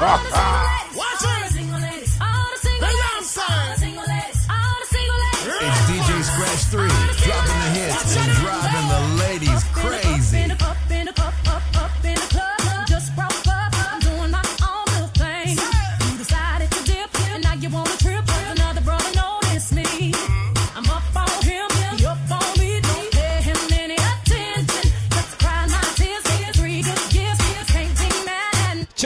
Ha, 0.00 0.16
ha. 0.32 0.79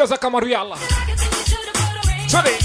Cheza 0.04 0.16
kama 0.18 0.40
Riala. 0.40 0.76
Twende. 2.28 2.63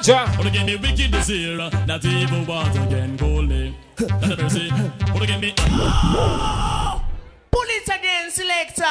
Pamoja. 0.00 0.36
Wanna 0.38 0.50
get 0.50 0.66
me 0.66 0.76
wicked 0.76 1.12
this 1.12 1.28
year. 1.28 1.56
Not 1.56 2.04
even 2.04 2.46
once 2.46 2.76
again, 2.76 3.18
call 3.18 3.42
me. 3.42 3.76
Not 3.98 4.38
a 4.38 4.42
mercy. 4.42 4.70
Wanna 5.12 5.38
me. 5.38 5.54
Pull 7.50 7.68
it 7.68 7.88
again, 7.88 8.30
selector. 8.30 8.84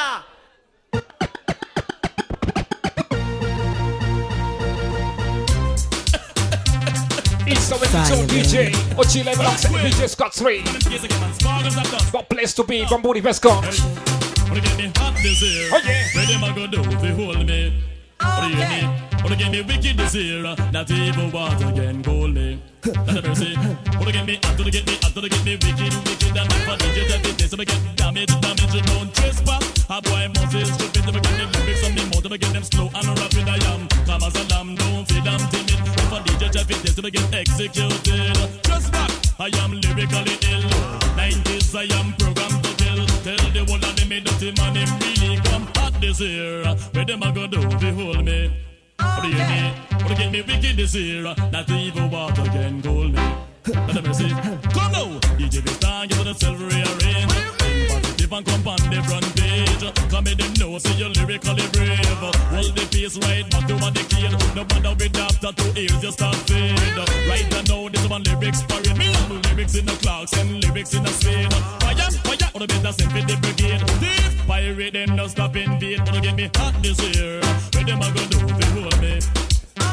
It's 7.46 7.68
the 7.68 7.76
Winter 7.80 8.26
DJ. 8.32 8.72
Ochi 8.94 9.24
level 9.24 9.42
alongside 9.42 9.72
DJ 9.72 10.08
Scott 10.08 10.32
3. 10.32 10.62
Case 10.62 11.04
again, 11.04 11.20
man. 11.20 11.34
Sparkles 11.34 11.76
of 11.76 11.90
dust. 11.90 12.12
What 12.12 12.28
place 12.28 12.54
to 12.54 12.64
be 12.64 12.86
from 12.86 13.02
Booty 13.02 13.20
Vescon. 13.20 13.50
Wanna 13.50 14.60
get 14.60 14.76
me 14.78 14.92
hot 14.96 15.14
this 15.16 15.42
year. 15.42 15.70
Oh, 15.72 15.80
yeah. 18.48 19.09
Where 19.20 19.32
them 19.32 19.32
a 19.32 19.32
go 19.32 19.36
do? 19.36 19.36
Behold 19.36 19.36
me. 19.36 19.36
What 19.36 19.36
do 19.36 19.36
you 19.36 19.36
mean? 19.36 19.36
Wanna 19.36 19.36
get 19.36 19.50
me 19.52 19.60
wicked 19.62 19.96
this 19.96 20.14
year. 20.14 20.42
Not 20.42 20.90
even 20.90 21.30
once 21.30 21.62
again, 21.62 22.02
me. 22.34 22.62
Not 22.84 23.16
a 23.16 23.28
mercy. 23.28 23.54
Wanna 23.98 24.12
get 24.12 24.26
me 24.26 24.38
hot 24.42 24.56
to 24.58 24.70
get 24.70 24.86
me 24.86 24.98
hot 25.02 25.14
to 25.14 25.28
get 25.28 25.44
me 25.44 25.52
wicked, 25.56 25.94
wicked. 26.08 26.36
And 26.36 26.52
if 26.52 26.68
I 26.68 26.76
need 26.76 26.96
you, 26.96 27.08
that 27.08 27.26
it 27.26 27.40
is. 27.40 27.50
So 27.50 27.56
I 27.60 27.64
get 27.64 27.96
damage, 27.96 28.40
damage. 28.40 28.74
You 28.74 28.82
don't 28.82 29.14
trespass. 29.14 29.86
A 29.90 30.00
boy 30.00 30.28
must 30.34 30.54
is 30.54 30.72
stupid. 30.72 31.04
To 31.04 31.12
get 31.12 31.36
the 31.36 31.58
lyrics 31.58 31.84
on 31.84 31.94
me 31.94 32.04
mouth. 32.08 32.22
To 32.22 32.38
get 32.38 32.52
them 32.52 32.64
slow 32.64 32.88
and 32.94 33.08
rapid. 33.18 33.48
I 33.48 33.58
am. 33.72 33.88
Come 34.08 34.22
as 34.22 34.34
a 34.36 34.44
lamb. 34.48 34.74
Don't 34.74 35.04
feel 35.06 35.28
I'm 35.28 35.42
timid. 35.52 35.80
If 35.80 36.12
I 36.12 36.20
DJ 36.24 36.44
it 36.70 36.84
is. 36.84 36.94
To 36.96 37.10
get 37.10 37.34
executed. 37.34 38.36
Back. 38.90 39.10
I 39.38 39.48
am 39.60 39.72
lyrically 39.72 40.36
ill. 40.48 40.64
90s 41.14 41.74
I 41.76 41.84
am 41.98 42.14
programmed 42.16 42.64
to 42.64 42.70
kill. 42.80 43.06
Tell 43.22 43.44
the 43.52 43.64
whole 43.68 43.84
of 43.84 43.96
them 43.96 44.08
me 44.08 44.20
dirty 44.20 44.52
man 44.56 44.74
him 44.74 44.90
really 45.00 45.36
come 45.44 45.68
hot 45.76 45.92
this 46.00 46.20
year. 46.20 46.64
Where 46.92 47.04
them 47.04 47.22
a 47.22 47.32
go 47.32 47.46
do 47.46 47.60
behold 47.78 48.24
me? 48.24 48.69
You 49.24 49.36
mean? 49.36 49.74
What 50.04 50.18
get 50.18 50.32
me 50.32 50.42
wicked 50.42 50.76
this 50.76 50.94
year? 50.94 51.22
Not 51.22 51.70
even 51.70 52.10
water 52.10 52.42
can 52.42 52.82
cool 52.82 53.08
me. 53.08 53.22
Not 53.74 53.96
a 53.96 54.02
mercy. 54.02 54.28
Come 54.28 54.92
now, 54.92 55.18
DJ 55.38 55.62
this 55.64 55.78
time 55.78 56.08
you 56.10 56.16
wanna 56.16 56.34
self 56.34 56.58
rearrange. 56.58 57.00
Think 57.32 57.59
positive 58.30 58.32
and 58.32 58.46
come 58.46 58.68
on 58.68 58.90
the 58.90 59.02
front 59.02 59.26
page. 59.36 60.10
Come 60.10 60.26
in 60.26 60.38
them 60.38 60.52
know 60.58 60.78
say 60.78 60.94
you're 60.96 61.08
lyrically 61.10 61.66
brave. 61.72 62.06
Hold 62.50 62.74
the 62.76 62.86
pace 62.90 63.18
right 63.18 63.48
back 63.50 63.66
to 63.68 63.74
one 63.76 63.92
decade. 63.92 64.32
No 64.54 64.64
matter 64.64 64.94
with 64.98 65.18
after 65.18 65.52
two 65.52 65.80
ears 65.80 66.02
you 66.02 66.12
start 66.12 66.36
fade. 66.46 66.78
Right 67.28 67.46
now 67.68 67.88
this 67.88 68.08
one 68.08 68.22
lyrics 68.22 68.62
parade. 68.62 68.96
Me 68.98 69.10
love 69.10 69.30
lyrics 69.46 69.74
in 69.76 69.86
the 69.86 69.92
clocks 70.02 70.32
and 70.34 70.62
lyrics 70.62 70.94
in 70.94 71.02
the 71.02 71.10
spade. 71.10 71.52
Fire, 71.82 72.10
fire, 72.24 72.50
or 72.54 72.60
the 72.60 72.66
better 72.66 72.92
send 72.92 73.12
for 73.12 73.22
the 73.22 73.36
brigade. 73.42 73.82
Thief, 74.00 74.46
pirate 74.46 74.92
them 74.92 75.16
no 75.16 75.26
stop 75.26 75.56
invade. 75.56 76.00
Wanna 76.06 76.20
get 76.20 76.36
me 76.36 76.50
hot 76.56 76.74
this 76.82 76.98
year. 77.16 77.40
Where 77.74 77.84
them 77.84 78.00
a 78.00 78.08
go 78.14 78.22
do 78.30 78.38
you 78.38 78.70
hold 78.78 79.00
me? 79.00 79.18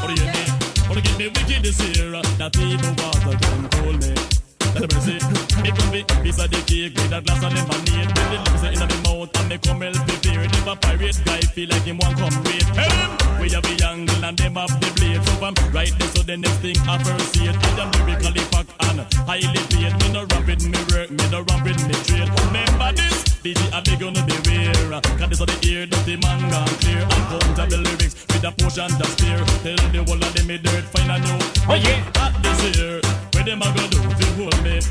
What 0.02 0.10
do 0.10 0.16
you 0.22 0.30
mean? 0.30 0.52
Wanna 0.88 1.02
get 1.02 1.18
me 1.18 1.28
wicked 1.28 1.64
this 1.64 1.80
year. 1.82 2.12
Not 2.40 2.56
even 2.58 2.96
water 2.98 3.38
can 3.38 3.70
cool 3.70 3.94
me. 3.94 4.37
The 4.78 4.86
mercy. 4.94 5.18
Me 5.66 5.74
come 5.74 5.90
be 5.90 6.06
piece 6.22 6.38
of 6.38 6.54
the 6.54 6.62
cake 6.70 6.94
with 6.94 7.10
a 7.10 7.18
glass 7.26 7.42
of 7.42 7.50
lemonade. 7.50 8.14
With 8.14 8.30
the 8.30 8.38
lips 8.46 8.62
in 8.62 8.86
my 8.86 8.98
mouth 9.10 9.34
and 9.34 9.50
me 9.50 9.58
come 9.58 9.82
help 9.82 9.98
prepared. 10.06 10.54
If 10.54 10.68
a 10.70 10.76
pirate 10.78 11.18
guy 11.26 11.42
feel 11.50 11.70
like 11.74 11.82
him 11.82 11.98
want 11.98 12.14
come 12.22 12.38
raid. 12.46 12.62
Tell 12.78 12.94
him 12.94 13.12
we 13.42 13.50
have 13.58 13.66
a 13.66 13.74
angle 13.90 14.22
and 14.22 14.38
them 14.38 14.54
have 14.54 14.70
the 14.78 14.90
blade. 14.94 15.18
So 15.26 15.34
I'm 15.42 15.58
right 15.74 15.90
there 15.98 16.12
so 16.14 16.22
the 16.22 16.38
next 16.38 16.62
thing 16.62 16.78
I 16.86 17.02
first 17.02 17.34
see 17.34 17.50
it. 17.50 17.58
I 17.58 17.70
am 17.82 17.90
lyrically 18.06 18.46
packed 18.54 18.70
and 18.86 19.02
highly 19.26 19.62
paid. 19.74 19.98
Me 19.98 20.08
no 20.14 20.30
rap 20.30 20.46
with 20.46 20.62
me 20.62 20.78
work, 20.94 21.10
me 21.10 21.26
no 21.34 21.42
rap 21.42 21.66
with 21.66 21.82
me 21.82 21.98
trade. 22.06 22.30
Remember 22.46 22.94
this? 22.94 23.34
DJ 23.42 23.58
I 23.74 23.82
be 23.82 23.98
gonna 23.98 24.22
beware. 24.30 25.02
Cause 25.18 25.30
this 25.34 25.42
are 25.42 25.50
the 25.50 25.58
ear 25.66 25.90
dirty 25.90 26.22
man 26.22 26.38
gone 26.54 26.70
clear. 26.86 27.02
And 27.02 27.24
count 27.34 27.58
up 27.58 27.70
the 27.74 27.82
lyrics 27.82 28.14
with 28.30 28.46
a 28.46 28.54
potion 28.54 28.94
to 28.94 29.06
spare. 29.10 29.42
Tell 29.66 29.82
the 29.90 30.06
whole 30.06 30.22
of 30.22 30.30
them 30.38 30.46
me 30.46 30.62
dirt 30.62 30.86
find 30.94 31.10
a 31.10 31.18
new. 31.18 31.42
Oh 31.66 31.74
yeah. 31.74 31.98
Hot 32.22 32.38
this 32.46 32.78
year. 32.78 33.02
Them 33.48 33.62
a 33.62 33.66
go 33.74 33.88
do 33.88 34.02
to 34.04 34.26
hold 34.36 34.62
me? 34.62 34.82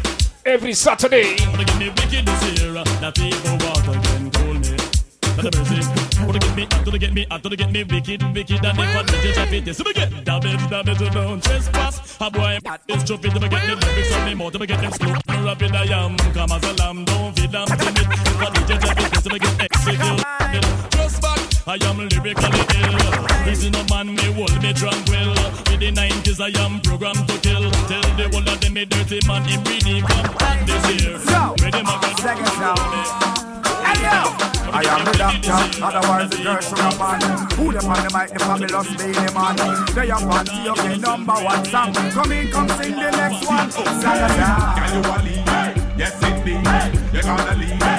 Every 0.47 0.73
Saturday. 0.73 1.37
Wanna 1.51 1.67
give 1.67 1.79
me 1.79 1.89
wicked 1.91 2.25
this 2.25 2.59
year. 2.59 2.73
Not 2.73 3.19
even 3.19 3.59
water 3.61 4.01
can 4.01 4.31
cool 4.31 4.55
me. 4.55 4.73
Not 5.37 5.45
a 5.45 5.59
mercy. 5.61 5.85
Wanna 6.25 6.39
get 6.39 6.57
me, 6.57 6.65
to 6.65 6.99
get 6.99 7.13
me, 7.13 7.27
to 7.27 7.55
get 7.55 7.71
me 7.71 7.85
wicked, 7.85 8.23
wicked, 8.35 8.65
and 8.65 8.79
if 8.79 8.97
I 8.97 9.03
need 9.03 9.21
to 9.21 9.33
chop 9.35 9.53
it, 9.53 9.77
so 9.77 9.85
we 9.85 9.93
get 9.93 10.25
damage, 10.25 10.71
damage, 10.71 11.13
don't 11.13 11.45
trespass. 11.45 12.17
A 12.19 12.31
boy 12.31 12.59
is 12.89 13.03
stupid, 13.03 13.33
to 13.35 13.41
get 13.41 13.51
the 13.51 13.77
lyrics 13.77 14.15
on 14.15 14.25
me 14.25 14.35
more, 14.35 14.51
to 14.51 14.67
get 14.67 14.81
them 14.81 14.93
slow, 14.93 15.15
and 15.29 15.45
rapid 15.45 15.73
I 15.77 15.85
am. 15.93 16.17
Come 16.17 16.53
as 16.53 16.65
a 16.65 16.73
lamb, 16.83 17.05
don't 17.05 17.39
feel 17.39 17.57
I'm 17.57 17.67
timid. 17.67 18.09
If 18.09 18.41
I 18.41 18.49
need 18.55 18.67
to 18.69 18.79
chop 18.81 18.99
it, 18.99 19.23
so 19.23 19.29
we 19.31 19.39
get 19.39 19.61
executed. 19.61 20.25
Just 20.93 21.21
back, 21.21 21.56
I 21.69 21.75
am 21.83 21.99
lyrically 21.99 22.63
ill. 22.79 22.95
Easy 23.51 23.71
no 23.71 23.83
man, 23.91 24.15
me 24.15 24.23
hold 24.39 24.55
me 24.63 24.71
tranquil. 24.73 25.35
In 25.75 25.81
the 25.83 25.91
90s, 25.91 26.39
I 26.39 26.55
am 26.63 26.79
programmed 26.81 27.27
to 27.27 27.35
kill. 27.43 27.67
Tell 27.91 28.07
the 28.15 28.31
whole 28.31 28.47
of 28.47 28.61
them, 28.61 28.75
me 28.75 28.85
dirty 28.85 29.19
man, 29.27 29.43
him 29.43 29.65
really 29.65 30.01
come 30.03 30.33
back 30.39 30.65
this 30.65 30.87
year. 31.03 31.19
Where 31.59 31.73
them 31.73 31.87
a 31.91 31.99
go 31.99 32.07
do? 32.07 32.23
Eh? 32.23 32.29
I 34.71 34.83
am 34.87 35.03
the 35.07 35.13
doctor, 35.19 35.59
otherwise 35.83 36.31
the 36.31 36.39
girl 36.45 36.61
should 36.61 36.79
have 36.79 37.01
on 37.01 37.21
Who 37.57 37.73
them 37.73 37.87
on 37.87 37.97
the 37.97 38.11
mic, 38.13 38.31
the 38.31 38.39
fabulous 38.39 38.89
baby 38.95 39.27
man 39.33 39.57
They 39.95 40.11
are 40.11 40.21
party, 40.21 40.69
okay, 40.69 40.99
number 40.99 41.33
one 41.33 41.65
song 41.65 41.95
Come 41.95 42.33
in, 42.33 42.51
come 42.51 42.69
sing 42.69 42.93
the 42.93 43.11
next 43.11 43.47
one 43.47 43.71
Oh, 43.73 44.01
Saga 44.03 44.29
Can 44.77 44.93
you 44.93 45.01
a 45.01 45.17
lead? 45.25 45.47
Yes 45.99 46.23
indeed. 46.23 46.63
You're 47.15 47.23
gonna 47.23 47.55
lead. 47.57 47.96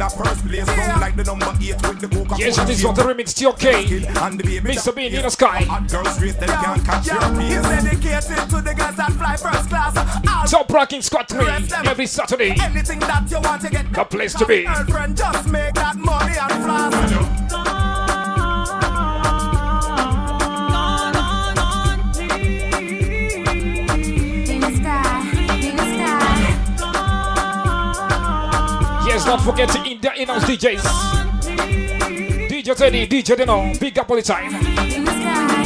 All 0.00 0.08
the 0.08 0.22
girls 0.22 0.42
within 0.42 0.46
that 0.46 0.46
first 0.46 0.46
place 0.46 0.68
Round 0.68 1.00
like 1.00 1.16
the 1.16 1.24
number 1.24 1.52
eight 1.60 1.88
with 1.88 2.00
the 2.00 2.08
coca 2.08 2.36
Yes, 2.38 2.58
it 2.58 2.68
is 2.70 2.84
what 2.84 2.96
the 2.96 3.02
remix 3.02 3.34
to 3.36 3.48
okay. 3.50 3.84
Mr. 3.84 4.94
Bean 4.94 5.14
in 5.14 5.22
the 5.22 5.30
sky. 5.30 5.62
Hot 5.62 5.88
girls 5.90 6.20
race, 6.20 6.34
they 6.34 6.46
can't 6.46 6.84
catch 6.84 7.06
your 7.06 7.20
pace 7.20 7.62
dedicated 7.62 8.50
to 8.50 8.60
the 8.62 8.74
girls 8.74 8.96
that 8.96 9.12
fly 9.12 9.36
first 9.36 9.68
class. 9.68 9.96
All 10.28 10.46
Top 10.46 10.72
Rocking 10.72 11.02
Squad 11.02 11.28
3 11.28 11.46
every 11.86 12.06
Saturday. 12.06 12.54
Anything 12.60 13.00
that 13.00 13.30
you 13.30 13.40
want 13.40 13.62
to 13.62 13.70
get 13.70 13.92
The 13.92 14.04
place 14.04 14.34
to 14.34 14.46
be. 14.46 14.64
girlfriend, 14.64 15.16
just 15.16 15.48
make 15.48 15.74
that 15.74 15.96
money 15.96 16.34
and 16.38 16.64
flash. 16.64 17.71
Yes, 29.12 29.26
don't 29.26 29.42
forget 29.42 29.68
to 29.68 29.84
in 29.84 30.00
the 30.00 30.10
in-house 30.22 30.44
DJs. 30.44 30.80
DJ 32.48 32.74
Teddy, 32.74 33.06
DJ 33.06 33.36
Dino, 33.36 33.70
big 33.78 33.98
up 33.98 34.08
all 34.08 34.16
the 34.16 34.22
time. 34.22 34.52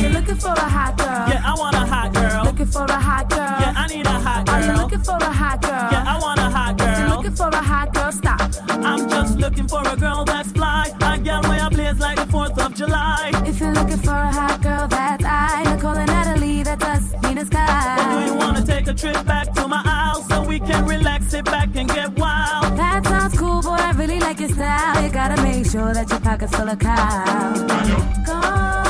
You're 0.01 0.11
looking 0.11 0.35
for 0.35 0.49
a 0.49 0.59
hot 0.59 0.99
girl. 0.99 1.07
Yeah, 1.07 1.43
I 1.47 1.55
want 1.57 1.77
a 1.77 1.87
hot 1.87 2.13
girl. 2.13 2.45
Looking 2.45 2.67
for 2.67 2.83
a 2.83 2.93
hot 2.93 3.31
girl. 3.31 3.39
Yeah, 3.39 3.73
I 3.77 3.87
need 3.87 4.05
a 4.05 4.11
hot 4.11 4.49
Are 4.49 4.61
you 4.61 4.67
girl. 4.67 4.77
looking 4.79 4.99
for 4.99 5.17
a 5.17 5.33
hot 5.33 5.63
girl? 5.63 5.71
Yeah, 5.93 6.05
I 6.09 6.19
want 6.21 6.41
a 6.41 6.51
hot 6.51 6.81
If 6.81 6.99
you're 6.99 7.07
girl. 7.07 7.17
looking 7.19 7.35
for 7.37 7.49
a 7.49 7.63
hot 7.63 7.95
girl, 7.95 8.11
stop. 8.11 8.41
I'm 8.69 9.09
just 9.09 9.39
looking 9.39 9.69
for 9.69 9.83
a 9.87 9.97
girl 9.97 10.25
that's 10.25 10.51
fly. 10.51 10.91
A 11.03 11.17
girl 11.17 11.43
where 11.43 11.61
I 11.63 11.69
blaze 11.69 12.01
like 12.01 12.17
the 12.17 12.27
4th 12.27 12.59
of 12.59 12.75
July. 12.75 13.31
If 13.47 13.61
you're 13.61 13.73
looking 13.73 13.99
for 13.99 14.11
a 14.11 14.33
hot 14.33 14.61
the 17.37 17.47
sky. 17.47 17.97
Or 18.01 18.19
do 18.19 18.27
you 18.27 18.35
wanna 18.35 18.65
take 18.65 18.87
a 18.87 18.95
trip 18.95 19.25
back 19.27 19.53
to 19.55 19.69
my 19.69 19.83
house 19.83 20.27
so 20.29 20.43
we 20.43 20.59
can 20.59 20.87
relax, 20.87 21.29
sit 21.29 21.45
back 21.45 21.69
and 21.77 21.89
get 21.89 22.19
wild? 22.19 22.77
That 22.77 23.05
sounds 23.05 23.39
cool, 23.39 23.63
but 23.63 23.81
I 23.81 23.93
really 23.93 24.19
like 24.19 24.41
your 24.41 24.49
style. 24.49 25.03
You 25.03 25.11
gotta 25.11 25.41
make 25.43 25.67
sure 25.67 25.93
that 25.93 26.09
your 26.11 26.21
pocket's 26.21 26.57
full 26.57 26.69
of 26.69 26.79
cow. 26.79 27.53
Go. 28.27 28.86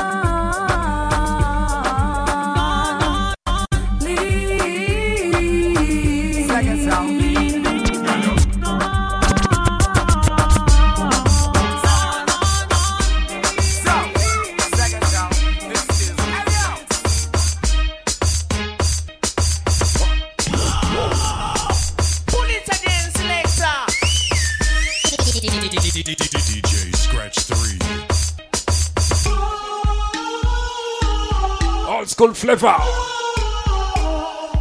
School 32.17 32.33
flavor. 32.33 32.75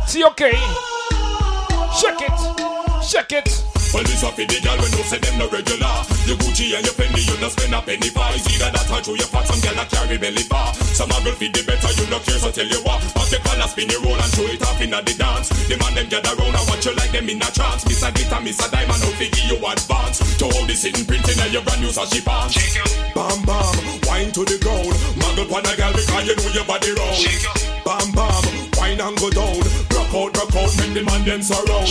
See, 0.08 0.26
okay. 0.26 0.52
Shake 1.98 2.22
it. 2.28 3.02
shake 3.02 3.32
it. 3.32 3.75
Well, 3.96 4.04
this 4.04 4.28
up 4.28 4.36
in 4.36 4.44
the 4.52 4.60
girl 4.60 4.76
when 4.76 4.92
you 4.92 5.08
say 5.08 5.24
them 5.24 5.40
no 5.40 5.48
regular. 5.48 5.96
Your 6.28 6.36
Gucci 6.44 6.76
and 6.76 6.84
your 6.84 6.92
Fendi, 7.00 7.24
you 7.24 7.40
no 7.40 7.48
spend 7.48 7.72
a 7.72 7.80
penny 7.80 8.12
for. 8.12 8.28
It's 8.36 8.44
either 8.52 8.68
that 8.68 8.92
or 8.92 9.00
through 9.00 9.24
your 9.24 9.32
fat, 9.32 9.48
some 9.48 9.64
girl 9.64 9.80
a 9.80 9.88
carry 9.88 10.20
belly 10.20 10.44
bar. 10.52 10.76
Some 10.92 11.16
a 11.16 11.18
girl 11.24 11.32
feed 11.32 11.56
the 11.56 11.64
better, 11.64 11.88
you 11.96 12.04
no 12.12 12.20
care, 12.20 12.36
so 12.36 12.52
tell 12.52 12.68
you 12.68 12.84
what. 12.84 13.00
Pop 13.16 13.32
the 13.32 13.40
collar, 13.48 13.72
spin 13.72 13.88
your 13.88 14.04
roll 14.04 14.20
and 14.20 14.28
throw 14.36 14.52
it 14.52 14.60
off 14.68 14.84
inna 14.84 15.00
the 15.00 15.16
dance. 15.16 15.48
The 15.72 15.80
man 15.80 15.96
them 15.96 16.12
gather 16.12 16.36
round 16.36 16.60
and 16.60 16.68
watch 16.68 16.84
you 16.84 16.92
like 17.00 17.16
them 17.16 17.32
in 17.32 17.40
a 17.40 17.48
trance. 17.56 17.88
Miss 17.88 18.04
a 18.04 18.12
glitter, 18.12 18.44
miss 18.44 18.60
a 18.60 18.68
diamond, 18.68 19.00
no 19.00 19.16
figure 19.16 19.48
you 19.48 19.64
advance. 19.64 20.20
To 20.44 20.46
hold 20.52 20.68
the 20.68 20.76
sitting 20.76 21.08
printing 21.08 21.40
and 21.40 21.56
your 21.56 21.64
brand 21.64 21.80
new 21.80 21.88
sashi 21.88 22.20
pants. 22.20 22.60
Bam 23.16 23.48
bam, 23.48 23.80
wine 24.12 24.28
to 24.36 24.44
the 24.44 24.60
ground. 24.60 24.92
Muggle 25.24 25.48
on 25.56 25.64
a 25.64 25.72
girl 25.80 25.96
because 25.96 26.28
you 26.28 26.36
know 26.36 26.52
your 26.52 26.68
body 26.68 26.92
round. 27.00 27.16
Bam 27.88 28.12
bam, 28.12 28.44
wine 28.76 29.00
and 29.00 29.16
go 29.24 29.32
down. 29.32 29.64
Rock 29.96 30.12
out, 30.12 30.36
rock 30.36 30.52
out, 30.52 30.72
make 30.84 30.92
the 30.92 31.04
man 31.08 31.24
them 31.24 31.40
surround. 31.40 31.88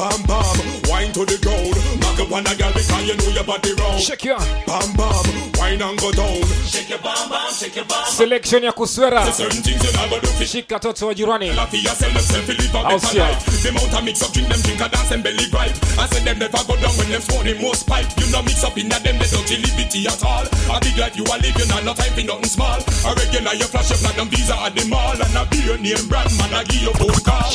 Bam 0.00 0.16
bam, 0.24 0.56
wine 0.88 1.12
to 1.12 1.24
the 1.24 1.38
ground. 1.42 1.74
Muggle 2.02 2.32
on 2.32 2.46
a 2.46 2.54
girl 2.56 2.72
because 2.72 3.04
you 3.06 3.16
know 3.16 3.28
your 3.30 3.44
body 3.44 3.72
round. 3.74 4.00
Shake 4.00 4.24
your 4.24 4.38
Bam 4.66 4.88
bam, 4.96 5.24
wine 5.58 5.82
and 5.82 5.98
go 5.98 6.10
down. 6.12 6.42
Shake 6.66 6.90
your 6.90 6.98
bam 7.00 7.28
bam, 7.28 7.52
shake 7.52 7.76
your 7.76 7.84
bam. 7.84 8.04
selection 8.06 8.62
ya 8.64 8.72
kuswera. 8.72 9.24
Certain 9.32 9.62
things 9.62 9.82
you 9.82 9.92
never 9.92 10.20
do 10.20 10.28
fish. 10.38 10.52
Shika 10.52 10.80
toto 10.80 11.06
wa 11.06 11.14
jirani. 11.14 11.54
La 11.54 11.66
fille 11.66 11.90
sell 11.94 12.10
themself, 12.10 12.48
live 12.48 12.74
a 12.74 12.78
I'll 12.78 12.98
better 12.98 13.06
see 13.06 13.18
life. 13.18 13.62
The 13.62 13.68
amount 13.70 14.04
mix 14.04 14.22
up, 14.22 14.32
drink 14.32 14.48
them, 14.48 14.60
drink 14.62 14.80
a 14.80 14.88
dance 14.88 15.10
and 15.12 15.22
belly 15.22 15.46
gripe. 15.50 15.76
I 15.98 16.06
said 16.06 16.24
them 16.24 16.38
never 16.38 16.62
go 16.66 16.74
down 16.76 16.94
when 16.96 17.10
them 17.10 17.20
smoke 17.20 17.44
the 17.44 17.54
most 17.60 17.86
pipe. 17.86 18.06
You 18.18 18.30
know 18.32 18.42
mix 18.42 18.62
up 18.64 18.76
in 18.78 18.88
that 18.88 19.02
them, 19.02 19.18
they 19.18 19.28
don't 19.28 19.48
liberty 19.50 20.06
at 20.06 20.22
all. 20.24 20.46
A 20.70 20.80
big 20.80 20.96
life 20.96 21.16
you 21.16 21.24
are 21.26 21.38
living 21.38 21.70
and 21.70 21.84
no 21.84 21.92
time 21.94 22.12
for 22.14 22.24
nothing 22.24 22.50
small. 22.50 22.78
A 22.78 23.10
regular 23.14 23.54
you 23.54 23.66
flash 23.68 23.90
up 23.90 24.02
like 24.02 24.16
them 24.16 24.28
visa 24.28 24.56
at 24.56 24.74
the 24.74 24.84
mall. 24.88 25.16
And 25.16 25.36
a 25.36 25.44
beer 25.50 25.76
name 25.78 26.06
brand 26.08 26.30
man, 26.38 26.52
I 26.54 26.64
give 26.64 26.82
you 26.82 26.92
phone 26.94 27.20
call. 27.26 27.50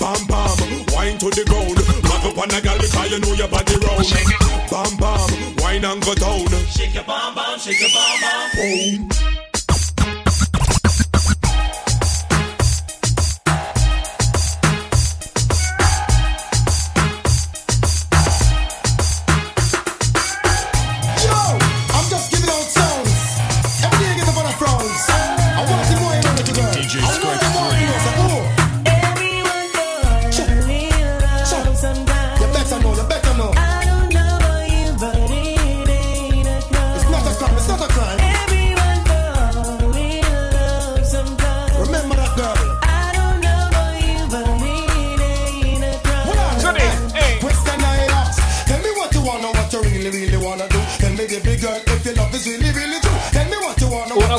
Bam 0.00 0.20
bam, 0.26 0.58
wine 0.96 1.18
to 1.20 1.28
the 1.30 1.44
ground. 1.44 2.09
Mag 2.20 2.32
up 2.32 2.38
on 2.38 2.50
a 2.50 2.60
gal 2.60 2.76
because 2.76 3.10
you 3.10 3.18
know 3.18 3.32
your 3.32 3.48
body 3.48 3.74
round. 3.76 4.04
Bam 4.70 4.96
bam, 4.98 5.56
wine 5.56 5.84
and 5.84 6.02
go 6.04 6.14
down. 6.14 6.46
Shake 6.66 6.94
your 6.94 7.04
bam 7.04 7.34
bam, 7.34 7.58
shake 7.58 7.80
your 7.80 7.88
bam 7.88 8.20
bam. 8.20 9.08
Boom. 9.08 9.39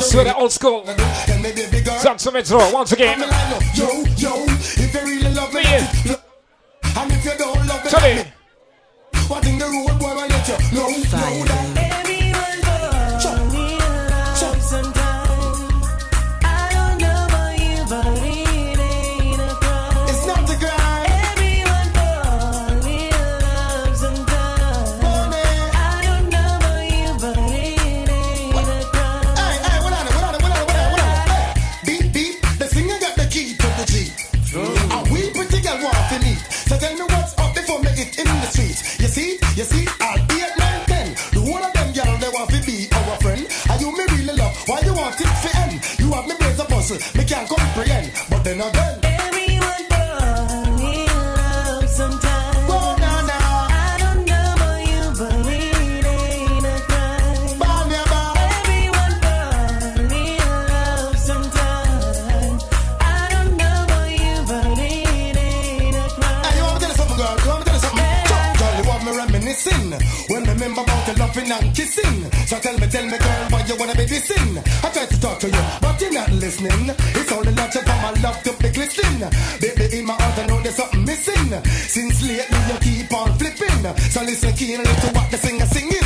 Swera 0.02 0.24
really 0.24 0.40
old 0.40 0.52
school. 0.52 0.84
Zanzo 2.02 2.32
Metro, 2.32 2.58
once 2.72 2.92
again. 2.92 3.20
the. 3.20 3.26
Yo, 3.74 3.86
yo, 4.16 4.44
if 4.44 4.94
you 4.94 5.00
really 5.00 5.34
love 5.34 5.52
me, 5.54 5.62
and 5.64 7.12
if 7.12 7.24
you 7.24 7.32
don't 7.38 7.66
love 7.66 7.84
me, 8.02 8.24
what 9.28 9.46
in 9.46 9.58
the 9.58 9.64
road 9.64 9.98
boy 9.98 10.14
will 10.14 10.28
let 10.28 10.48
you 10.48 10.76
know 10.76 10.88
that. 11.10 11.81
Why 45.12 45.18
you 45.18 45.26
for 45.42 45.56
end? 45.58 45.98
You 45.98 46.12
have 46.12 46.26
me 46.26 46.34
brains 46.38 46.58
a 46.60 46.64
puzzle, 46.64 46.96
me 47.16 47.24
can't 47.24 47.48
comprehend. 47.48 48.12
But 48.30 48.44
then 48.44 48.60
again, 48.60 48.98
Everyone 49.02 49.84
knows 49.90 50.80
we 50.80 51.06
love 51.06 51.88
sometimes. 51.88 52.66
go 52.66 52.78
na 53.02 53.12
na, 53.28 53.38
I 53.68 53.96
don't 54.00 54.24
know 54.24 54.54
about 54.56 54.80
you, 54.88 55.02
but 55.18 55.46
it 55.52 56.06
ain't 56.06 56.64
a 56.64 56.76
crime. 56.88 57.58
bam 57.60 57.90
ya 57.92 58.02
bam. 58.12 58.36
Everyone 58.56 59.14
knows 59.24 59.98
we 60.12 60.24
love 60.72 61.16
sometimes. 61.18 62.64
I 63.00 63.28
don't 63.32 63.52
know 63.60 63.84
about 63.84 64.10
you, 64.10 64.34
but 64.48 64.78
it 64.80 65.36
ain't 65.36 65.96
a 65.96 66.06
crime. 66.16 66.44
Hey, 66.44 66.56
you 66.56 66.64
want 66.64 66.74
me 66.74 66.80
tell 66.80 66.90
you 66.90 66.96
something, 66.96 67.18
girl? 67.20 67.36
You 67.36 67.48
want 67.52 67.60
me 67.60 67.64
tell 67.68 67.76
you 67.76 67.84
something? 67.84 68.24
Chuck, 68.32 68.58
girl, 68.58 68.74
you 68.80 68.84
want 68.88 69.02
me 69.04 69.10
reminiscing 69.20 69.86
when 70.32 70.42
me 70.44 70.48
remember 70.56 70.80
about 70.82 71.06
your 71.06 71.16
loving 71.16 71.52
and 71.52 71.68
kissing. 71.76 72.16
So 72.48 72.58
tell 72.60 72.76
me, 72.78 72.86
tell 72.88 73.04
me, 73.04 73.18
girl, 73.18 73.31
To 75.02 75.20
talk 75.20 75.40
to 75.40 75.48
you, 75.48 75.62
but 75.80 76.00
you're 76.00 76.12
not 76.12 76.30
listening. 76.30 76.88
It's 76.88 77.32
only 77.32 77.52
natural 77.54 77.82
for 77.82 77.98
my 78.02 78.12
love 78.22 78.40
to 78.44 78.52
be 78.62 78.68
glistening. 78.70 79.28
Baby, 79.60 79.98
in 79.98 80.06
my 80.06 80.14
heart, 80.14 80.38
I 80.38 80.46
know 80.46 80.60
there's 80.62 80.76
something 80.76 81.04
missing. 81.04 81.62
Since 81.64 82.22
lately, 82.22 82.58
you 82.68 82.78
keep 82.78 83.12
on 83.12 83.36
flipping. 83.36 83.82
So 84.10 84.22
listen 84.22 84.52
keenly 84.52 84.84
to 84.84 85.08
what 85.12 85.28
the 85.32 85.38
singer 85.38 85.66
singing. 85.66 86.01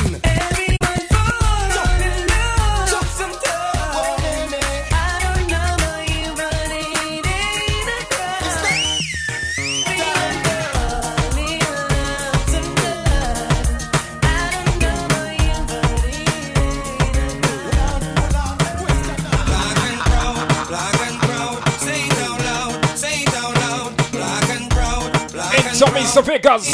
Lots 26.17 26.29
figures. 26.29 26.65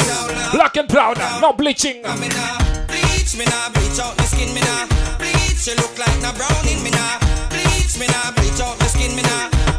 Black 0.53 0.77
and 0.77 0.87
brown, 0.87 1.15
no 1.41 1.51
bleaching. 1.51 1.99
Bleach 2.01 3.35
me 3.35 3.43
bleach 3.75 3.99
out 3.99 4.15
my 4.15 4.23
skin 4.23 4.55
me. 4.55 4.63
Bleach 5.19 5.67
you 5.67 5.75
look 5.75 5.99
like 5.99 6.15
me. 6.79 6.91
Bleach 7.51 7.99
me 7.99 8.07
bleach 8.39 8.61
out 8.63 8.79
my 8.79 8.87
skin 8.87 9.11
me. 9.11 9.23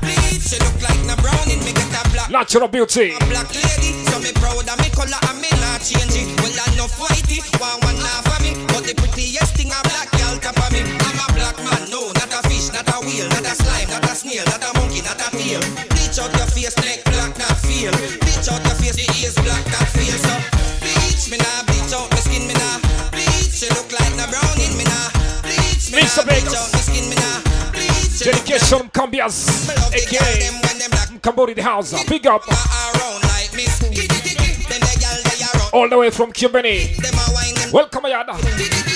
Bleach 0.05 0.53
you 0.53 0.61
look 0.61 0.77
like 0.85 1.01
me 1.65 1.73
get 1.73 2.13
black. 2.13 2.29
Natural 2.29 2.69
beauty. 2.69 3.17
A 3.17 3.19
black 3.25 3.49
lady, 3.57 4.05
so 4.05 4.21
me 4.21 4.33
proud 4.37 4.69
of 4.69 4.77
me 4.85 4.91
color 4.93 5.17
and 5.33 5.41
me 5.41 5.49
change 5.81 6.13
it. 6.13 6.29
Well 6.45 6.53
I 6.61 6.69
no 6.77 6.85
fighty, 6.85 7.41
one 7.57 7.81
one 7.89 7.97
me, 8.45 8.53
but 8.69 8.85
the 8.85 8.93
prettiest 8.93 9.57
thing 9.57 9.73
a 9.73 9.81
black 9.81 10.13
girl 10.13 10.37
me. 10.77 10.85
I'm 10.85 11.25
a 11.25 11.27
black 11.33 11.57
man, 11.65 11.89
no, 11.89 12.13
not 12.13 12.37
a 12.37 12.41
fish, 12.53 12.69
not 12.69 12.85
a 12.85 13.01
not 13.01 13.49
a 13.49 13.55
slime, 13.57 13.89
not 13.89 14.05
a 14.05 14.13
snail, 14.13 14.45
not 14.45 14.61
a 14.61 14.77
monkey, 14.77 15.01
not 15.01 15.17
a 15.17 15.29
tail. 15.33 15.65
Bleach 15.89 16.21
out 16.21 16.37
your 16.37 16.49
face 16.53 16.77
black 16.77 17.39
not 17.39 17.57
feel. 17.65 17.93
Bleach 18.21 18.49
out 18.53 18.61
your 18.61 18.75
face 18.77 18.84
Elizabeth. 26.17 26.45
Dedication 28.23 28.79
from 28.79 28.89
Cambias, 28.91 29.69
aka 29.93 31.19
Cambori 31.21 31.55
the 31.55 31.63
house. 31.63 31.93
Big 32.05 32.27
up. 32.27 32.43
All 35.73 35.89
the 35.89 35.99
way 35.99 36.11
from 36.11 36.33
Cubany. 36.33 36.95
Welcome, 37.73 38.05
Ayada. 38.05 38.94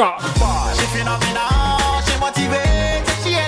Jamaica. 0.00 0.30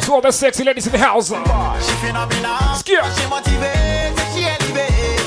To 0.03 0.13
all 0.13 0.21
the 0.21 0.31
sexy 0.31 0.65
ladies 0.65 0.87
in 0.87 0.93
the 0.93 0.99
house. 0.99 1.29
Skip. 1.29 3.05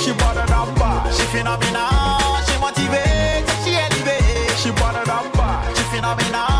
She 0.01 0.13
bought 0.13 0.37
a 0.37 0.45
number. 0.51 1.11
She 1.11 1.25
phenomenal. 1.25 2.37
She 2.45 2.57
motivated. 2.59 3.49
She 3.63 3.75
elevate. 3.75 4.51
She 4.57 4.71
bought 4.71 4.95
a 4.95 5.05
number. 5.07 5.75
She 5.75 5.83
phenomenal. 5.95 6.54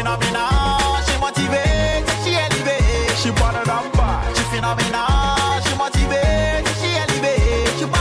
phénoménal, 0.00 1.04
She 1.06 1.18
motivates. 1.20 2.10
She 2.24 2.30
je 2.30 2.30
She 2.30 2.36
élevé, 2.36 2.78
je 3.08 3.12
uh, 3.12 3.16
suis 3.16 3.32
pas 3.32 3.52
de 3.52 4.40
phénoménal, 4.50 5.60
She 5.64 5.76
motivates. 5.76 6.68
She 6.80 6.88
je 6.88 6.90
She 6.90 6.96
élevé, 6.96 7.34
je 7.72 7.78
suis 7.78 7.86
pas. 7.86 7.98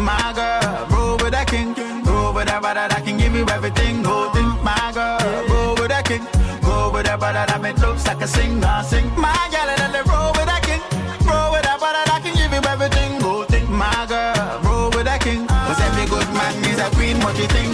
My 0.00 0.32
girl, 0.34 0.86
roll 0.90 1.16
with 1.16 1.32
that 1.32 1.46
king, 1.46 1.74
roll 2.04 2.34
with 2.34 2.46
that 2.46 2.60
brother 2.60 2.88
that 2.88 3.02
can 3.04 3.16
give 3.16 3.34
you 3.34 3.46
everything, 3.48 4.04
whole. 4.04 4.28
My 4.62 4.92
girl, 4.92 5.18
roll 5.48 5.74
with 5.76 5.88
that 5.88 6.04
king, 6.04 6.26
roll 6.62 6.92
with 6.92 7.06
that 7.06 7.18
brother 7.18 7.44
that 7.46 7.60
make 7.62 7.78
looks 7.78 8.06
like 8.06 8.20
a 8.20 8.28
singer, 8.28 8.82
sing. 8.84 9.10
My 9.16 9.32
girl, 9.50 9.66
let 9.66 9.94
it 9.94 10.06
roll 10.06 10.32
with 10.36 10.46
that 10.46 10.62
king, 10.62 10.82
roll 11.24 11.52
with 11.52 11.62
that 11.64 11.78
brother 11.80 12.04
that 12.04 12.20
can 12.22 12.34
give 12.36 12.52
you 12.52 12.62
everything, 12.68 13.20
whole. 13.20 13.46
My 13.70 14.04
girl, 14.06 14.60
roll 14.62 14.90
with 14.90 15.06
that 15.06 15.20
king, 15.22 15.46
cause 15.46 15.80
every 15.80 16.06
good 16.06 16.28
man 16.34 16.54
is 16.68 16.78
a 16.78 16.90
queen, 16.94 17.18
what 17.20 17.36
you 17.38 17.46
think? 17.46 17.73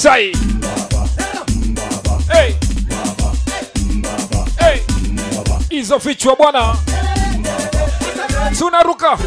Masai. 0.00 0.32
Hey. 2.32 2.54
Hey. 4.58 4.80
Hizo 5.68 6.00
fichwa 6.00 6.36
bwana, 6.36 6.76
tunaruka 8.58 9.18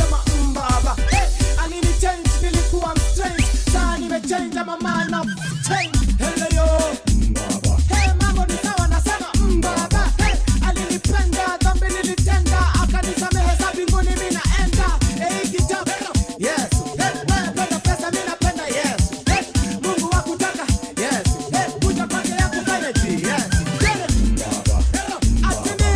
kama 0.00 0.20
mbaba 0.50 0.96
hey, 1.10 1.28
anini 1.64 1.94
change 2.00 2.30
nilikuwa 2.42 2.94
mstrange 2.94 3.44
saa 3.72 3.98
nimechange 3.98 4.58
ama 4.58 4.76
man 4.80 5.14
of 5.14 5.26
change. 5.68 5.98
Hello 6.18 6.96
mbaba 7.30 7.76
hey, 7.96 8.12
mambo 8.20 8.46
ni 8.46 8.58
sawa 8.62 8.88
na 8.88 9.00
sana 9.00 9.26
mbaba 9.40 10.12
hey, 10.16 10.34
alinipenda 10.68 11.56
dhambi 11.62 11.86
nilitenda. 11.86 12.58
Akanisamehe 12.82 13.56
za 13.60 13.72
mbinguni 13.74 14.10
mi 14.10 14.16
naenda. 14.36 14.88
Hey, 15.28 15.48
kitabu 15.48 15.90
yesu. 16.38 16.84
Hey, 16.98 17.14
napenda 17.28 17.78
pesa 17.78 18.10
mi 18.10 18.18
napenda 18.28 18.64
yesu. 18.66 19.14
Hey, 19.26 19.42
mungu 19.82 20.10
wa 20.14 20.20
kutaka. 20.22 20.62
Yesu. 21.02 21.50
Hey, 21.52 21.70
kuja 21.86 22.06
kwake 22.06 22.30
ya 22.32 22.48
kufanya 22.48 22.92
ji 22.92 23.12
yesu. 23.12 23.56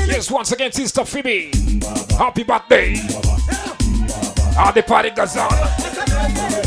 Yes, 0.08 0.30
once 0.30 0.52
again, 0.52 0.72
Sister 0.72 1.04
Phoebe. 1.04 1.50
Happy 2.18 2.44
birthday. 2.44 2.94
How 4.54 4.70
the 4.70 4.82
party 4.82 5.10
goes 5.10 5.36
on. 5.36 6.63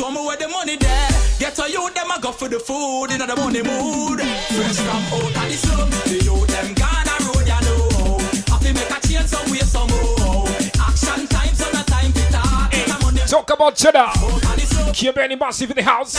Show 0.00 0.10
me 0.10 0.16
where 0.24 0.34
the 0.34 0.48
money 0.48 0.76
there. 0.76 1.08
Ghetto 1.38 1.66
youth 1.66 1.92
them 1.92 2.10
a 2.10 2.18
go 2.18 2.32
for 2.32 2.48
the 2.48 2.58
food 2.58 3.12
in 3.12 3.18
the 3.20 3.36
money 3.36 3.60
mood. 3.60 4.16
Fresh 4.48 4.80
from 4.80 4.96
out 5.12 5.28
of 5.28 5.44
the 5.44 5.56
slum, 5.60 5.90
the 6.08 6.24
youth 6.24 6.48
them 6.48 6.72
gone 6.72 7.04
a 7.04 7.16
road 7.28 7.44
you 7.44 7.60
know. 7.68 8.16
Happy 8.48 8.72
make 8.72 8.88
a 8.88 8.96
change 9.04 9.28
some 9.28 9.44
way 9.52 9.60
somehow. 9.60 10.48
Action 10.88 11.28
time, 11.28 11.52
so 11.52 11.68
no 11.76 11.82
time 11.84 12.12
to 12.16 12.24
talk. 12.32 12.72
It's 12.72 12.88
a 12.88 12.96
money 13.04 13.20
Talk 13.28 13.50
about 13.50 13.76
cheddar. 13.76 14.08
Keep 14.94 15.18
any 15.18 15.36
massive 15.36 15.68
in 15.68 15.76
the 15.76 15.82
house. 15.82 16.16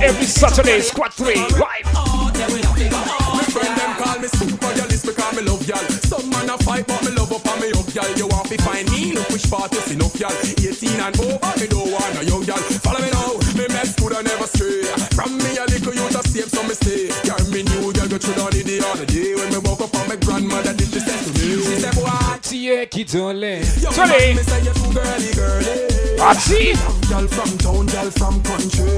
Every 0.00 0.26
Saturday, 0.26 0.80
Squad 0.82 1.14
3, 1.14 1.34
live. 1.34 1.90
Oh, 1.98 2.30
My 2.30 3.42
friend 3.42 3.74
them 3.74 3.96
call 3.98 4.20
me 4.20 4.28
super 4.28 4.72
girlist 4.78 5.04
because 5.04 5.34
me 5.34 5.42
love 5.42 5.66
y'all. 5.66 5.78
Some 6.06 6.30
man 6.30 6.48
a 6.48 6.58
fight 6.58 6.86
but 6.86 7.02
me 7.02 7.10
love 7.10 7.32
up 7.32 7.44
and 7.44 7.60
me 7.60 7.72
up 7.72 7.92
y'all. 7.92 8.16
You 8.16 8.28
want 8.28 8.46
to 8.46 8.62
find 8.62 8.88
me? 8.92 9.03
Look 9.44 9.60
which 9.60 9.60
part 9.60 9.72
is 9.74 9.92
enough 9.92 10.18
y'all. 10.20 10.32
18 10.32 11.00
and 11.00 11.20
over, 11.20 11.52
me 11.60 11.66
don't 11.66 11.90
want 11.92 12.18
a 12.18 12.24
young 12.24 12.44
y'all. 12.44 12.56
Follow 12.80 13.00
me 13.00 13.10
now, 13.10 13.36
me 13.56 13.66
mess 13.68 13.94
good 13.96 14.12
and 14.12 14.26
never 14.26 14.46
stray. 14.46 14.82
From 15.14 15.36
me 15.38 15.56
a 15.56 15.64
little 15.64 15.94
you 15.94 16.08
just 16.10 16.32
save 16.32 16.48
some 16.48 16.68
mistake. 16.68 17.12
Yeah, 17.24 17.36
me 17.50 17.62
new 17.62 17.92
girl 17.92 18.08
go 18.08 18.18
through 18.18 18.34
the 18.34 18.62
the 18.64 18.86
other 18.88 19.06
day 19.06 19.34
when 19.34 19.50
me 19.52 19.58
woke 19.58 19.80
up 19.82 19.94
and 19.94 20.08
my 20.08 20.16
grandmother 20.16 20.72
did 20.74 20.88
she 20.88 21.00
say 21.00 21.18
to 21.24 21.30
me. 21.36 21.62
She 21.62 21.80
said, 21.80 21.94
"What?" 21.96 22.42
Tie 22.42 22.68
eh, 22.68 22.86
kitole. 22.86 23.60
Yo, 23.82 23.90
Sorry. 23.90 24.34
me 24.34 24.42
say 24.42 24.62
you 24.64 24.72
too 24.72 24.92
girly, 24.92 25.30
girly. 25.34 26.20
Ati. 26.20 26.74
Girl 27.08 27.26
from 27.28 27.58
town, 27.58 27.86
girl 27.86 28.10
from 28.10 28.42
country. 28.42 28.88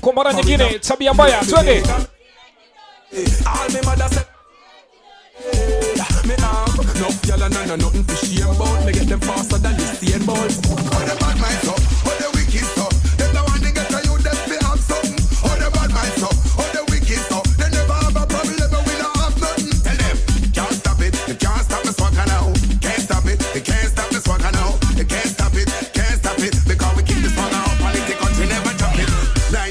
Komara 0.00 0.32
nyingine, 0.32 0.78
tabia 0.80 1.14
mbaya, 1.14 1.40
twende. 1.44 1.82
All 3.46 3.68
me 3.68 3.80
mother 3.84 4.08
said. 4.08 5.89
Gyal 7.30 7.42
and 7.42 7.68
no 7.68 7.76
nothing 7.76 8.02
for 8.02 8.26
shame 8.26 8.48
about. 8.48 8.84
Me 8.84 8.92
get 8.92 9.06
them 9.06 9.20
faster 9.20 9.58
than 9.58 9.76
the 9.76 9.84
stain 9.94 10.26
balls. 10.26 11.19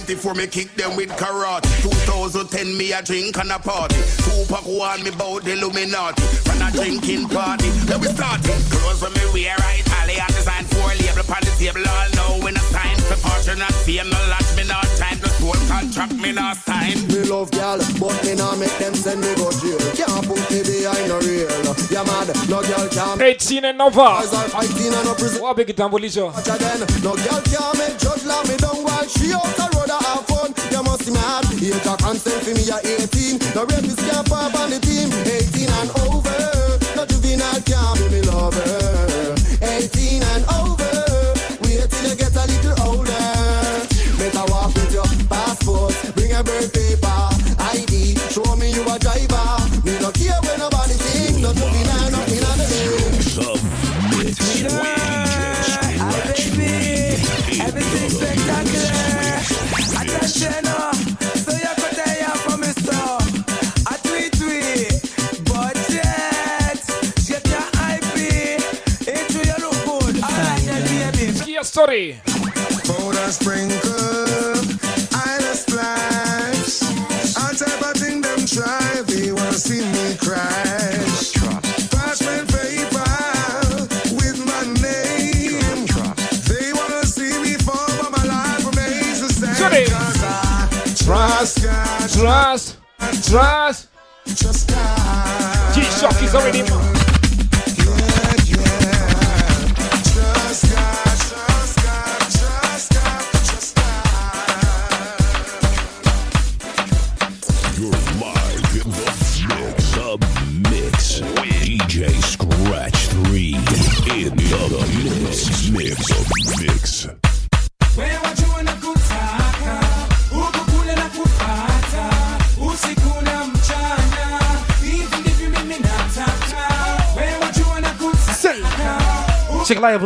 94 0.09 0.33
me 0.33 0.47
kick 0.47 0.73
them 0.73 0.95
with 0.95 1.09
karate. 1.21 1.69
2010 1.85 2.75
me 2.75 2.91
a 2.93 3.01
drink 3.03 3.37
and 3.37 3.51
a 3.51 3.59
party. 3.59 3.93
Tupac 4.25 4.65
warn 4.65 5.03
me 5.03 5.09
about 5.13 5.43
the 5.43 5.53
Illuminati. 5.53 6.23
From 6.49 6.59
a 6.65 6.71
drinking 6.71 7.29
party, 7.29 7.69
then 7.85 8.01
we 8.01 8.07
started. 8.07 8.57
Clothes 8.73 9.03
when 9.03 9.13
me 9.13 9.21
wear 9.33 9.55
right, 9.61 9.85
Italian 9.85 10.25
design 10.33 10.65
four 10.65 10.89
label 10.97 11.21
upon 11.21 11.45
the 11.45 11.53
table. 11.61 11.85
All 11.85 12.09
know 12.17 12.43
when 12.43 12.55
it's 12.55 12.71
time 12.71 12.97
for 13.05 13.21
fortune 13.21 13.61
and 13.61 13.75
fame. 13.85 14.09
No 14.09 14.17
lot 14.33 14.49
me 14.57 14.65
not 14.65 14.89
time 14.97 15.21
to 15.51 15.57
school 15.57 15.67
contract 15.67 16.13
me 16.13 16.31
not 16.31 16.57
sign. 16.57 17.07
Me 17.07 17.23
love 17.23 17.51
girl, 17.51 17.77
but 17.99 18.23
me 18.23 18.35
nah 18.35 18.55
make 18.55 18.75
them 18.77 18.93
send 18.93 19.21
me 19.21 19.33
go 19.35 19.51
jail. 19.51 19.79
Can't 19.95 20.25
put 20.25 20.39
me 20.51 20.62
behind 20.63 21.12
a 21.12 21.17
rail. 21.19 21.75
Yeah 21.89 22.03
mad, 22.03 22.29
no 22.49 22.62
girl 22.62 22.88
can 22.89 23.21
18 23.21 23.65
and 23.65 23.81
over. 23.81 24.01
Eyes 24.01 24.33
are 24.33 24.49
fighting 24.49 24.93
and 24.93 25.05
no 25.05 25.13
prison. 25.13 25.41
Wapi 25.41 25.65
kitambulisho? 25.65 26.33
Watch 26.33 26.47
again. 26.47 26.79
No 27.03 27.15
girl 27.15 27.41
can 27.41 27.77
make 27.77 27.97
judge 27.97 28.25
love 28.25 28.47
me 28.49 28.57
down 28.57 28.83
while 28.83 29.07
she 29.07 29.33
out 29.33 29.49
the 29.57 29.65
road 29.75 29.89
a 29.89 29.97
have 30.03 30.25
fun. 30.27 30.53
You 30.71 30.83
must 30.83 31.05
be 31.05 31.12
mad. 31.13 31.45
Age 31.59 31.85
a 31.85 31.93
consent 31.97 32.43
for 32.43 32.53
me 32.53 32.63
a 32.69 32.77
18. 32.79 33.55
No 33.55 33.65
rapist 33.65 33.99
can't 33.99 34.27
pop 34.27 34.53
on 34.55 34.69
the 34.69 34.79
team. 34.79 35.09
18 35.25 35.58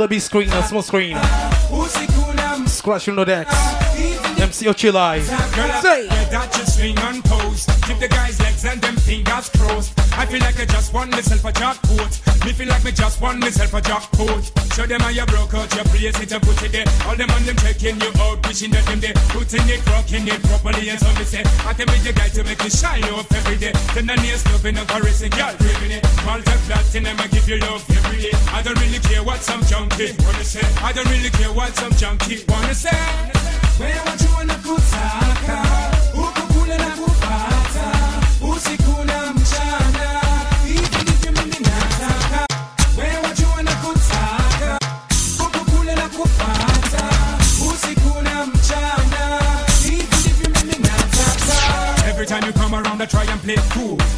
The 0.04 0.10
big 0.10 0.20
screen, 0.20 0.50
a 0.50 0.62
small 0.64 0.82
screen. 0.82 1.16
usiku 1.72 2.34
na 2.36 2.58
mchana. 2.58 2.68
Scratch 2.68 3.08
on 3.08 3.16
the 3.16 3.24
decks. 3.24 3.56
MC 4.38 4.66
Ochi 4.66 4.92
live. 4.92 5.24
Say. 5.82 6.08
That 6.30 6.52
just 6.52 6.76
swing 6.76 6.98
and 7.00 7.24
pose. 7.24 7.66
Keep 7.88 8.00
the 8.00 8.10
guys' 8.10 8.38
legs 8.42 8.66
and 8.66 8.82
them 8.82 8.98
fingers 8.98 9.50
crossed. 9.50 9.98
I 10.20 10.26
feel 10.26 10.42
like 10.42 10.60
I 10.60 10.66
just 10.66 10.94
won 10.94 11.10
myself 11.10 11.46
a 11.46 11.54
jackpot. 11.54 12.20
Me 12.46 12.52
feel 12.52 12.68
like 12.68 12.84
me 12.84 12.92
just 12.92 13.22
won 13.22 13.40
myself 13.40 13.74
a 13.74 13.82
jackpot. 13.82 14.63
Show 14.74 14.88
them 14.88 15.02
how 15.02 15.10
you 15.10 15.26
broke 15.28 15.54
out 15.54 15.70
your 15.76 15.86
place 15.86 16.18
it 16.20 16.32
and 16.34 16.42
put 16.42 16.58
it 16.64 16.72
there. 16.72 16.86
All 17.06 17.16
them 17.16 17.30
on 17.30 17.46
them 17.46 17.56
checking 17.58 18.02
you 18.02 18.10
out, 18.26 18.42
wishing 18.48 18.72
that 18.72 18.82
them 18.90 19.00
there. 19.00 19.14
Putting 19.30 19.70
it, 19.70 19.86
rocking 19.86 20.26
it 20.28 20.42
properly 20.50 20.90
and 20.90 21.00
so 21.00 21.14
me 21.14 21.24
say. 21.24 21.46
I 21.62 21.74
can 21.78 21.86
be 21.86 22.02
the 22.02 22.12
guy 22.12 22.30
to 22.34 22.44
make 22.44 22.58
you 22.64 22.72
shine 22.74 23.06
off 23.14 23.30
every 23.38 23.58
day. 23.58 23.72
Then 23.94 24.08
the 24.10 24.16
nails 24.18 24.42
loving 24.50 24.78
and 24.78 24.88
caressing, 24.90 25.30
girl, 25.30 25.54
craving 25.62 25.94
it. 25.94 26.02
Multi 26.26 26.58
platinum, 26.66 27.20
I 27.22 27.28
give 27.28 27.48
you 27.48 27.60
love 27.62 27.86
every 27.86 28.18
day. 28.26 28.34
I 28.50 28.66
don't 28.66 28.80
really 28.82 28.98
care 29.06 29.22
what 29.22 29.46
some 29.46 29.62
junkie 29.70 30.18
wanna 30.26 30.44
say. 30.44 30.66
I 30.82 30.92
don't 30.92 31.10
really 31.10 31.30
care 31.30 31.54
what 31.54 31.76
some 31.78 31.94
junkie 31.94 32.42
wanna 32.50 32.74
say. 32.74 32.98
Wewe 33.80 34.00
wajua 34.10 34.44
na 34.44 34.56
kutaka 34.56 35.58
huku 35.70 35.93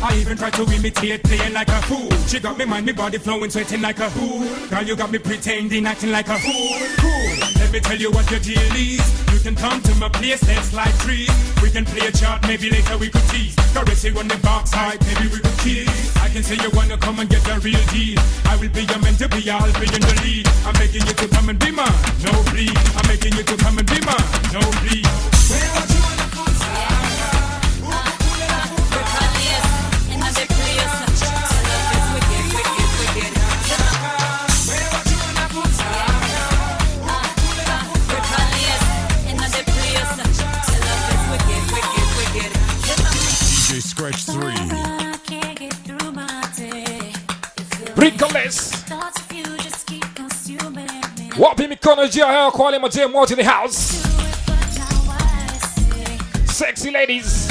I 0.05 0.15
even 0.19 0.37
try 0.37 0.51
to 0.51 0.61
imitate 0.71 1.23
playing 1.23 1.53
like 1.53 1.67
a 1.67 1.81
fool. 1.89 2.11
She 2.27 2.39
got 2.39 2.59
me 2.59 2.65
mind, 2.65 2.85
me 2.85 2.93
body 2.93 3.17
flowing, 3.17 3.49
sweating 3.49 3.81
like 3.81 3.97
a 3.97 4.07
fool. 4.11 4.45
Girl, 4.69 4.83
you 4.83 4.95
got 4.95 5.11
me 5.11 5.17
pretending, 5.17 5.87
acting 5.87 6.11
like 6.11 6.27
a 6.27 6.37
fool. 6.37 6.77
Cool. 7.01 7.33
Let 7.57 7.71
me 7.73 7.79
tell 7.79 7.97
you 7.97 8.11
what 8.11 8.29
your 8.29 8.39
deal 8.39 8.75
is. 8.77 9.01
You 9.33 9.39
can 9.39 9.55
come 9.55 9.81
to 9.81 9.95
my 9.95 10.09
place, 10.09 10.47
let's 10.47 10.73
like 10.73 10.95
trees. 10.99 11.33
We 11.59 11.71
can 11.71 11.85
play 11.85 12.05
a 12.05 12.11
chart, 12.11 12.45
maybe 12.47 12.69
later 12.69 12.99
we 12.99 13.09
could 13.09 13.25
tease. 13.29 13.55
Caress 13.73 14.03
you 14.03 14.13
on 14.19 14.27
the 14.27 14.37
box 14.45 14.71
side, 14.71 15.01
maybe 15.07 15.27
we 15.27 15.39
could 15.39 15.57
kiss. 15.65 15.89
I 16.17 16.29
can 16.29 16.43
say 16.43 16.55
you 16.61 16.69
wanna 16.77 16.97
come 16.97 17.19
and 17.19 17.27
get 17.27 17.41
a 17.49 17.59
real 17.61 17.81
deal. 17.89 18.19
I 18.45 18.57
will 18.61 18.69
be 18.69 18.85
your 18.85 18.99
man 18.99 19.15
to 19.15 19.27
be, 19.27 19.49
I'll 19.49 19.73
be 19.73 19.89
in 19.89 20.01
the 20.05 20.21
lead. 20.21 20.47
I'm 20.69 20.77
making 20.77 21.01
you 21.01 21.13
to 21.17 21.27
come 21.29 21.49
and 21.49 21.57
be 21.57 21.71
mine, 21.71 21.97
no 22.21 22.31
please. 22.53 22.77
I'm 22.93 23.07
making 23.07 23.33
you 23.33 23.41
to 23.43 23.57
come 23.57 23.79
and 23.79 23.87
be 23.89 23.99
mine, 24.05 24.27
no 24.53 24.61
please. 24.85 26.14
Gonna 51.85 52.07
GRL, 52.07 52.51
call 52.51 52.73
him 52.73 52.83
a 52.83 52.89
J 52.89 53.05
Mort 53.05 53.29
in 53.29 53.37
the 53.37 53.43
house. 53.43 54.01
Sexy 56.51 56.89
ladies. 56.89 57.44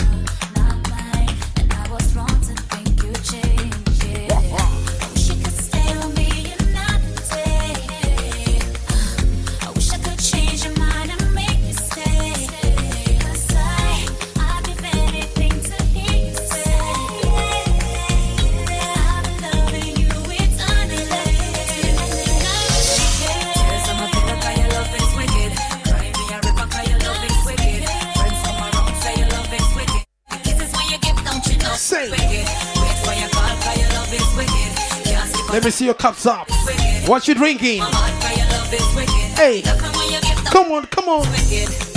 see 35.85 35.87
your 35.87 35.95
cups 35.95 36.25
up. 36.25 36.49
What 37.07 37.29
you 37.29 37.35
drinking? 37.35 37.83
Hey, 39.37 39.63
come 40.51 40.73
on, 40.73 40.87
come 40.87 41.09
on. 41.09 41.94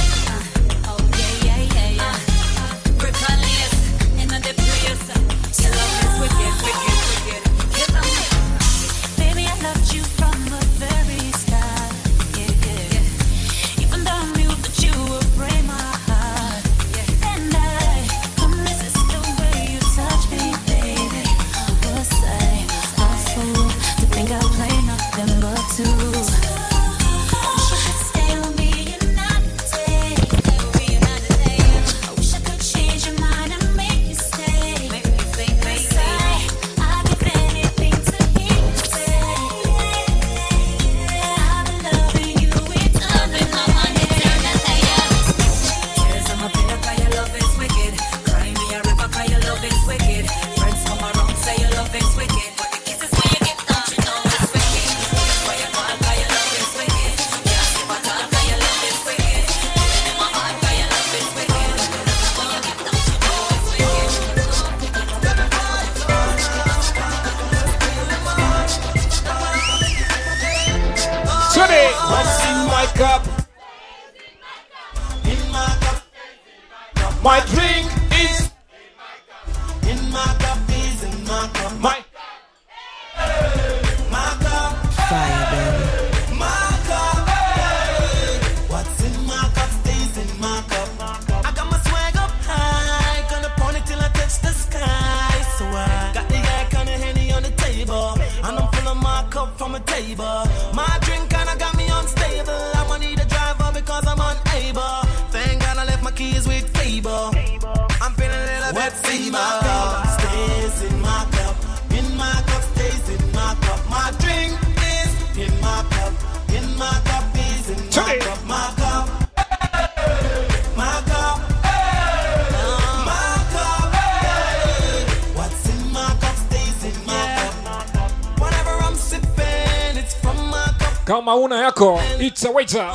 kama 131.17 131.35
una 131.35 131.55
yako 131.61 131.99
eh, 132.19 132.27
it's 132.27 132.45
a 132.45 132.51
waiter. 132.51 132.91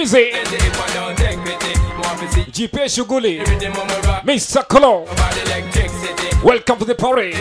busy. 0.00 0.30
GP 2.56 2.88
Shuguli, 2.88 3.44
Mr. 4.24 4.66
Cologne. 4.66 5.06
Welcome 6.42 6.78
to 6.78 6.84
the 6.86 6.94
party. 6.94 7.32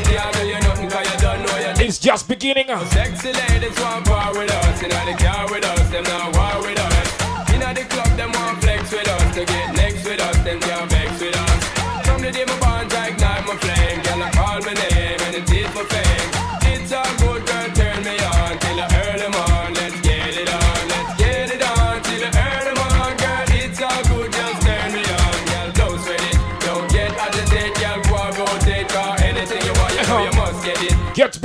It's 1.82 2.00
just 2.00 2.28
beginning. 2.28 2.68
Sexy 2.68 3.32
ladies 3.32 3.80
want 3.80 4.06
with 4.38 4.52
us. 4.52 4.82
You 4.82 4.90
know, 4.90 5.06
they 5.06 5.14
care 5.14 5.46
with 5.50 5.64
us. 5.64 5.90
Them 5.90 6.04
not 6.04 6.36
war 6.36 6.68
with 6.68 6.80
us. 6.80 7.52
You 7.52 7.60
know, 7.60 7.74
the 7.74 7.86
club, 7.86 8.18
them 8.18 8.32
want 8.34 8.62
flex 8.62 8.92
with 8.92 9.08
us. 9.08 9.36
To 9.36 9.46
get 9.46 9.79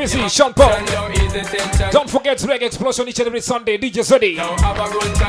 busy, 0.04 0.28
Sean 0.28 0.52
Paul. 0.52 0.70
Don't 1.90 2.10
forget 2.10 2.38
Reggae 2.38 2.66
Explosion 2.66 3.08
each 3.08 3.18
and 3.20 3.26
every 3.28 3.40
Sunday, 3.40 3.78
DJ 3.78 4.02
Zeddy. 4.02 4.36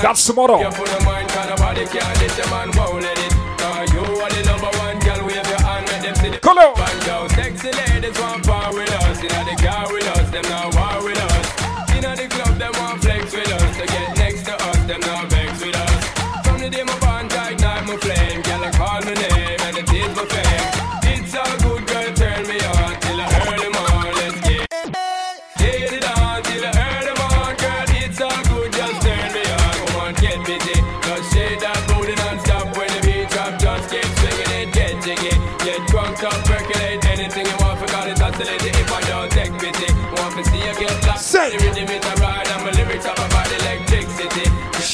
That's 0.02 0.26
tomorrow. 0.26 0.56
On 0.56 0.72
Color. 6.42 6.95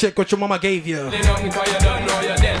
check 0.02 0.18
what 0.18 0.32
your 0.32 0.38
mama 0.40 0.58
gave 0.58 0.84
you. 0.84 0.98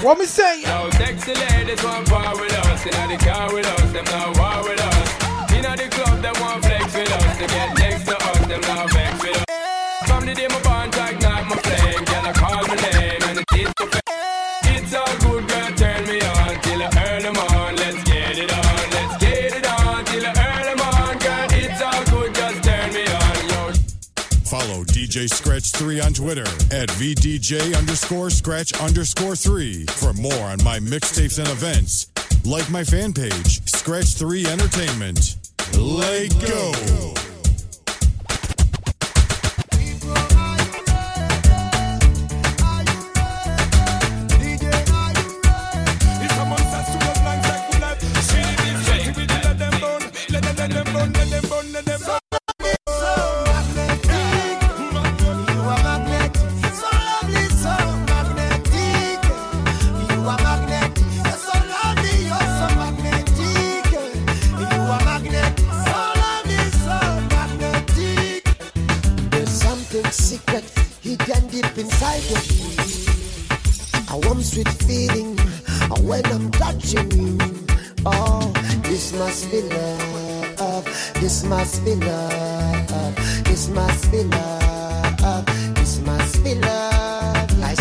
What 0.00 0.16
me 0.16 0.26
say? 0.26 0.62
Yo, 0.62 0.90
sexy 0.90 1.34
ladies 1.34 1.82
want 1.82 2.06
power 2.08 2.36
with 2.36 2.54
us. 2.54 2.84
The 2.84 3.18
car 3.18 3.52
with 3.52 3.66
us, 3.66 3.92
not 4.12 4.38
war 4.38 4.70
with 4.70 4.80
us. 4.80 4.91
Scratch3 25.26 26.04
on 26.04 26.12
Twitter 26.12 26.46
at 26.74 26.88
VDJ 26.90 27.76
underscore 27.76 28.30
scratch 28.30 28.72
underscore 28.80 29.36
3 29.36 29.86
for 29.86 30.12
more 30.14 30.44
on 30.44 30.62
my 30.64 30.78
mixtapes 30.78 31.38
and 31.38 31.48
events. 31.48 32.08
Like 32.44 32.70
my 32.70 32.84
fan 32.84 33.12
page, 33.12 33.60
Scratch3 33.62 34.46
Entertainment. 34.46 35.36
Let 35.74 36.30
go. 36.40 37.31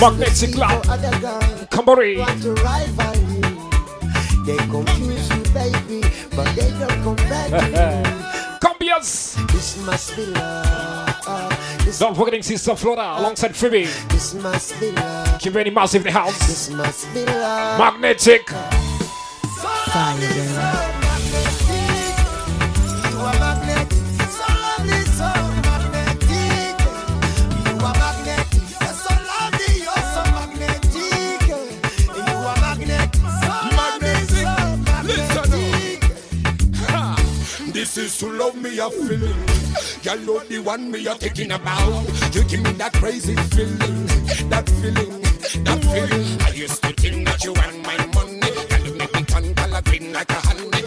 Magnetic 0.02 0.58
Lab. 0.58 0.84
They 4.44 4.58
confuse 4.58 5.30
you, 5.30 5.44
baby, 5.54 6.02
but 6.36 6.48
they 6.56 6.72
don't 6.72 7.04
come 7.04 7.16
back. 7.30 8.18
This 8.92 9.78
must 9.86 10.18
be 10.18 10.26
love. 10.26 11.16
Don't 11.98 12.14
forgetting 12.16 12.44
Sister 12.44 12.76
Flora 12.76 13.16
alongside 13.20 13.56
Phoebe. 13.56 13.86
This 14.10 14.34
must 14.34 14.78
be 14.80 14.92
love. 14.92 15.74
Massive 15.74 16.02
in 16.02 16.08
the 16.08 16.12
house. 16.12 16.38
This 16.48 16.70
must 16.72 17.14
be 17.14 17.26
love. 17.26 17.80
Magnetic. 17.80 18.50
Fire. 18.50 18.82
to 38.22 38.32
love 38.34 38.56
me 38.56 38.78
a 38.78 38.88
feeling. 38.88 39.36
Your 40.04 40.16
love 40.18 40.48
the 40.48 40.60
one 40.64 40.92
me 40.92 41.00
you're 41.00 41.16
thinking 41.16 41.52
about. 41.52 42.06
You 42.36 42.44
give 42.44 42.62
me 42.62 42.72
that 42.74 42.94
crazy 42.94 43.36
feeling, 43.36 44.06
that 44.48 44.70
feeling, 44.70 45.22
that 45.64 45.82
feeling. 45.82 46.42
I 46.44 46.50
used 46.52 46.84
to 46.84 46.94
think 46.94 47.26
that 47.26 47.44
you 47.44 47.54
want 47.54 47.82
my 47.82 47.98
money. 48.14 48.52
You 48.86 48.94
make 48.94 49.12
me 49.16 49.24
turn 49.24 49.56
color 49.56 49.82
green 49.82 50.14
like 50.14 50.30
a 50.30 50.36
honey. 50.36 50.81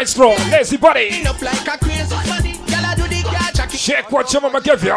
quite 0.00 0.08
strong. 0.08 0.50
Lazy 0.50 0.76
body. 0.78 1.10
Shake 3.76 4.10
what 4.10 4.32
your 4.32 4.42
mama 4.42 4.60
give 4.60 4.82
you. 4.82 4.96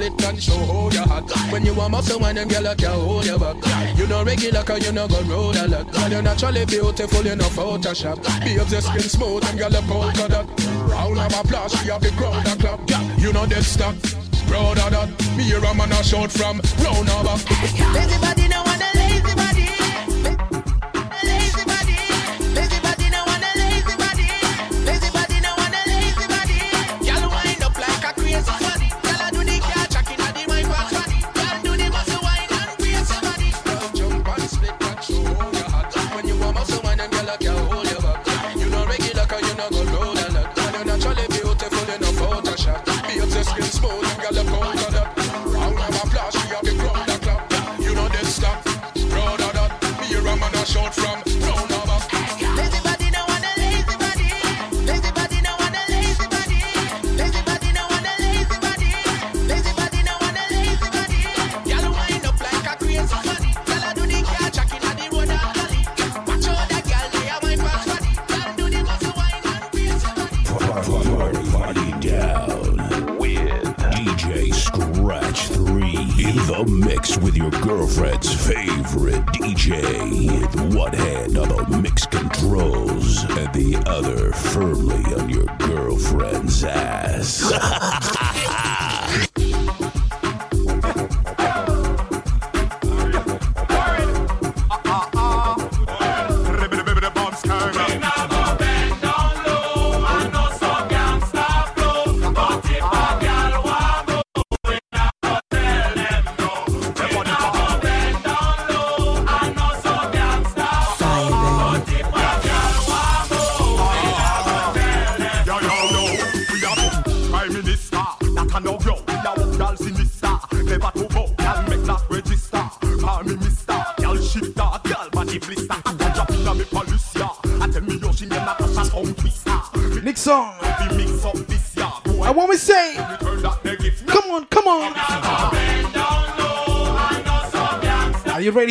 split 0.00 0.18
can 0.18 0.36
show 0.38 0.56
how 0.56 0.90
you 0.90 1.00
hot. 1.00 1.30
When 1.52 1.64
you 1.64 1.74
warm 1.74 1.94
up, 1.94 2.04
someone 2.04 2.34
them 2.34 2.48
girl 2.48 2.74
can 2.74 2.90
hold 2.90 3.26
you 3.26 3.38
back. 3.38 3.56
You 3.98 4.06
know 4.06 4.24
regular 4.24 4.62
cause 4.62 4.84
you 4.86 4.92
know 4.92 5.06
go 5.08 5.20
roll 5.22 5.50
a 5.50 5.66
lot. 5.68 5.96
And 5.98 6.12
you 6.12 6.22
naturally 6.22 6.64
beautiful, 6.64 7.24
you 7.24 7.36
know 7.36 7.44
Photoshop. 7.44 8.22
Be 8.44 8.58
up 8.58 8.68
the 8.68 8.80
skin 8.80 9.00
smooth 9.02 9.42
them 9.42 9.56
girl 9.56 9.74
a 9.74 9.82
polka 9.82 10.28
dot. 10.28 10.46
Round 10.90 11.18
of 11.18 11.44
applause, 11.44 11.72
we 11.82 11.90
have 11.90 12.00
the 12.00 12.10
crowd 12.10 12.46
a 12.46 12.56
clap. 12.56 12.80
You 13.18 13.32
know 13.32 13.46
dead 13.46 13.64
stop. 13.64 13.94
Proud 14.46 14.78
of 14.78 14.90
that. 14.90 15.36
Me 15.36 15.44
hear 15.44 15.58
a 15.58 15.74
man 15.74 15.92
a 15.92 16.02
shout 16.02 16.30
from 16.32 16.60
round 16.82 17.08
of 17.10 17.44
Everybody 17.96 18.39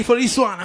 for 0.10 0.16
this 0.16 0.40
one. 0.40 0.58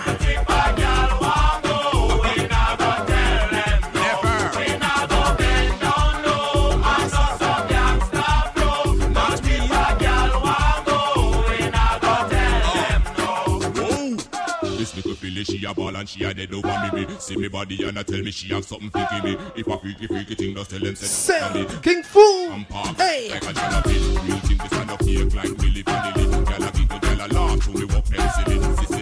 she 15.45 15.63
a 15.67 15.75
ball 15.75 15.95
and 15.95 16.09
she 16.09 16.25
a 16.25 16.33
dead 16.33 16.55
over 16.55 16.91
me. 16.95 17.05
me. 17.05 17.17
See 17.19 17.37
me 17.37 17.49
body 17.49 17.85
and 17.85 17.99
I 17.99 18.03
tell 18.03 18.23
me 18.23 18.31
she 18.31 18.55
have 18.55 18.65
something 18.65 18.89
freaky 18.89 19.21
me. 19.23 19.37
If 19.55 19.67
a 19.67 19.79
freaky 19.79 20.07
freaky 20.07 20.35
thing 20.37 20.55
does 20.55 20.69
tell 20.69 20.81
them 20.81 20.97
say. 20.97 21.53
me. 21.53 21.67
King 21.83 22.03
fool. 22.03 22.51
I'm 22.51 22.65
parked 22.65 22.99
hey. 22.99 23.29
like 23.29 23.43
a 23.43 23.53
jalapeño. 23.53 24.27
Real 24.27 24.39
thing 24.39 24.59
to 24.59 24.67
stand 24.69 24.91
up 24.91 25.03
here 25.03 25.25
like 25.25 25.51
Milli 25.61 25.85
Vanilli. 25.85 26.45
Gyal 26.47 26.67
a 26.67 26.73
giggle, 26.73 27.29
laugh, 27.29 27.63
show 27.63 27.73
me 27.73 27.85
what 27.85 28.05
them 28.07 28.31
silly. 28.31 28.94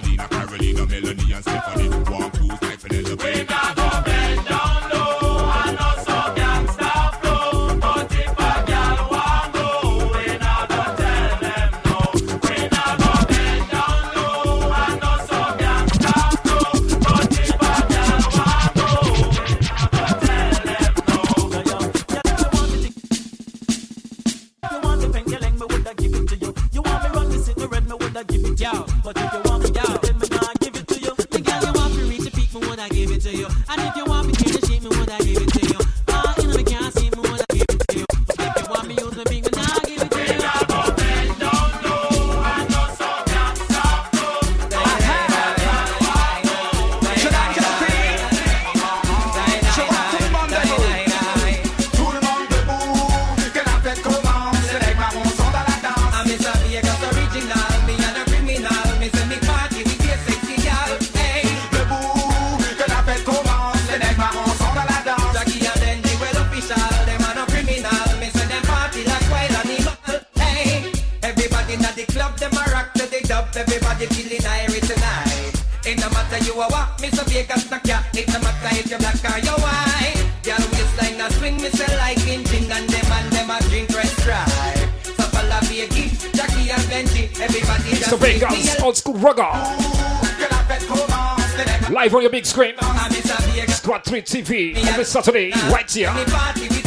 Street 94.21 94.27
TV 94.27 94.77
every 94.89 95.05
Saturday 95.07 95.51
right 95.71 95.91
here. 95.91 96.82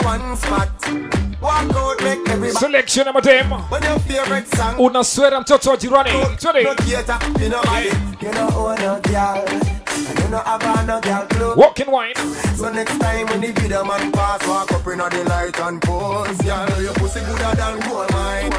A 0.00 0.04
one 0.04 0.36
spot. 0.36 0.68
Walk 1.40 1.74
out, 1.74 2.02
make 2.02 2.28
everybody. 2.28 2.52
Selection 2.52 3.08
ama 3.08 3.20
dem. 3.20 3.50
When 3.50 3.82
your 3.82 3.98
favorite 4.00 4.48
song. 4.56 4.76
Unaswera 4.78 5.40
mtoto 5.40 5.70
wa 5.70 5.76
jirani. 5.76 6.10
Twende. 6.38 6.62
No 6.62 6.74
theater, 6.74 7.18
you 7.40 7.48
know. 7.48 7.62
You 8.20 8.32
know 8.32 8.48
own 8.56 8.76
girl. 9.02 9.44
You 10.22 10.28
know 10.30 10.42
have 10.44 10.86
no 10.86 11.00
girl 11.00 11.26
club. 11.26 11.58
Walk 11.58 11.80
and 11.80 11.92
wine. 11.92 12.14
So 12.56 12.72
next 12.72 12.98
time 12.98 13.26
when 13.26 13.40
the 13.40 13.52
video 13.52 13.84
man 13.84 14.10
pass, 14.12 14.46
walk 14.46 14.72
up 14.72 14.86
in 14.86 14.98
the 14.98 15.24
light 15.28 15.60
and 15.60 15.82
pose. 15.82 16.38
Girl, 16.38 16.82
your 16.82 16.94
pussy 16.94 17.20
gooder 17.20 17.54
than 17.54 17.80
gold 17.88 18.10
mine. 18.12 18.50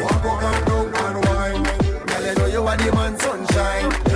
Walk 0.00 0.24
up 0.24 0.42
and 0.42 0.66
down 0.66 1.16
and 1.16 1.24
wine. 1.26 1.62
Girl, 2.06 2.22
you 2.26 2.34
know 2.34 2.46
you 2.46 2.66
are 2.66 2.76
the 2.76 2.92
man 2.92 3.18
sunshine. 3.18 4.11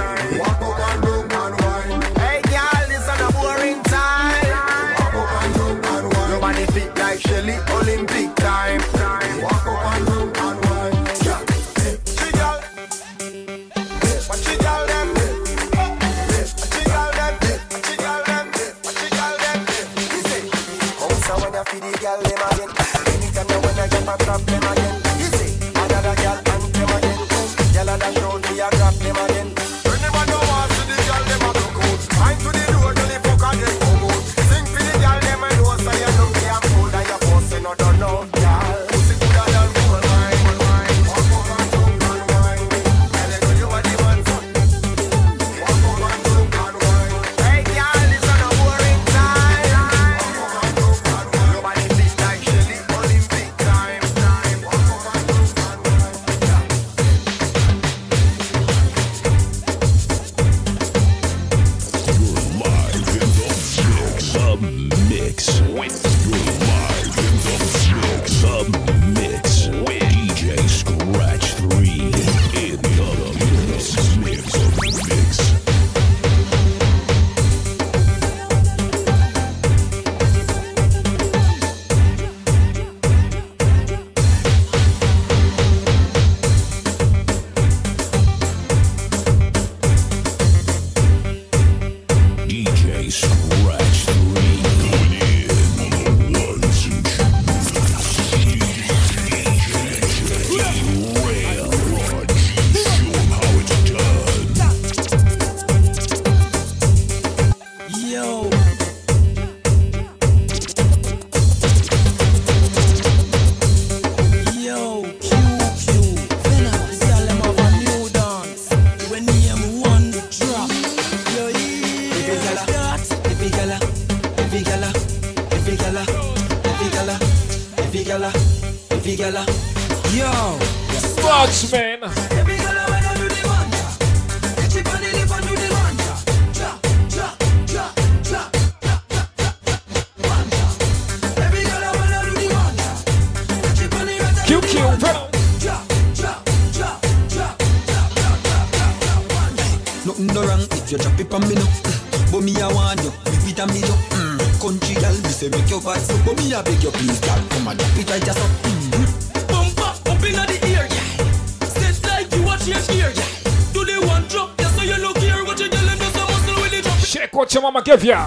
You 150.97 151.03
drop 151.03 151.21
it 151.21 151.35
on 151.35 151.49
me 151.49 151.55
now. 151.55 151.63
Mm. 151.63 152.33
But 152.33 152.41
me 152.43 152.53
I 152.61 152.73
want 152.73 153.03
you, 153.03 153.13
it 153.49 153.61
on 153.61 153.69
me 153.69 153.83
up. 153.85 154.01
Mm. 154.17 154.61
Country 154.61 154.95
girl, 154.97 155.13
me 155.13 155.31
say 155.31 155.49
make 155.49 155.69
your 155.69 155.81
bad 155.81 156.01
so. 156.01 156.17
But 156.25 156.37
me 156.39 156.55
I 156.55 156.63
beg 156.63 156.83
you 156.83 156.91
please, 156.91 157.21
girl, 157.21 157.41
come 157.51 157.69
and 157.69 157.79
drop 157.79 157.99
it 157.99 158.11
right 158.11 158.23
just 158.25 158.39
up. 158.39 158.51
Mm. 158.65 159.49
Bumper 159.49 159.93
up 160.11 160.25
inna 160.25 160.47
the 160.47 160.57
ear, 160.69 160.87
yeah. 160.89 161.67
Set 161.69 162.03
like 162.05 162.33
you 162.35 162.43
watch 162.45 162.67
your 162.67 162.79
ear, 162.97 163.13
yeah. 163.13 163.73
Do 163.73 163.85
the 163.85 164.07
one 164.07 164.25
drop, 164.29 164.59
yeah, 164.59 164.69
so 164.71 164.83
you 164.83 164.97
look 164.97 165.19
here. 165.19 165.45
What 165.45 165.61
you 165.61 165.69
tell 165.69 165.85
them 165.85 165.99
just 165.99 166.17
a 166.17 166.21
muscle 166.21 166.63
with 166.63 166.73
the 166.73 166.83
drop. 166.83 166.99
Check 166.99 167.35
what 167.35 167.53
your 167.53 167.63
mama 167.63 167.83
give 167.83 168.05
ya. 168.05 168.25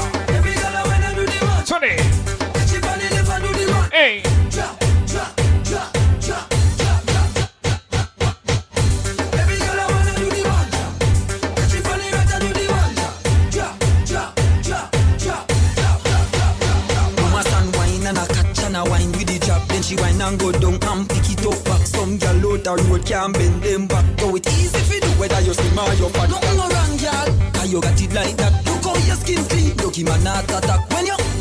The 22.75 22.83
road 22.83 23.05
can't 23.05 23.33
bend 23.33 23.63
them 23.63 23.87
back. 23.87 24.05
Go 24.17 24.35
it 24.35 24.47
easy 24.47 24.77
if 24.77 24.93
you 24.93 25.01
do 25.01 25.07
whether 25.19 25.41
you 25.41 25.53
slim 25.53 25.79
or 25.79 25.93
you 25.93 26.09
fat. 26.09 26.29
Nothing 26.29 26.57
no 26.57 26.67
wrong, 26.67 26.97
girl. 26.97 27.51
Cause 27.53 27.71
you 27.71 27.81
got 27.81 28.01
it 28.01 28.13
like 28.13 28.35
that. 28.37 28.53
Look 28.65 28.83
how 28.85 29.07
your 29.07 29.15
skin 29.15 29.43
clean. 29.45 29.77
Lucky 29.77 30.03
man 30.03 30.23
not 30.23 30.43
attack 30.43 30.89
when 30.91 31.05
you 31.05 31.38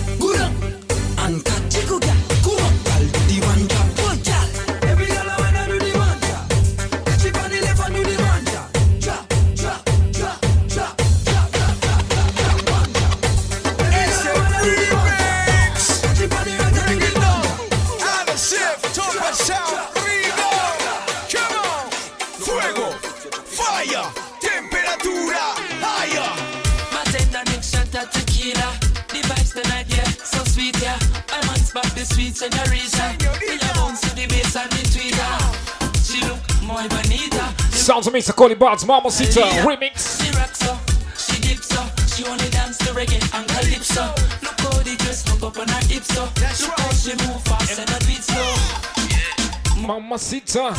Sounds 38.21 38.31
of 38.31 38.35
Mr. 38.35 38.37
Cody 38.37 38.55
Bards, 38.55 38.85
Mamacita 38.85 39.43
remix. 39.63 40.25
She 40.25 40.31
rocks 40.37 40.59
so, 40.59 40.77
she 41.17 41.41
dips 41.41 41.69
so. 41.69 41.83
She 42.07 42.25
only 42.29 42.49
dance 42.51 42.79
to 42.79 42.87
reggae 42.87 43.23
and 43.35 43.47
calypso. 43.49 44.03
Look 44.43 44.59
how 44.61 44.83
the 44.83 44.97
dress 44.99 45.29
hook 45.29 45.43
up 45.43 45.59
on 45.59 45.69
her 45.69 45.87
hips 45.87 46.09
so. 46.09 46.23
Look 46.23 46.79
how 46.81 46.91
she 46.91 47.11
move 47.11 47.43
fast 47.45 47.79
and 47.79 47.89
her 47.89 47.99
beat 48.01 48.23
slow. 48.23 49.87
Mamacita. 49.87 50.75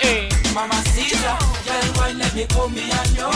Hey. 0.00 0.28
Mamacita, 0.54 1.36
girl, 1.66 1.92
why 1.96 2.12
let 2.12 2.34
me 2.34 2.46
come 2.46 2.74
me 2.74 2.90
and 2.90 3.10
you? 3.16 3.30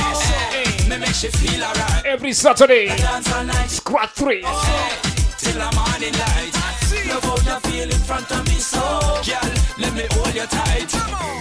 Hey. 0.49 0.89
Me 0.89 0.97
make 0.97 1.15
she 1.15 1.29
feel 1.29 1.63
alright. 1.65 2.07
Every 2.07 2.33
Saturday. 2.33 2.87
Dance 2.89 3.33
all 3.33 3.45
night. 3.45 3.69
Squad 3.69 4.11
3. 4.11 4.41
till 4.41 5.53
the 5.53 5.71
morning 5.77 6.15
light. 6.17 6.69
Love 7.09 7.25
how 7.25 7.37
you 7.37 7.61
feel 7.71 7.91
in 7.91 8.03
front 8.05 8.31
of 8.33 8.47
me, 8.47 8.55
so 8.55 8.81
girl, 8.81 9.58
let 9.79 9.95
me 9.95 10.07
hold 10.13 10.35
you 10.35 10.47
tight. 10.47 10.93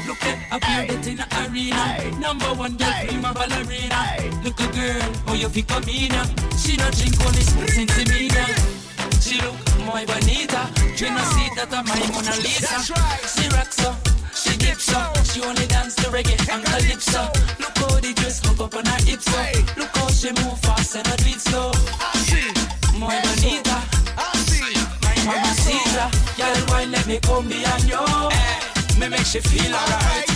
Look 0.07 0.23
at 0.25 0.63
here, 0.63 0.97
it 0.97 1.07
in 1.07 1.17
the 1.17 1.27
arena. 1.41 2.19
Number 2.19 2.53
one 2.53 2.77
girl, 2.77 2.93
prima 3.07 3.33
ballerina. 3.33 4.01
Look 4.43 4.59
a 4.59 4.67
girl, 4.71 5.01
oh 5.27 5.33
you 5.33 5.49
fi 5.49 5.61
come 5.61 5.83
in. 5.89 6.13
She 6.57 6.77
not 6.77 6.93
drink 6.93 7.17
only 7.25 7.43
and 7.77 7.89
demeanor. 7.89 8.49
She 9.19 9.41
look 9.41 9.57
muy 9.85 10.05
bonita. 10.05 10.69
You 10.97 11.09
know 11.11 11.25
see 11.33 11.49
that 11.55 11.69
I'm 11.71 11.85
my 11.85 11.99
Mona 12.13 12.35
Lisa. 12.41 12.81
She 13.27 13.47
rocks 13.49 13.83
up, 13.85 13.95
she 14.33 14.57
dips 14.57 14.93
up. 14.93 15.17
She 15.25 15.41
only 15.41 15.65
dance 15.67 15.95
to 15.95 16.09
reggae 16.09 16.37
and 16.49 16.63
calypso. 16.63 17.23
Look 17.59 17.77
how 17.77 17.99
the 17.99 18.13
dress 18.15 18.39
hook 18.45 18.59
up 18.61 18.75
on 18.75 18.85
her 18.85 19.01
hips 19.05 19.27
up. 19.27 19.77
Look 19.77 19.95
how 19.97 20.09
she 20.09 20.29
move 20.31 20.59
fast 20.59 20.95
and 20.95 21.07
I 21.07 21.15
do 21.17 21.29
it 21.29 21.41
slow. 21.41 21.71
Muy 22.97 23.15
bonita. 23.21 24.36
Mamacita. 25.27 26.07
Girl, 26.37 26.55
why 26.69 26.85
let 26.85 27.05
me 27.05 27.19
come 27.19 27.47
behind 27.49 27.83
you? 27.83 27.99
Me 28.97 29.09
make 29.09 29.25
she 29.25 29.39
feel 29.41 29.75
alright. 29.75 30.31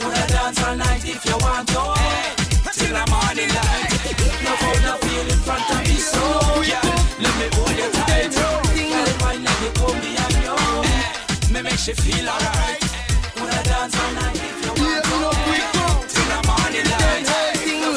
Wanna 0.00 0.26
dance 0.28 0.62
all 0.62 0.76
night 0.76 1.02
if 1.02 1.24
you 1.24 1.36
want 1.40 1.66
to. 1.68 1.80
Till 2.76 2.92
the 2.92 3.04
morning 3.08 3.48
light. 3.56 3.88
Love 4.44 4.60
how 4.60 4.76
you 4.84 4.94
feel 5.00 5.28
in 5.32 5.40
front 5.46 5.64
of 5.72 5.80
me, 5.88 5.96
so 5.96 6.20
girl, 6.20 6.92
let 7.24 7.34
me 7.40 7.46
hold 7.56 7.72
you 7.72 7.88
tight. 7.96 8.36
Girl, 8.36 9.12
why 9.24 9.34
let 9.40 9.56
me 9.62 9.68
come 9.80 9.98
behind 10.04 10.36
you? 10.44 10.56
Me 11.54 11.60
make 11.62 11.78
she 11.80 11.94
feel 11.94 12.28
alright. 12.28 12.84
Wanna 13.40 13.62
dance 13.64 13.96
all 13.96 14.12
night 14.12 14.36
if 14.36 14.60
you 14.60 14.72
want 14.76 15.04
to. 15.08 15.16
Till 16.12 16.28
the 16.28 16.38
morning 16.44 16.84
light. 16.92 17.24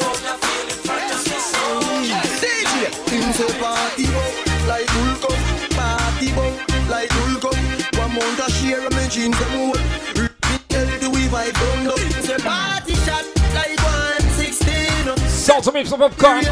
Love 0.00 0.24
how 0.24 0.32
you 0.32 0.36
feel 0.40 0.64
in 0.72 0.80
front 0.80 1.12
of 1.12 1.20
me, 1.28 1.36
so 1.52 1.60
DJ, 2.40 2.88
him 3.12 3.28
say 3.36 3.52
party 3.60 4.06
like 4.66 4.88
Hulk 4.88 5.37
jeans 9.08 9.36
old 9.54 9.76
Tell 10.68 10.86
the 11.00 11.10
we 11.12 11.28
vibe 11.28 11.54
down 11.54 11.86
low 11.86 11.96
Him 11.96 12.12
say 12.22 12.36
party 12.38 12.94
shot, 12.94 13.24
like 13.54 13.78
116 13.80 15.16
Sounds 15.28 15.66
of 15.66 15.74
me 15.74 15.84
some 15.84 16.00
popcorn. 16.00 16.44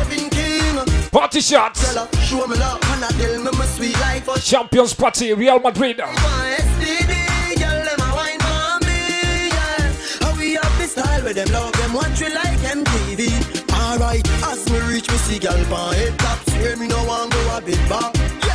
Party 1.10 1.40
shots. 1.40 1.94
Show 2.26 2.46
me 2.46 2.56
love, 2.56 2.80
and 2.82 3.04
I 3.04 3.08
tell 3.08 3.38
me 3.38 3.50
my 3.58 3.66
sweet 3.66 3.98
life 4.00 4.24
for 4.24 4.38
Champions 4.38 4.94
Party, 4.94 5.34
Real 5.34 5.58
Madrid. 5.58 5.98
STD, 5.98 7.58
girl, 7.58 7.84
them 7.84 8.00
a 8.00 8.14
wine 8.14 8.40
for 8.40 8.86
me, 8.86 9.48
yeah. 9.48 9.92
How 10.20 10.38
we 10.38 10.54
have 10.54 10.78
this 10.78 10.92
style 10.92 11.22
with 11.24 11.36
them 11.36 11.48
love 11.52 11.72
them 11.72 11.92
watch 11.92 12.20
we 12.20 12.32
like 12.34 12.58
MTV. 12.58 13.72
Alright, 13.72 14.26
as 14.44 14.70
me 14.70 14.78
reach 14.92 15.10
me 15.10 15.16
see 15.18 15.38
pan 15.38 15.58
head 15.94 16.18
tops, 16.18 16.52
hear 16.54 16.76
me 16.76 16.88
no 16.88 16.98
one 17.04 17.28
go 17.28 17.56
a 17.56 17.60
bit 17.60 17.88
back. 17.88 18.45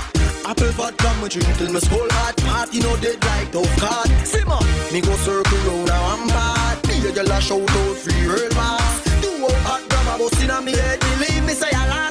Apple 0.51 0.71
vodka 0.71 1.13
me 1.21 1.29
drink 1.29 1.47
till 1.57 1.71
me 1.71 1.79
skull 1.79 2.11
hot, 2.11 2.35
party 2.43 2.79
no 2.81 2.93
dead 2.97 3.23
like 3.23 3.49
tough 3.53 3.73
card. 3.79 4.09
Simmer, 4.27 4.59
me 4.91 4.99
go 4.99 5.15
circle 5.15 5.57
round 5.65 5.87
now 5.87 6.13
I'm 6.13 6.27
bad. 6.27 6.81
Be 6.83 7.07
a 7.07 7.11
girl 7.13 7.31
a 7.31 7.39
shout 7.39 7.61
out 7.61 7.95
free 7.95 8.27
world 8.27 8.53
boss. 8.53 8.99
Do 9.21 9.31
out 9.45 9.51
hot 9.63 9.81
grab 9.87 10.07
a 10.11 10.17
bus 10.19 10.43
inna 10.43 10.61
me 10.61 10.73
head, 10.73 10.99
believe 10.99 11.45
me 11.45 11.53
say 11.53 11.71
I 11.71 11.87
last 11.87 12.10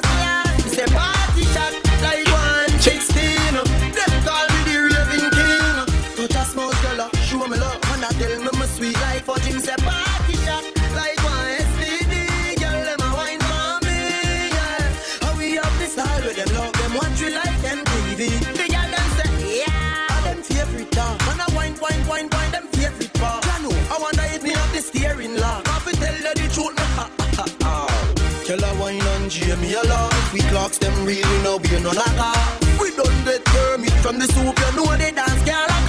Girl 28.51 28.65
a 28.65 28.79
wine 28.81 28.99
and 28.99 29.31
Jamie 29.31 29.75
a. 29.75 30.09
If 30.11 30.33
we 30.33 30.41
clocks 30.41 30.77
them 30.77 31.05
really 31.05 31.41
know 31.41 31.55
we 31.55 31.69
no 31.79 31.91
lager. 31.91 32.37
We 32.81 32.93
done 32.97 33.23
get 33.23 33.45
permit 33.45 33.93
from 34.03 34.19
the 34.19 34.25
soup, 34.27 34.59
you 34.59 34.75
know 34.75 34.97
they 34.97 35.11
dance 35.11 35.41
girl 35.43 35.80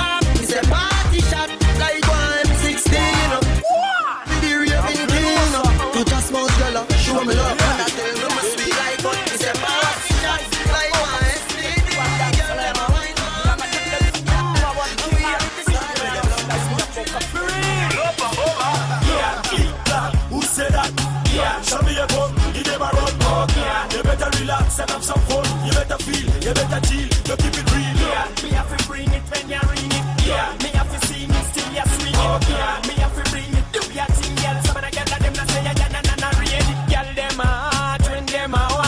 and 24.82 24.90
have 24.90 25.04
some 25.04 25.22
fun. 25.30 25.46
You 25.64 25.72
better 25.72 25.98
feel, 26.02 26.28
you 26.42 26.52
better 26.54 26.80
chill, 26.86 27.08
you 27.28 27.36
keep 27.38 27.54
it 27.60 27.66
real. 27.70 27.94
Yeah, 28.02 28.26
me 28.42 28.50
have 28.58 28.70
to 28.74 28.78
bring 28.88 29.08
it 29.08 29.24
when 29.30 29.44
you 29.48 29.62
ring 29.70 29.92
it. 29.98 30.04
Yeah, 30.26 30.56
me 30.62 30.70
have 30.78 30.90
to 30.90 30.98
see 31.06 31.26
me 31.26 31.40
still 31.50 31.70
you 31.76 31.86
swing 31.96 32.18
it. 32.18 32.48
Yeah, 32.50 32.82
me 32.88 32.94
have 33.02 33.14
to 33.14 33.24
bring 33.30 33.52
it, 33.54 33.66
do 33.72 33.80
your 33.94 34.08
thing, 34.18 34.34
girl. 34.42 34.58
Some 34.66 34.76
of 34.76 34.82
the 34.82 34.90
girls 34.90 35.10
them 35.22 35.34
not 35.38 35.48
say 35.50 35.62
yeah, 35.62 35.88
nah, 35.94 36.02
nah, 36.02 36.16
nah, 36.22 36.40
read 36.40 36.66
it. 36.72 36.78
Girl, 36.90 37.08
them 37.14 37.40
a 37.40 37.46
hot 37.46 38.02
when 38.10 38.26
them 38.26 38.54
a. 38.54 38.82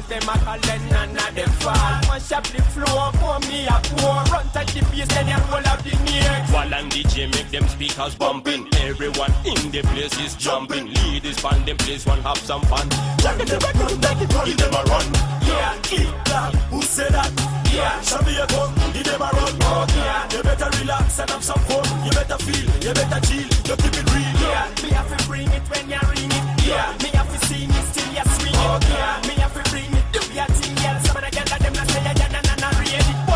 Cause 0.00 0.06
them 0.08 0.28
a 0.28 0.34
call 0.44 0.58
them 0.58 0.88
none 0.88 1.16
of 1.18 1.34
them 1.34 1.50
fall. 1.60 1.99
Mash 2.30 2.38
up 2.38 2.46
the 2.46 2.62
floor, 2.62 3.10
pour 3.14 3.40
me 3.50 3.66
a 3.66 3.80
pour. 3.96 4.22
Run 4.30 4.46
touch 4.52 4.72
the 4.74 4.80
bass, 4.92 5.08
then 5.08 5.26
you 5.26 5.34
roll 5.50 5.66
out 5.66 5.82
the 5.82 5.94
neck. 6.04 6.48
While 6.52 6.74
and 6.74 6.90
DJ 6.92 7.26
make 7.34 7.50
them 7.50 7.66
speakers 7.68 8.14
bumping. 8.14 8.68
Everyone 8.76 9.32
in 9.44 9.70
the 9.70 9.82
place 9.90 10.16
is 10.20 10.34
jumping. 10.36 10.92
Ladies 10.94 11.40
fan 11.40 11.64
them 11.64 11.76
place 11.78 12.06
one 12.06 12.20
have 12.22 12.38
some 12.38 12.62
fun. 12.62 12.88
Jack 13.18 13.38
them 13.38 13.58
a 13.58 13.70
run, 13.78 14.00
give 14.46 14.56
them 14.58 14.74
a 14.74 14.82
run. 14.86 15.06
Yeah, 15.42 15.78
keep 15.82 16.14
that. 16.30 16.54
Who 16.70 16.82
said 16.82 17.12
that? 17.12 17.30
Yeah, 17.74 18.00
show 18.02 18.22
me 18.22 18.36
your 18.36 18.46
gun, 18.46 18.74
give 18.92 19.04
them 19.04 19.22
a 19.22 19.30
run. 19.34 19.88
Yeah, 19.90 20.30
you 20.30 20.42
better 20.42 20.70
relax 20.78 21.18
and 21.18 21.30
have 21.30 21.42
some 21.42 21.62
fun. 21.66 21.86
You 22.04 22.12
better 22.12 22.38
feel, 22.38 22.66
you 22.78 22.94
better 22.94 23.20
chill, 23.26 23.48
you 23.66 23.76
keep 23.82 23.94
it 23.98 24.06
real. 24.14 24.34
Yeah, 24.38 24.70
me 24.82 24.90
have 24.90 25.10
to 25.10 25.26
bring 25.26 25.50
it 25.50 25.62
when 25.66 25.90
you 25.90 25.98
ring 26.14 26.30
it. 26.30 26.44
Yeah, 26.62 26.94
me 27.02 27.10
have 27.10 27.26
to 27.26 27.46
see 27.46 27.66
me 27.66 27.80
still 27.90 28.10
you 28.14 28.26
swing 28.38 28.54
it. 28.54 28.82
Yeah, 28.86 29.29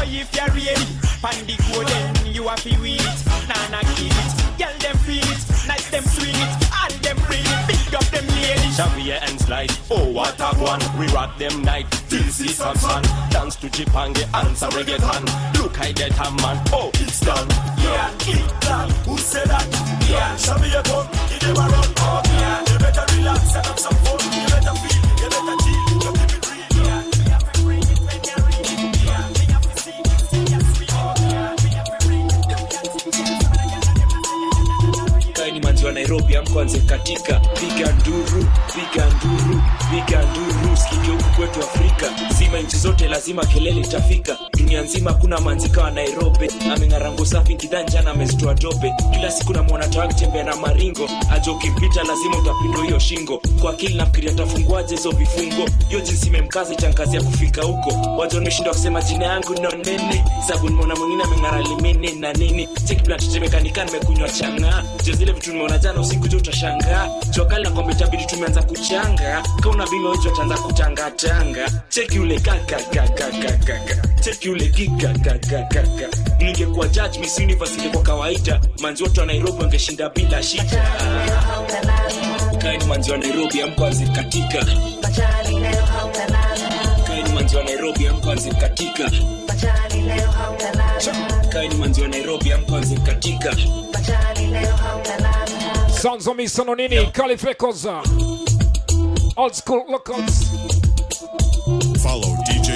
if 0.09 0.35
you're 0.35 0.47
ready, 0.49 0.87
pan 1.23 1.39
the 1.47 1.57
golden, 1.73 2.35
you 2.35 2.49
have 2.49 2.63
to 2.63 2.71
win 2.81 3.01
it. 3.01 3.19
Nah, 3.49 3.81
kill 3.97 4.13
it. 4.13 4.33
Girl, 4.59 4.77
them 4.79 4.97
feel 5.03 5.25
it, 5.25 5.41
nice 5.67 5.91
them 5.91 6.05
swing 6.05 6.35
it, 6.35 6.53
all 6.71 6.93
them 7.03 7.17
bring 7.27 7.43
it, 7.43 7.61
big 7.67 7.95
up 7.95 8.05
them 8.15 8.27
ladies. 8.39 8.79
Shavia 8.79 9.19
and 9.23 9.41
slide, 9.41 9.73
oh 9.91 10.11
what 10.11 10.39
a 10.41 10.55
one 10.59 10.81
We 10.99 11.07
rock 11.13 11.39
them 11.39 11.63
night, 11.63 11.91
till 12.09 12.23
see 12.25 12.49
some 12.49 12.77
sun 12.77 13.03
Dance 13.31 13.57
to 13.57 13.69
Jipange, 13.69 14.23
answer 14.35 14.67
reggaeton 14.67 15.25
Look 15.59 15.81
I 15.81 15.93
get 15.93 16.17
a 16.19 16.31
man, 16.43 16.63
oh 16.73 16.91
it's 16.95 17.21
done 17.21 17.49
Yeah, 17.79 18.13
keep 18.19 18.47
that. 18.67 18.91
Who 19.07 19.17
said 19.19 19.47
that? 19.47 19.67
Yeah, 20.09 20.37
show 20.37 20.59
me 20.59 20.71
your 20.71 20.83
gun, 20.83 21.07
give 21.29 21.41
them 21.41 21.57
a 21.57 21.69
run. 21.69 21.95
Oh, 21.99 22.23
yeah, 22.25 22.61
you 22.61 22.79
better 22.79 23.17
relax 23.17 23.55
and 23.57 23.67
have 23.67 23.79
some 23.79 23.95
fun. 23.95 24.24
Amkwanze 36.55 36.79
katika 36.79 37.41
piga 37.41 37.93
nduru 37.93 38.47
piga 38.75 39.07
nduru 39.07 39.63
piga 39.91 40.23
nduru. 40.23 40.77
Sikike 40.77 41.11
huku 41.11 41.25
kwetu 41.37 41.61
afrika 41.61 42.07
zima 42.39 42.59
nchi 42.59 42.77
zote 42.77 43.09
lazima 43.09 43.47
kelele 43.47 43.81
itafika 43.81 44.39
dunia 44.75 44.83
nzima 44.91 45.14
kuna 45.14 45.41
manzika 45.41 45.83
wa 45.83 45.91
nairobi. 45.91 46.49
Ameng'arango 46.75 47.25
safi 47.25 47.55
kidanjana 47.55 48.11
amezitoa 48.11 48.55
dope 48.55 48.93
kila 49.12 49.31
siku 49.31 49.53
namwona 49.53 49.89
tawa 49.89 50.05
akitembea 50.05 50.45
na 50.45 50.57
maringo. 50.57 51.09
Aje 51.31 51.51
ukipita 51.51 52.03
lazima 52.05 52.39
utapindua 52.39 52.85
hiyo 52.85 52.99
shingo. 52.99 53.41
Kwa 53.61 53.70
akili 53.70 53.95
nafikiria 53.95 54.33
tafunguaje 54.35 54.97
hizo 54.97 55.11
vifungo? 55.11 55.68
Hiyo 55.89 56.01
jinsi 56.01 56.27
imemkaza 56.27 56.72
itankazi 56.72 57.16
ya 57.16 57.22
kufika 57.22 57.62
huko. 57.62 58.16
Watu 58.18 58.37
wameshindwa 58.37 58.75
kusema 58.75 59.03
jina 59.03 59.25
yangu 59.25 59.55
no 59.62 59.70
nene 59.70 60.25
sababu 60.49 60.68
nimeona 60.68 60.95
mwingine 60.97 61.22
ameng'ara 61.25 61.61
limini 61.62 62.12
na 62.12 62.33
nini. 62.33 62.68
Chekiblatetemekanika 62.85 63.85
nimekunywa 63.85 64.29
chang'aa 64.29 64.83
je 65.05 65.12
zile 65.12 65.33
vitu 65.33 65.53
nimeona 65.53 65.79
jana 65.79 66.01
usiku 66.01 66.29
jo 66.29 66.39
utashangaa 66.39 67.09
jokali 67.31 67.64
na 67.64 67.70
kwamba 67.70 67.93
itabidi 67.93 68.27
tumeanza 68.27 68.62
kuchanga. 68.62 69.43
Kauna 69.62 69.87
vilo 69.87 70.12
hicho 70.12 70.29
ataanza 70.29 70.57
kutangatanga 70.59 71.70
cheki 71.89 72.18
ule 72.18 72.41
kakakakakaka 72.41 73.81
cheki 74.20 74.51
ule 74.51 74.64
kikakakakaka 74.69 76.09
ningekuwa 76.39 76.89
judge 76.89 77.19
miss 77.19 77.39
universe 77.39 77.75
ingekuwa 77.75 78.03
kawaida 78.03 78.61
manzi 78.81 79.03
wote 79.03 79.21
wa 79.21 79.27
nairobi 79.27 79.62
wangeshinda 79.62 80.09
bila 80.09 80.43
shida. 80.43 80.85
Kaini 82.59 82.85
manzi 82.85 83.12
wa 83.12 83.19
nairobi 83.19 83.62
amkwanzi 83.62 84.05
katika 84.07 84.65
kaini 87.07 87.29
manzi 87.35 87.57
wa 87.57 87.65
nairobi 87.65 88.07
amkwanze 88.09 88.51
katika 88.51 89.11
kaini 91.53 91.75
manzi 91.75 92.03
wa 92.03 92.09
nairobi 92.09 92.53
amkwanze 92.53 92.97
katika 92.97 93.57
Sanzo 96.03 96.35
misano 96.35 96.75
nini? 96.75 97.07
Kali 97.07 97.37
Records. 97.37 97.87
Old 99.37 99.55
school 99.55 99.83
locals. 99.91 100.51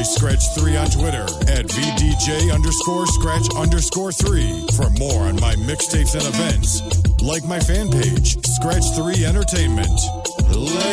Follow 0.09 0.31
DJ 0.31 0.39
Scratch 0.39 0.55
3 0.55 0.77
on 0.77 0.91
Twitter 0.91 1.23
at 1.51 1.67
VDJ 1.67 2.55
underscore 2.55 3.07
scratch 3.07 3.49
underscore 3.57 4.13
3 4.13 4.67
for 4.75 4.91
more 4.91 5.25
on 5.25 5.37
my 5.37 5.55
mixtapes 5.57 6.15
and 6.15 6.23
events. 6.23 6.83
Like 7.23 7.45
my 7.45 7.61
fan 7.61 7.91
page, 7.91 8.45
Scratch 8.47 8.85
3 8.97 9.25
Entertainment. 9.25 10.01
Let 10.51 10.89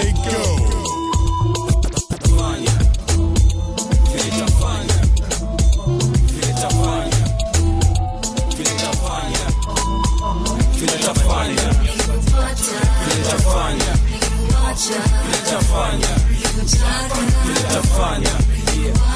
go. 18.94 19.15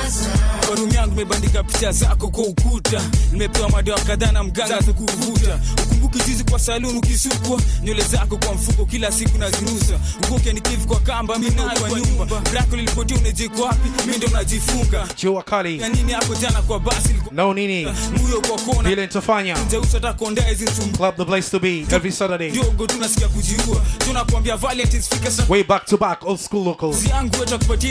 Kwa 0.70 0.78
room 0.78 0.94
yangu 0.94 1.10
nimebandika 1.10 1.64
picha 1.64 1.92
zako 1.92 2.28
kwa 2.28 2.44
ukuta. 2.44 3.02
Nimepewa 3.32 3.70
madawa 3.70 4.00
kadhaa 4.00 4.32
na 4.32 4.44
mganga 4.44 4.78
kukuvuta 4.78 5.60
ukumbuki 5.86 6.20
zizi 6.20 6.44
kwa 6.44 6.60
saluni 6.60 6.98
ukisukwa. 7.00 7.62
Nywele 7.84 8.04
zako 8.04 8.38
kwa 8.38 8.54
mfuko 8.54 8.86
kila 8.86 9.12
siku 9.12 9.38
nazirusa 9.38 10.00
ukoke 10.24 10.54
nikivu 10.54 10.88
kwa 10.88 11.00
kamba 11.00 11.40
mi 11.40 11.50
nayo 11.50 11.80
kwa 11.80 12.00
nyumba. 12.00 12.26
Brako 12.52 12.76
lilipotia 12.76 13.18
unajiko 13.18 13.62
wapi? 13.64 13.90
Mi 14.08 14.18
ndo 14.18 14.28
najifunga. 14.28 15.08
Jua 15.22 15.44
kali. 15.44 15.82
ya 15.82 15.90
nini 15.90 16.12
hapo 16.12 16.36
jana 16.36 16.62
kwa 16.62 16.80
basi 16.80 17.10
No 17.32 17.54
nini. 17.54 17.86
Ah, 17.86 17.94
muyo 18.22 18.42
kwa 18.42 18.58
kona. 18.60 18.90
Vile 18.90 19.02
nitafanya. 19.02 19.58
Jeusi 19.72 19.94
hata 19.94 20.14
konda 20.14 20.42
hizi 20.42 20.64
nsumbu 20.66 20.98
Club 20.98 21.16
the 21.18 21.26
place 21.26 21.50
to 21.52 21.60
be 21.60 21.86
every 21.92 22.12
Saturday. 22.12 22.52
dogo 22.52 22.88
tunasikia 22.88 23.28
kujiua 23.28 23.82
tunakwambia 23.98 24.58
valentines 24.58 25.10
fika 25.10 25.30
Way 25.50 25.64
back 25.64 25.86
to 25.86 25.98
back, 25.98 26.26
old 26.26 26.40
school 26.40 26.64
locals. 26.64 27.06
yangu 27.06 27.36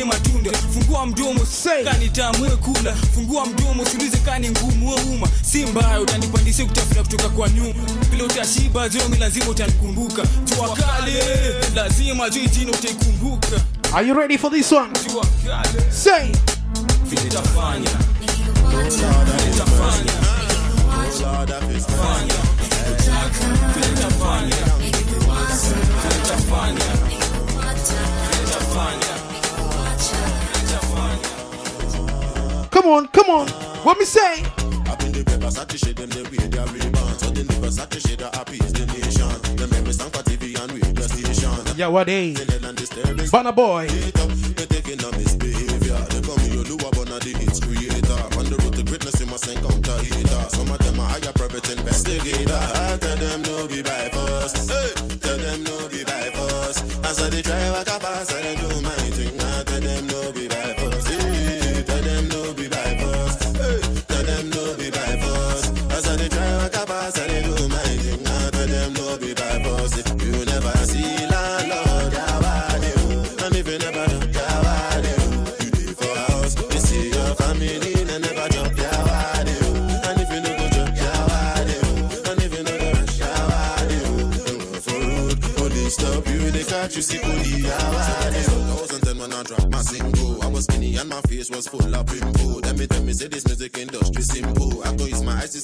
matunda. 0.06 0.50
Fungua 0.72 1.06
mdomo 1.06 1.40
kani 1.84 2.08
tamu 2.08 2.42
we 2.42 2.50
kula. 2.72 2.94
Fungua 3.14 3.46
mdomo 3.46 3.82
usiulize 3.82 4.16
kani 4.16 4.50
ngumu. 4.50 4.88
We 4.88 4.94
uma 5.02 5.28
si 5.42 5.66
mbaya 5.66 6.00
utanipandisha 6.00 6.64
kutafuta 6.64 7.02
kutoka 7.02 7.28
kwa 7.28 7.48
nyuma. 7.48 7.74
Vile 8.10 8.22
utashiba 8.22 8.88
jomi 8.88 9.16
lazima 9.16 9.48
utanikumbuka. 9.50 10.22
Jua 10.44 10.76
kale 10.76 11.22
lazima 11.74 12.30
juu 12.30 12.46
jina 12.46 12.70
utaikumbuka. 12.72 13.60
Are 13.94 14.06
you 14.08 14.14
ready 14.14 14.38
for 14.38 14.50
this 14.50 14.72
one? 14.72 14.90
Say. 15.90 16.32
vile 17.04 17.22
tafanya 17.30 17.90
vile 18.70 19.58
tafanya 19.58 20.12
vile 21.64 21.78
Come 32.78 32.92
on, 32.92 33.08
come 33.08 33.28
on. 33.30 33.48
What 33.82 33.98
me 33.98 34.04
say? 34.04 34.40
Up 34.86 35.02
in 35.02 35.10
the 35.10 35.26
Versace 35.42 35.84
shade, 35.84 35.96
them 35.96 36.10
the 36.10 36.22
way 36.30 36.46
they 36.46 36.62
rebound. 36.78 37.18
So 37.18 37.26
the 37.34 37.42
Versace 37.58 38.06
shade 38.06 38.20
that 38.22 38.38
appease 38.38 38.72
the 38.72 38.86
nation. 38.86 39.34
Them 39.58 39.66
make 39.74 39.82
me 39.82 39.90
for 39.90 40.22
TV 40.22 40.54
and 40.54 40.70
radio 40.70 41.02
station. 41.10 41.74
Yeah, 41.74 41.88
what? 41.88 42.08
And. 42.08 42.38
Banner 43.32 43.50
boy. 43.50 43.88
They 43.90 44.66
taking 44.70 45.02
a 45.02 45.10
misbehavior. 45.10 45.98
They 46.06 46.22
call 46.22 46.38
me 46.38 46.54
Oluwa, 46.54 46.94
but 46.94 47.10
not 47.10 47.26
the 47.26 47.34
hits 47.34 47.58
creator. 47.58 48.22
On 48.38 48.46
the 48.46 48.54
road 48.62 48.78
to 48.78 48.84
greatness, 48.86 49.18
you 49.18 49.26
must 49.26 49.50
encounter 49.50 49.98
hater. 49.98 50.46
Some 50.54 50.70
of 50.70 50.78
them 50.78 51.00
are 51.02 51.10
higher 51.10 51.34
private 51.34 51.66
investigator. 51.74 52.54
I 52.54 52.94
tell 53.02 53.18
them 53.18 53.42
no 53.42 53.66
be 53.66 53.82
by 53.82 54.06
force. 54.14 54.54
Hey, 54.70 54.94
tell 55.18 55.34
them 55.34 55.66
no 55.66 55.90
be 55.90 56.06
by 56.06 56.30
force. 56.30 56.78
As 57.02 57.18
I 57.18 57.26
they 57.26 57.42
try 57.42 57.58
walk 57.74 57.90
up, 57.90 58.04
as 58.06 58.06
I 58.06 58.17
do 58.17 58.17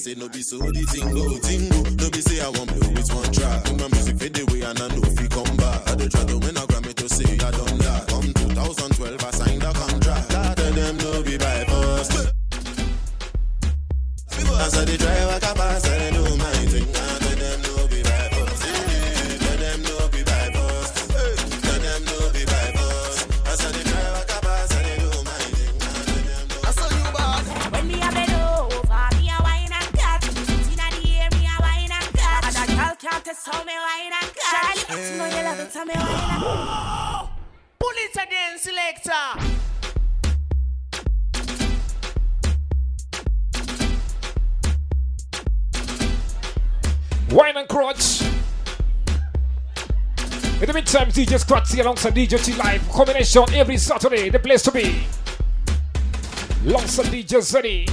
say 0.05 0.13
no 0.13 0.29
be 0.29 0.43
so 0.43 0.57
the 0.59 0.85
tingle, 0.93 1.39
tingle. 1.39 1.81
No 1.97 2.09
be 2.11 2.21
say 2.21 2.39
I 2.39 2.49
want 2.49 2.69
blow 2.77 2.89
with 2.93 3.09
one 3.11 3.31
track. 3.33 3.65
My 3.73 3.87
music 3.89 4.17
fade 4.17 4.37
away 4.37 4.61
and 4.61 4.79
I 4.79 4.87
know 4.89 5.04
alongside 51.85 52.15
DJ 52.15 52.43
T 52.43 52.53
Live. 52.55 52.89
Combination 52.89 53.45
every 53.53 53.77
Saturday. 53.77 54.29
The 54.29 54.39
place 54.39 54.63
to 54.63 54.71
be. 54.71 55.03
Alongside 56.65 57.05
DJ 57.05 57.37
Zeddy. 57.41 57.87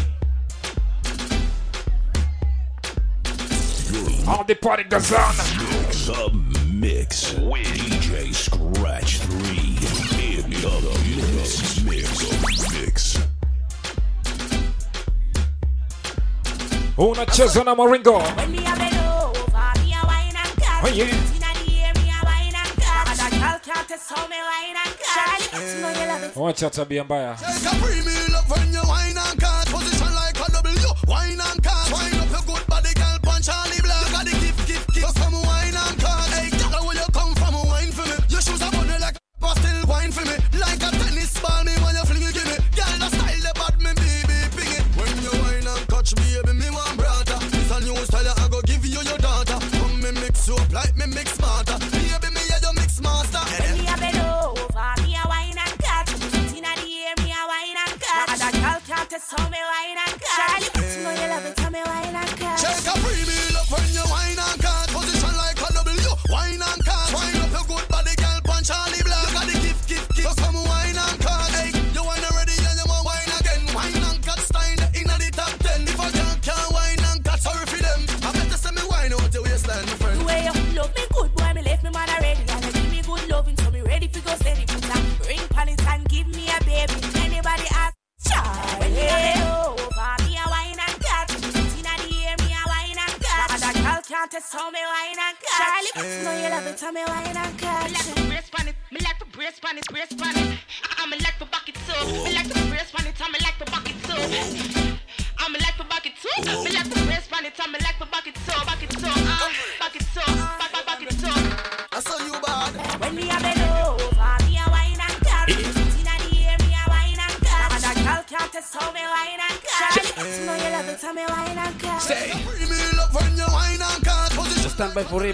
All 4.27 4.45
the 4.45 4.55
party 4.55 4.85
goes 4.85 5.13
on. 5.13 5.37
The 5.37 6.31
mix 6.73 7.35
with 7.35 7.67
DJ 7.67 8.33
Scratch 8.35 9.19
3 9.19 9.59
in 10.25 10.51
the 10.51 10.81
mix. 11.37 11.83
Mix. 11.85 12.73
Mix. 12.73 13.19
Unacheza 16.97 17.63
na 17.65 17.75
Maringo. 17.75 18.23
When 20.83 20.95
me 20.97 21.32
know 26.43 26.49
you 26.49 26.55
love 26.55 26.67
it. 26.67 26.67
Wacha 26.67 26.71
tabia 26.71 27.05
mbaya. 27.05 27.37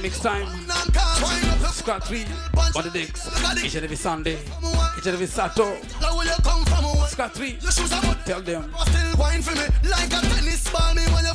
Remix 0.09 0.23
time. 0.23 0.47
Scott 1.71 2.07
3 2.07 2.25
on 2.77 2.85
the 2.85 2.91
decks. 2.91 3.29
Each 3.65 3.75
and 3.75 3.85
every 3.85 3.97
Sunday. 3.97 4.39
Each 4.99 5.07
and 5.07 5.15
every 5.15 5.27
Saturday. 5.27 5.81
Scott 7.09 7.35
3. 7.35 7.59
Your 7.61 7.73
shoes 7.73 7.93
are 7.93 8.03
mud. 8.03 8.19
Tell 8.25 8.41
them. 8.41 8.75
Still 8.87 9.17
wine 9.19 9.43
for 9.43 9.55
me 9.55 9.67
like 9.89 10.09
a 10.09 10.21
tennis 10.21 10.71
ball. 10.73 10.95
Me 10.95 11.03
when 11.13 11.25
you 11.25 11.33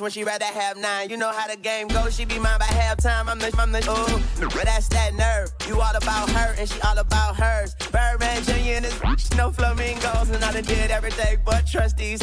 when 0.00 0.10
she 0.10 0.24
rather 0.24 0.44
have 0.44 0.76
nine? 0.76 1.10
You 1.10 1.16
know 1.16 1.30
how 1.30 1.48
the 1.48 1.56
game 1.56 1.88
goes. 1.88 2.16
She 2.16 2.24
be 2.24 2.38
mine 2.38 2.58
by 2.58 2.66
halftime. 2.66 3.28
I'm 3.28 3.38
the, 3.38 3.54
I'm 3.58 3.72
the, 3.72 3.84
oh, 3.88 4.22
but 4.40 4.64
that's 4.64 4.88
that 4.88 5.14
nerve. 5.14 5.52
You 5.66 5.80
all 5.80 5.94
about 5.96 6.30
her 6.30 6.54
and 6.58 6.68
she 6.68 6.80
all 6.82 6.98
about 6.98 7.36
hers. 7.36 7.74
Birdman 7.90 8.42
Jr. 8.44 8.52
and 8.52 8.84
his 8.84 9.36
no 9.36 9.50
flamingos, 9.50 10.30
and 10.30 10.44
I 10.44 10.52
done 10.52 10.64
did 10.64 10.90
everything 10.90 11.38
but 11.44 11.66
trust 11.66 11.96
these. 11.96 12.20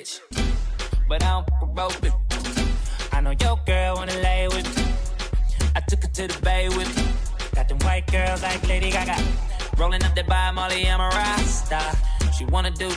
Bitch 0.00 0.20
But 1.08 1.22
I 1.22 1.42
don't 1.60 1.74
broke 1.74 1.94
I 3.12 3.20
know 3.20 3.34
your 3.40 3.58
girl 3.66 3.96
wanna 3.96 4.14
lay 4.14 4.48
with 4.48 4.76
me 4.76 4.90
I 5.74 5.80
took 5.80 6.02
her 6.02 6.08
to 6.08 6.26
the 6.26 6.38
bay 6.42 6.68
with 6.68 6.90
me. 6.96 7.04
Got 7.54 7.68
them 7.68 7.78
white 7.80 8.10
girls 8.10 8.42
like 8.42 8.66
Lady 8.66 8.90
Gaga. 8.90 9.16
Rolling 9.78 10.02
up 10.02 10.16
that 10.16 10.26
by 10.26 10.50
Molly, 10.50 10.84
I'm 10.88 11.00
a 11.00 11.08
Rasta. 11.08 11.96
She 12.36 12.44
wanna 12.46 12.72
do 12.72 12.90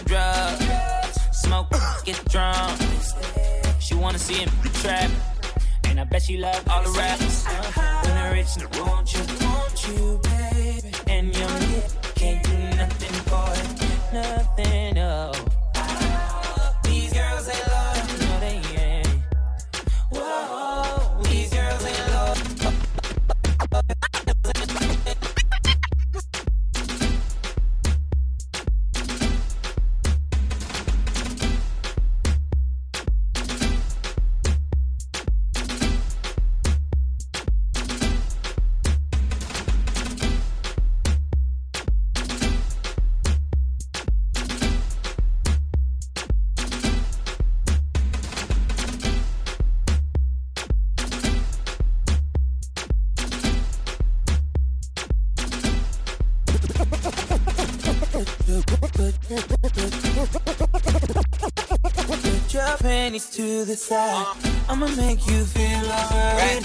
side. 63.84 64.26
I'ma 64.70 64.88
make 64.96 65.28
you 65.28 65.44
feel 65.44 65.86
alright. 65.92 66.64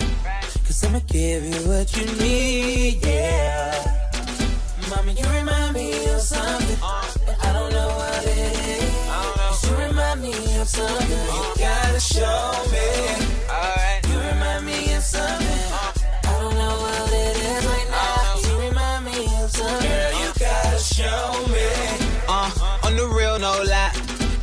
Cause 0.65 0.85
I'ma 0.85 1.01
give 1.09 1.43
you 1.45 1.61
what 1.69 1.89
you 1.97 2.07
need, 2.23 3.05
yeah. 3.05 4.13
Mama, 4.89 5.13
you 5.13 5.27
remind 5.39 5.75
me 5.75 6.07
of 6.15 6.21
something. 6.21 6.79
I 6.81 7.53
don't 7.53 7.73
know 7.73 7.89
what 7.89 8.25
it 8.25 8.55
is. 8.79 9.65
You 9.65 9.77
remind 9.87 10.23
me 10.23 10.33
of 10.61 10.69
something. 10.69 11.27
You 11.37 11.45
gotta 11.59 12.01
show 12.01 12.41
me. 12.75 12.89
You 14.11 14.19
remind 14.31 14.65
me 14.65 14.95
of 14.95 15.03
something. 15.03 15.65
I 16.23 16.33
don't 16.41 16.55
know 16.55 16.75
what 16.85 17.13
it 17.13 17.37
is 17.51 17.67
right 17.67 17.89
now. 17.91 18.49
You 18.49 18.69
remind 18.69 19.05
me 19.07 19.19
of 19.43 19.51
something. 19.51 19.91
Girl, 19.91 20.13
you 20.23 20.31
gotta 20.39 20.79
show 20.79 21.47
me. 21.51 21.69
Uh, 22.29 22.87
on 22.87 22.95
the 22.97 23.09
real, 23.09 23.41
no 23.41 23.61
lie. 23.67 23.93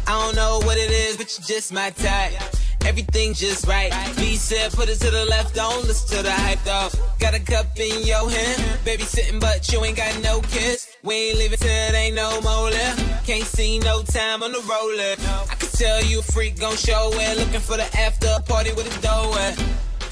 I 0.08 0.14
don't 0.22 0.36
know 0.36 0.60
what 0.66 0.78
it 0.78 0.92
is, 0.92 1.16
but 1.16 1.28
you 1.38 1.44
just 1.46 1.72
my 1.72 1.90
type. 1.92 2.55
Everything 2.86 3.34
just 3.34 3.66
right. 3.68 3.92
B 4.16 4.36
said, 4.36 4.72
put 4.72 4.90
it 4.90 5.00
to 5.00 5.10
the 5.10 5.26
left, 5.26 5.56
don't 5.56 5.84
listen 5.86 6.18
to 6.18 6.24
the 6.24 6.32
hype, 6.32 6.64
though. 6.64 6.90
Got 7.20 7.34
a 7.34 7.40
cup 7.40 7.66
in 7.80 8.06
your 8.06 8.30
hand, 8.30 8.86
baby 8.86 9.04
sitting, 9.04 9.40
but 9.40 9.72
you 9.72 9.84
ain't 9.84 9.98
got 9.98 10.22
no 10.22 10.40
kiss. 10.42 10.96
We 11.04 11.16
ain't 11.16 11.40
leaving 11.40 11.58
till 11.58 11.70
it 11.70 11.94
ain't 11.94 12.16
no 12.16 12.40
more 12.42 12.70
left. 12.70 13.26
Can't 13.26 13.44
see 13.44 13.80
no 13.80 14.04
time 14.04 14.44
on 14.44 14.52
the 14.52 14.62
roller. 14.70 15.16
I 15.50 15.56
can 15.56 15.70
tell 15.70 16.04
you 16.04 16.20
a 16.20 16.22
freak 16.22 16.60
gon' 16.60 16.78
show 16.78 17.10
it. 17.14 17.38
Looking 17.40 17.60
for 17.60 17.76
the 17.76 17.90
after 17.98 18.30
party 18.46 18.72
with 18.74 18.86
a 18.86 19.02
dough 19.02 19.34
at. 19.40 19.58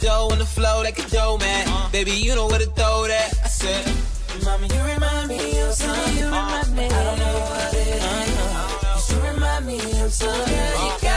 Dough 0.01 0.29
on 0.31 0.39
the 0.39 0.45
flow 0.45 0.81
like 0.83 0.97
a 0.97 1.07
dough 1.09 1.37
man. 1.37 1.91
Baby, 1.91 2.11
you 2.11 2.33
know 2.35 2.47
where 2.47 2.59
to 2.59 2.65
throw 2.65 3.07
that. 3.07 3.33
I 3.43 3.47
said, 3.47 3.85
Mama, 4.43 4.67
you 4.67 4.81
remind 4.93 5.29
me 5.29 5.59
of 5.61 5.73
something. 5.73 6.17
You 6.17 6.25
remind 6.25 6.75
me. 6.75 6.85
I 6.85 7.03
don't 7.03 7.19
know 7.19 7.39
what 7.49 7.73
it 7.73 7.87
is. 8.97 9.11
You 9.11 9.21
remind 9.31 9.65
me 9.67 9.77
of 10.01 10.11
something. 10.11 11.12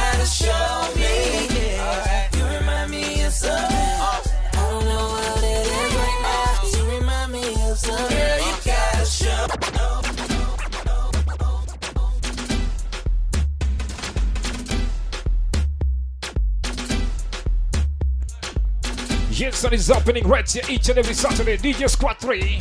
Yes, 19.38 19.58
sun 19.58 19.74
is 19.74 19.86
happening 19.88 20.26
right 20.26 20.50
here 20.50 20.62
each 20.68 20.88
and 20.88 20.98
every 20.98 21.14
Saturday. 21.14 21.56
DJ 21.58 21.88
Scratch 21.88 22.18
3. 22.20 22.58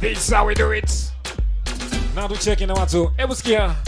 This 0.00 0.18
is 0.26 0.32
how 0.32 0.46
we 0.46 0.54
do 0.54 0.70
it. 0.70 1.10
Now 2.14 2.26
to 2.28 2.36
check 2.36 2.62
in 2.62 2.70
watu. 2.70 3.12
Hebu 3.16 3.34
sikia. 3.34 3.87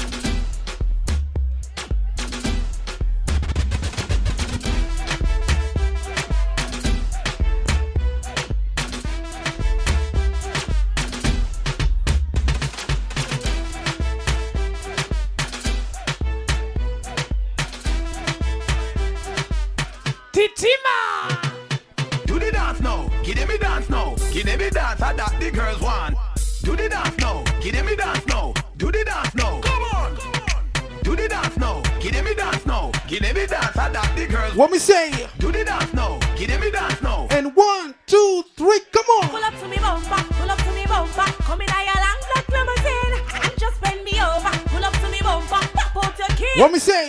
What 46.60 46.72
me 46.72 46.78
say? 46.78 47.08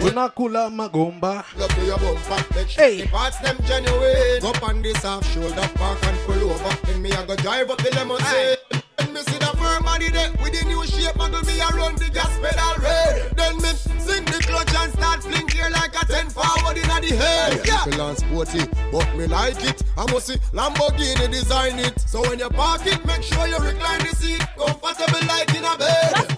Unakula 0.00 0.70
magomba. 0.70 1.44
Love 1.58 1.74
to 1.74 1.84
your 1.84 1.98
bumper, 1.98 2.54
make 2.54 2.68
sure 2.68 2.84
Hey. 2.84 3.00
the 3.02 3.08
parts 3.08 3.36
them 3.40 3.58
genuine. 3.66 4.44
Up 4.46 4.62
on 4.62 4.80
this 4.80 5.02
half 5.02 5.26
shoulder 5.34 5.68
park 5.74 5.98
and 6.06 6.16
pull 6.20 6.50
over. 6.50 6.76
Then 6.86 7.02
me 7.02 7.10
I 7.10 7.26
go 7.26 7.34
drive 7.34 7.68
up 7.70 7.78
the 7.78 7.90
limousine. 7.96 8.56
Then 8.98 9.12
me 9.12 9.20
see 9.22 9.38
the 9.38 9.46
firm 9.58 9.82
body 9.82 10.08
there 10.08 10.30
with 10.40 10.52
the 10.54 10.64
new 10.68 10.86
shape, 10.86 11.16
muggle 11.16 11.44
me 11.44 11.58
around 11.60 11.98
the 11.98 12.10
gas 12.10 12.30
pedal 12.38 12.74
red. 12.78 13.36
Then 13.36 13.56
me 13.56 13.70
sing 13.98 14.24
the 14.24 14.38
clutch 14.46 14.72
and 14.72 14.92
start 14.92 15.20
fling 15.24 15.46
gear 15.48 15.68
like 15.70 16.00
a 16.00 16.06
ten 16.06 16.30
forward 16.30 16.76
in 16.76 16.86
the 16.86 17.16
head. 17.16 17.60
Yeah. 17.66 17.82
People 17.84 18.08
and 18.08 18.18
sporty, 18.18 18.62
but 18.92 19.16
me 19.16 19.26
like 19.26 19.64
it. 19.64 19.82
I 19.98 20.06
must 20.12 20.28
see 20.28 20.36
Lamborghini 20.52 21.28
design 21.28 21.80
it. 21.80 22.00
So 22.02 22.20
when 22.22 22.38
you 22.38 22.48
park 22.50 22.86
it, 22.86 23.04
make 23.04 23.24
sure 23.24 23.48
you 23.48 23.58
recline 23.58 23.98
the 23.98 24.14
seat, 24.14 24.46
comfortable 24.56 25.26
like 25.26 25.52
in 25.56 25.64
a 25.64 25.76
bed. 25.76 26.31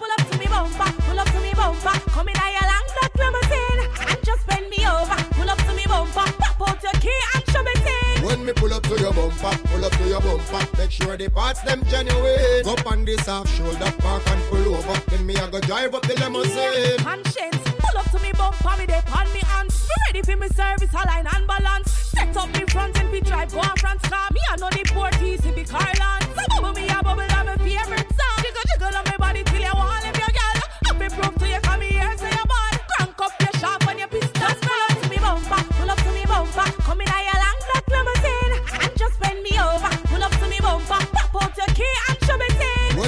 Bumper, 9.41 9.69
pull 9.69 9.85
up 9.85 9.93
to 9.93 10.05
your 10.09 10.21
bumper, 10.21 10.79
make 10.79 10.91
sure 10.91 11.17
the 11.17 11.29
parts 11.29 11.61
them 11.63 11.83
genuine. 11.87 12.67
Up 12.67 12.87
on 12.87 13.05
this 13.05 13.27
half 13.27 13.49
shoulder 13.57 13.93
park 13.99 14.23
and 14.27 14.43
pull 14.45 14.75
over. 14.75 15.01
Then 15.11 15.27
me 15.27 15.37
I 15.37 15.51
go 15.51 15.61
drive 15.61 15.95
up 15.95 16.03
the 16.03 16.15
limousine. 16.21 16.99
Conscience, 16.99 17.63
pull 17.79 17.99
up 17.99 18.11
to 18.11 18.19
me 18.21 18.33
bumper, 18.33 18.77
me 18.79 18.87
dey 18.87 19.01
on 19.17 19.33
me 19.33 19.41
hands. 19.41 19.89
Me 19.89 19.95
ready 20.09 20.23
for 20.23 20.37
me 20.37 20.49
service, 20.49 20.93
align 20.93 21.27
and 21.35 21.47
balance. 21.47 21.91
Set 21.93 22.37
up 22.37 22.49
me 22.53 22.65
front 22.67 22.99
and 23.01 23.11
be 23.11 23.21
drive 23.21 23.53
go 23.53 23.61
on 23.61 23.77
France 23.77 24.03
car. 24.03 24.29
Me 24.33 24.41
I 24.51 24.57
know 24.57 24.71
the 24.71 24.85
port 24.93 25.21
easy 25.23 25.51
be 25.53 25.65
Carland. 25.65 26.25
So 26.35 26.43
bubble 26.51 26.73
me 26.73 26.89
a 26.89 27.03
bubble 27.03 27.27
that 27.27 27.45
my 27.47 27.57
favorite 27.57 28.09
song. 28.19 28.39
Jiggle 28.43 28.63
jiggle 28.71 28.97
on 28.97 29.05
me 29.05 29.17
body 29.19 29.43
till 29.45 29.61
you 29.61 29.75
want 29.75 30.05
live 30.05 30.17
your 30.17 30.33
girl. 30.39 30.59
Happy 30.87 31.09
proof 31.15 31.35
to 31.39 31.49
you 31.49 31.61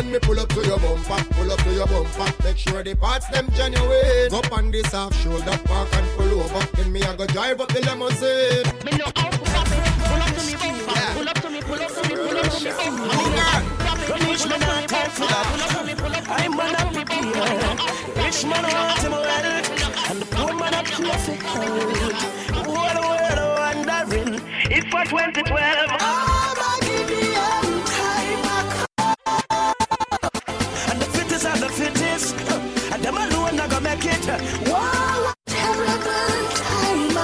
When 0.06 0.12
me 0.12 0.20
pull 0.20 0.38
up 0.38 0.48
to 0.50 0.64
your 0.64 0.78
bumper, 0.78 1.34
pull 1.34 1.50
up 1.50 1.58
to 1.64 1.72
your 1.74 1.86
bumper, 1.88 2.32
make 2.44 2.56
sure 2.56 2.80
the 2.84 2.94
parts 2.94 3.26
them 3.26 3.48
genuine. 3.56 4.32
Up 4.32 4.52
on 4.52 4.70
this 4.70 4.86
half 4.92 5.12
shoulder 5.20 5.58
park 5.64 5.88
and 5.94 6.06
pull 6.16 6.42
over. 6.42 6.64
Then 6.76 6.92
me 6.92 7.02
I 7.02 7.16
go 7.16 7.26
drive 7.26 7.60
up 7.60 7.66
the 7.66 7.80
limousine. 7.80 8.62
Me 8.84 8.92
know 8.98 9.10
how 9.16 9.30
to 9.30 9.38
pop 9.50 9.66
it. 9.66 9.82
Pull 10.06 10.22
up 10.22 10.30
to 10.30 10.46
me 10.46 10.54
bumper, 10.62 10.94
pull 11.10 11.28
up 11.28 11.40
to 11.42 11.50
me, 11.50 11.60
pull 11.60 11.82
up 11.82 11.90
to 11.90 12.02
me, 12.06 12.14
pull 12.14 12.38
up 12.38 12.46
to 12.54 12.62
me 12.62 12.70
bumper. 12.70 13.10
Pop 13.82 13.98
it, 13.98 14.06
pull 14.06 14.30
up 14.30 14.38
to 14.38 14.46
me 14.46 14.86
bumper, 14.86 15.10
pull 15.10 15.26
up 15.26 15.74
to 15.74 15.82
me, 15.82 15.94
pull 15.98 16.14
up 16.14 16.22
to 16.22 16.30
me, 16.30 16.38
I'm 16.38 16.54
pull 16.54 16.62
man 16.62 16.70
up 16.70 16.86
up 16.86 16.86
to 16.86 16.94
me 16.94 17.02
with 17.02 17.10
bumper. 17.10 18.22
Rich 18.22 18.46
man 18.46 18.62
want 18.62 19.02
him 19.02 19.10
well, 19.10 19.42
and 20.06 20.18
the 20.22 20.26
poor 20.30 20.54
man 20.54 20.74
up 20.74 20.86
traffic. 20.86 21.42
What 22.62 22.94
a 22.94 23.02
world 23.02 23.58
wondering. 23.58 24.38
If 24.70 24.86
for 24.86 25.02
2012, 25.02 25.90
and 25.90 26.45
are 32.16 32.20
fittest, 32.20 32.92
and 32.92 33.02
them 33.02 33.16
alone 33.16 33.60
are 33.60 33.68
gonna 33.68 33.80
make 33.80 34.04
it. 34.04 34.26
Wow, 34.68 35.32
terrible 35.46 36.48
time. 36.54 37.16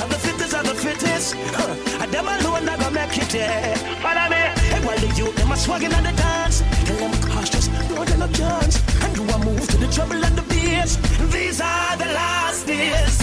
And 0.00 0.10
the 0.10 0.18
fittest 0.18 0.54
are 0.54 0.62
the 0.62 0.74
fittest, 0.74 1.34
and 1.34 2.12
them 2.12 2.28
alone 2.28 2.68
are 2.68 2.76
gonna 2.76 2.90
make 2.90 3.16
it. 3.18 3.34
Yeah. 3.34 3.74
Follow 4.02 4.28
me. 4.28 4.42
Hey, 4.70 4.80
while 4.84 4.98
the 4.98 5.08
youth 5.16 5.36
them 5.36 5.52
are 5.52 5.56
swagging 5.56 5.94
on 5.94 6.04
the 6.04 6.12
dance, 6.12 6.62
tell 6.84 6.96
them 6.96 7.12
cautious, 7.22 7.68
no 7.68 8.04
they 8.04 8.16
no 8.18 8.28
chance, 8.28 8.76
and 9.02 9.14
do 9.14 9.22
a 9.22 9.38
move 9.38 9.66
to 9.68 9.76
the 9.78 9.88
trouble 9.88 10.22
and 10.24 10.36
the 10.36 10.42
bass. 10.42 10.96
These 11.32 11.60
are 11.60 11.96
the 11.96 12.06
last 12.12 12.66
days. 12.66 13.16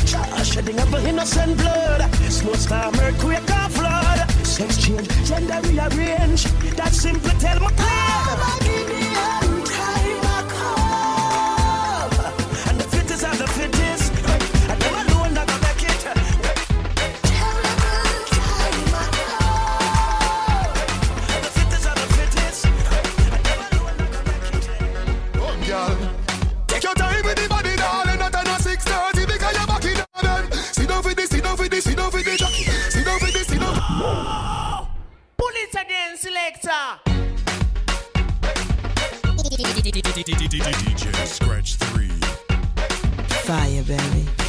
Shedding 0.44 0.80
of 0.80 0.94
innocent 1.06 1.58
blood, 1.58 2.02
slow 2.30 2.54
storm, 2.54 2.96
earthquake, 3.00 3.50
or 3.50 3.70
flood. 3.70 4.20
Sex 4.44 4.78
change, 4.78 5.08
gender 5.28 5.60
rearrange. 5.64 6.46
That 6.78 6.94
simply 6.94 7.32
tell 7.40 7.60
my 7.60 7.72
And 7.78 9.07
again, 35.78 36.18
selector. 36.18 36.70
DJ 40.74 41.28
Scratch 41.28 41.76
3. 41.76 42.08
Fire, 43.46 43.84
baby. 43.84 44.47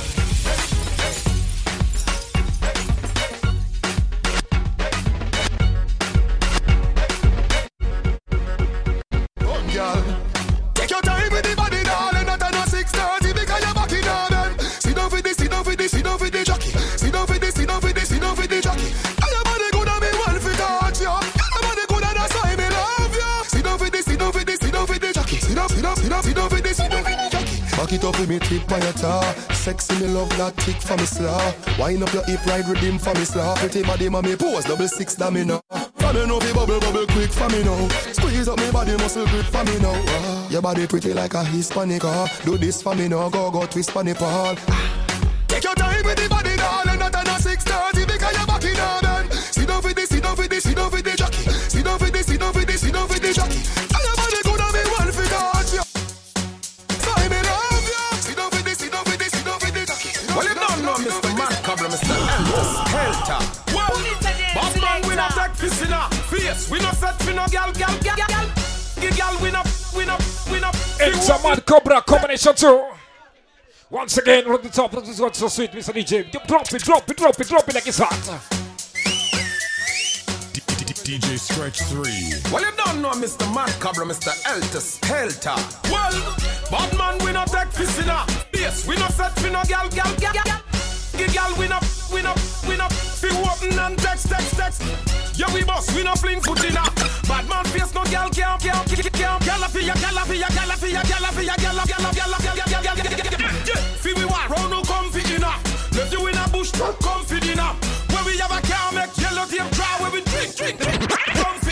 With 28.18 28.28
me 28.28 28.38
tip 28.38 28.66
by 28.68 28.78
your 28.78 28.92
tar. 28.92 29.22
Sexy 29.52 29.94
me 30.00 30.06
love 30.06 30.28
that 30.38 30.56
tick 30.58 30.76
for 30.76 30.96
me 30.96 31.04
slaw. 31.04 31.52
Wind 31.78 32.02
up 32.02 32.12
your 32.12 32.24
hip 32.24 32.44
ride 32.46 32.68
redeem 32.68 32.98
for 32.98 33.14
me 33.14 33.24
slaw. 33.24 33.56
Pretty 33.56 33.82
body 33.82 34.08
mommy 34.08 34.36
pose 34.36 34.64
double 34.64 34.88
six 34.88 35.14
that 35.16 35.32
me 35.32 35.44
know. 35.44 35.60
For 35.96 36.12
me 36.12 36.26
know 36.26 36.40
fi 36.40 36.52
bubble 36.52 36.80
bubble 36.80 37.06
quick 37.08 37.30
for 37.30 37.48
me 37.48 37.62
now. 37.64 37.88
Squeeze 38.12 38.48
up 38.48 38.58
me 38.58 38.70
body 38.70 38.92
muscle 38.96 39.26
grip 39.26 39.46
for 39.46 39.64
me 39.64 39.78
now. 39.80 39.92
Ah, 39.94 40.48
Your 40.48 40.62
body 40.62 40.86
pretty 40.86 41.12
like 41.12 41.34
a 41.34 41.44
Hispanic. 41.44 42.04
ah. 42.04 42.28
Do 42.44 42.56
this 42.56 42.80
for 42.82 42.94
me 42.94 43.08
now. 43.08 43.28
Go 43.28 43.50
go 43.50 43.66
twist 43.66 43.90
for 43.90 44.04
me 44.04 44.14
Paul. 44.14 44.56
Take 45.48 45.64
your 45.64 45.74
time 45.74 46.04
with 46.04 46.16
the 46.16 46.28
body, 46.28 46.56
darling. 46.56 46.98
Not 47.00 47.14
another 47.14 47.42
6:30 47.42 48.06
because 48.06 48.36
you're 48.36 48.46
back 48.46 48.64
in. 48.64 49.30
Sit 49.52 49.66
down 49.66 49.82
for 49.82 49.92
this, 49.92 50.08
down 50.08 50.36
for 50.36 50.46
this, 50.48 50.64
down 50.64 50.90
for 50.90 51.02
this, 51.02 51.16
our 66.58 66.64
face. 66.64 66.70
We 66.70 66.78
not 66.80 66.96
set 66.96 67.20
for 67.22 67.32
no 67.32 67.46
gal, 67.48 67.72
gal, 67.72 67.98
gal, 68.00 68.16
gal. 68.16 68.46
Give 69.00 69.16
gal, 69.16 69.38
we 69.42 69.50
not, 69.50 69.66
we 69.96 70.04
not, 70.04 70.22
we 70.50 70.60
not. 70.60 70.74
It's 71.00 71.28
a 71.28 71.42
Mad 71.42 71.64
Cobra 71.64 72.02
combination 72.02 72.54
two. 72.54 72.84
Once 73.90 74.18
again, 74.18 74.44
from 74.44 74.60
the 74.62 74.68
top, 74.68 74.90
this 74.90 75.08
is 75.08 75.20
what's 75.20 75.38
so 75.38 75.48
sweet, 75.48 75.72
Mr. 75.72 75.94
DJ. 75.94 76.30
Drop 76.46 76.72
it, 76.72 76.82
drop 76.82 77.10
it, 77.10 77.16
drop 77.16 77.40
it, 77.40 77.48
drop 77.48 77.68
it 77.68 77.74
like 77.74 77.86
it's 77.86 77.98
hot. 77.98 78.12
DJ 81.08 81.38
Scratch 81.38 81.80
3. 81.84 82.52
Well, 82.52 82.62
you 82.62 82.76
don't 82.76 83.00
know 83.00 83.12
Mr. 83.12 83.48
Man 83.54 83.68
Cobra, 83.80 84.04
Mr. 84.04 84.28
Helter 84.44 84.80
Skelter. 84.80 85.56
Well, 85.90 86.36
bad 86.70 86.98
man, 86.98 87.24
we 87.24 87.32
not 87.32 87.48
take 87.48 87.68
fist 87.68 87.98
in 87.98 88.10
our 88.10 88.26
face. 88.26 88.86
We 88.86 88.94
not 88.96 89.12
set 89.12 89.32
for 89.38 89.48
no 89.48 89.62
gal, 89.66 89.88
gal, 89.88 90.14
gal, 90.16 90.34
gal. 90.34 90.60
Give 91.16 91.32
gal, 91.32 91.56
we 91.58 91.66
not, 91.66 91.82
we 92.12 92.20
not, 92.20 92.38
we 92.68 92.76
not 92.76 92.92
open 93.48 93.78
and 93.78 93.98
text, 93.98 94.28
text, 94.28 94.56
text. 94.56 94.82
Yeah, 95.38 95.52
we 95.54 95.64
boss, 95.64 95.94
we 95.94 96.02
no 96.04 96.14
fling 96.14 96.40
foot 96.40 96.62
in 96.64 96.76
up. 96.76 96.94
Bad 97.26 97.48
man 97.48 97.64
face, 97.66 97.94
no 97.94 98.04
gal, 98.04 98.28
gal, 98.30 98.58
gal, 98.58 98.84
gal, 98.84 99.02
gal, 99.10 99.38
gal, 99.40 99.62
fia, 99.68 99.94
gal, 99.94 100.18
fia, 100.28 100.48
gal, 100.48 100.72
fia, 100.76 101.02
gal, 101.08 101.24
fia, 101.32 101.54
gal, 101.56 101.78
gal, 101.88 102.12
gal, 102.12 102.32
gal, 102.56 102.82
gal, 102.82 102.96
gal, 102.96 103.48
Feel 104.02 104.16
we 104.16 104.24
want 104.24 104.48
round 104.50 104.70
no 104.70 104.82
comfy 104.82 105.22
in 105.34 105.44
up. 105.44 105.60
Left 105.92 106.12
you 106.12 106.26
in 106.26 106.36
a 106.36 106.48
bush, 106.48 106.72
comfy 106.72 107.50
in 107.50 107.58
up. 107.58 107.76
Where 108.12 108.24
we 108.24 108.38
have 108.38 108.52
a 108.52 108.60
car, 108.66 108.92
make 108.92 109.16
yellow 109.18 109.46
tape 109.46 109.70
dry, 109.72 109.96
where 110.00 110.10
we 110.10 110.22
drink, 110.22 110.54
drink, 110.54 110.78
drink 110.78 111.27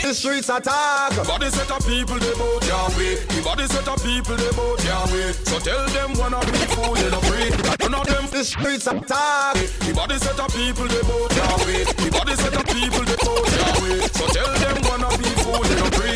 you 0.07 0.15
streets 0.15 0.49
attack. 0.49 1.11
Body 1.27 1.51
set 1.51 1.71
of 1.71 1.85
people 1.87 2.19
they 2.19 2.35
your 2.67 2.89
way. 2.97 3.17
The 3.27 3.43
body 3.43 3.67
set 3.67 3.89
of 3.89 4.03
people 4.03 4.37
they 4.37 4.51
your 4.87 5.05
way. 5.11 5.33
So 5.33 5.59
tell 5.59 5.85
them 5.89 6.15
wanna 6.19 6.41
be 6.47 6.59
fool 6.75 6.95
they 6.95 7.11
no 7.11 7.21
free. 7.27 7.51
None 7.81 7.95
of 7.95 8.07
them 8.07 8.27
The 8.31 8.45
streets 8.45 8.87
attack. 8.87 9.55
The 9.55 9.93
body 9.95 10.19
set 10.19 10.39
of 10.39 10.55
people 10.55 10.87
they 10.87 11.03
your 11.03 11.57
way. 11.67 11.85
The 11.85 12.11
body 12.13 12.37
set 12.37 12.55
of 12.55 12.67
people 12.67 13.05
they 13.05 13.17
your 13.19 13.75
way. 13.83 14.01
So 14.15 14.27
tell 14.29 14.53
them 14.63 14.77
wanna 14.87 15.11
be 15.19 15.29
fool 15.43 15.63
they 15.63 15.77
no 15.77 15.87
free. 15.99 16.16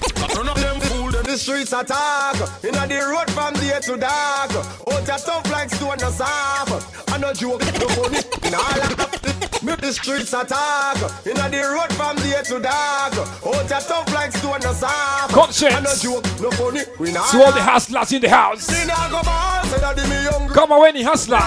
The 1.30 1.38
streets 1.38 1.72
are 1.72 1.82
attack. 1.82 2.34
Inna 2.64 2.88
the 2.88 3.06
road 3.06 3.30
from 3.30 3.54
day 3.54 3.78
to 3.82 3.96
dark. 3.96 4.50
Out 4.50 5.06
your 5.06 5.16
tough 5.16 5.48
like 5.52 5.70
stone 5.70 5.96
no 6.00 6.10
soft. 6.10 7.08
I 7.08 7.18
no 7.18 7.32
joke, 7.32 7.60
no 7.60 7.86
funny. 7.94 8.18
Nah, 8.50 9.62
me 9.62 9.76
the 9.76 9.92
streets 9.92 10.34
are 10.34 10.42
attack. 10.42 10.96
Inna 11.24 11.48
the 11.48 11.62
road 11.70 11.92
from 11.94 12.16
day 12.16 12.42
to 12.42 12.58
dark. 12.58 13.14
Out 13.14 13.46
your 13.46 13.78
tough 13.78 14.12
like 14.12 14.32
stone 14.32 14.58
no 14.60 14.72
soft. 14.72 15.32
Conscience. 15.32 15.72
I 15.72 15.80
no 15.80 15.94
joke, 15.94 16.24
no 16.40 16.50
funny. 16.50 16.80
We 16.98 17.12
nah. 17.12 17.24
To 17.30 17.44
all 17.44 17.52
the 17.52 17.62
hustlers 17.62 18.12
in 18.12 18.22
the 18.22 18.28
house. 18.28 18.68
Me 18.68 18.84
nah 18.88 19.08
go 19.08 19.22
ball, 19.22 19.64
say 19.66 19.78
that 19.78 19.96
me 19.98 20.02
hungry. 20.02 20.52
Come 20.52 20.72
on, 20.72 20.88
any 20.88 21.04
hustler. 21.04 21.38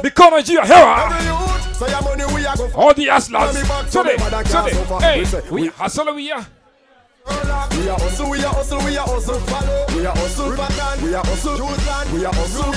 Become 0.00 0.32
a 0.32 0.36
Gio 0.38 0.64
hero. 0.64 0.96
Every 1.76 1.92
your 1.92 2.02
money 2.02 2.24
we 2.34 2.46
a 2.46 2.56
go. 2.56 2.70
All 2.74 2.94
the 2.94 3.08
hustlers. 3.08 3.52
Money 3.52 3.68
back 3.68 3.84
to 3.84 3.98
Today, 3.98 4.16
today. 4.16 5.40
Hey, 5.40 5.50
We 5.50 5.66
hustle, 5.68 6.14
we 6.14 6.32
are. 6.32 6.46
We 7.26 7.88
are 7.88 7.98
hustle, 7.98 8.30
we 8.30 8.44
are 8.44 8.54
hustle, 8.54 8.84
we 8.84 8.96
are 8.96 9.06
hustle, 9.06 9.40
follow. 9.40 9.86
We 9.96 10.06
are 10.06 10.16
hustle, 10.16 10.56
pattern. 10.56 11.04
We 11.04 11.14
are 11.14 11.24
hustle, 11.24 11.56
choose 11.56 11.86
land. 11.86 12.12
We 12.12 12.24
are 12.24 12.32
hustle, 12.32 12.70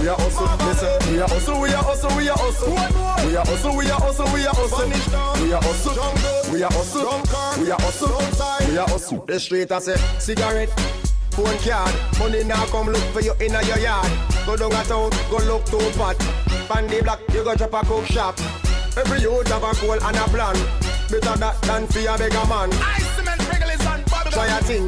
we 0.00 0.08
are 0.08 0.16
hustle. 0.16 0.66
Listen, 0.66 1.12
we 1.12 1.20
are 1.20 1.28
hustle, 1.28 1.60
we 1.60 1.68
are 1.74 1.82
hustle, 1.82 2.16
we 2.16 2.28
are 2.28 2.36
hustle. 2.38 2.70
We 3.26 3.36
are 3.36 3.44
hustle, 3.44 3.76
we 3.76 3.90
are 3.90 4.00
hustle, 4.00 4.32
we 4.32 4.46
are 4.46 4.54
hustle. 4.54 4.88
We 5.42 5.52
are 5.52 5.62
hustle, 5.62 6.52
we 6.52 6.62
are 6.62 6.70
hustle. 6.70 7.62
We 7.62 7.70
are 7.70 7.80
hustle, 7.80 8.68
we 8.68 8.78
are 8.78 8.88
hustle. 8.88 9.24
The 9.26 9.40
street 9.40 9.72
I 9.72 9.78
say, 9.80 9.96
cigarette. 10.18 10.70
Phone 11.30 11.58
card, 11.58 11.94
money 12.18 12.42
now 12.42 12.66
come 12.66 12.88
look 12.88 13.02
for 13.12 13.20
you 13.20 13.32
in 13.34 13.52
your 13.52 13.78
yard. 13.78 14.10
Go 14.44 14.56
down 14.56 14.72
a 14.72 14.82
town, 14.84 15.10
go 15.30 15.38
look 15.46 15.64
to 15.66 15.78
pot. 15.96 16.18
Bandy 16.68 17.00
black, 17.00 17.20
you 17.32 17.44
go 17.44 17.54
drop 17.54 17.74
a 17.74 17.86
cook 17.86 18.06
shop. 18.06 18.38
Every 18.96 19.20
youth 19.20 19.46
have 19.48 19.62
a 19.62 19.80
goal 19.80 20.02
and 20.02 20.16
a 20.16 20.24
plan. 20.28 20.56
Better 21.08 21.38
that 21.38 21.62
than 21.62 21.86
for 21.86 22.00
a 22.00 22.18
beggar 22.18 22.46
man. 22.48 22.70
I 22.72 23.07
Try 24.32 24.46
a 24.46 24.60
thing. 24.62 24.86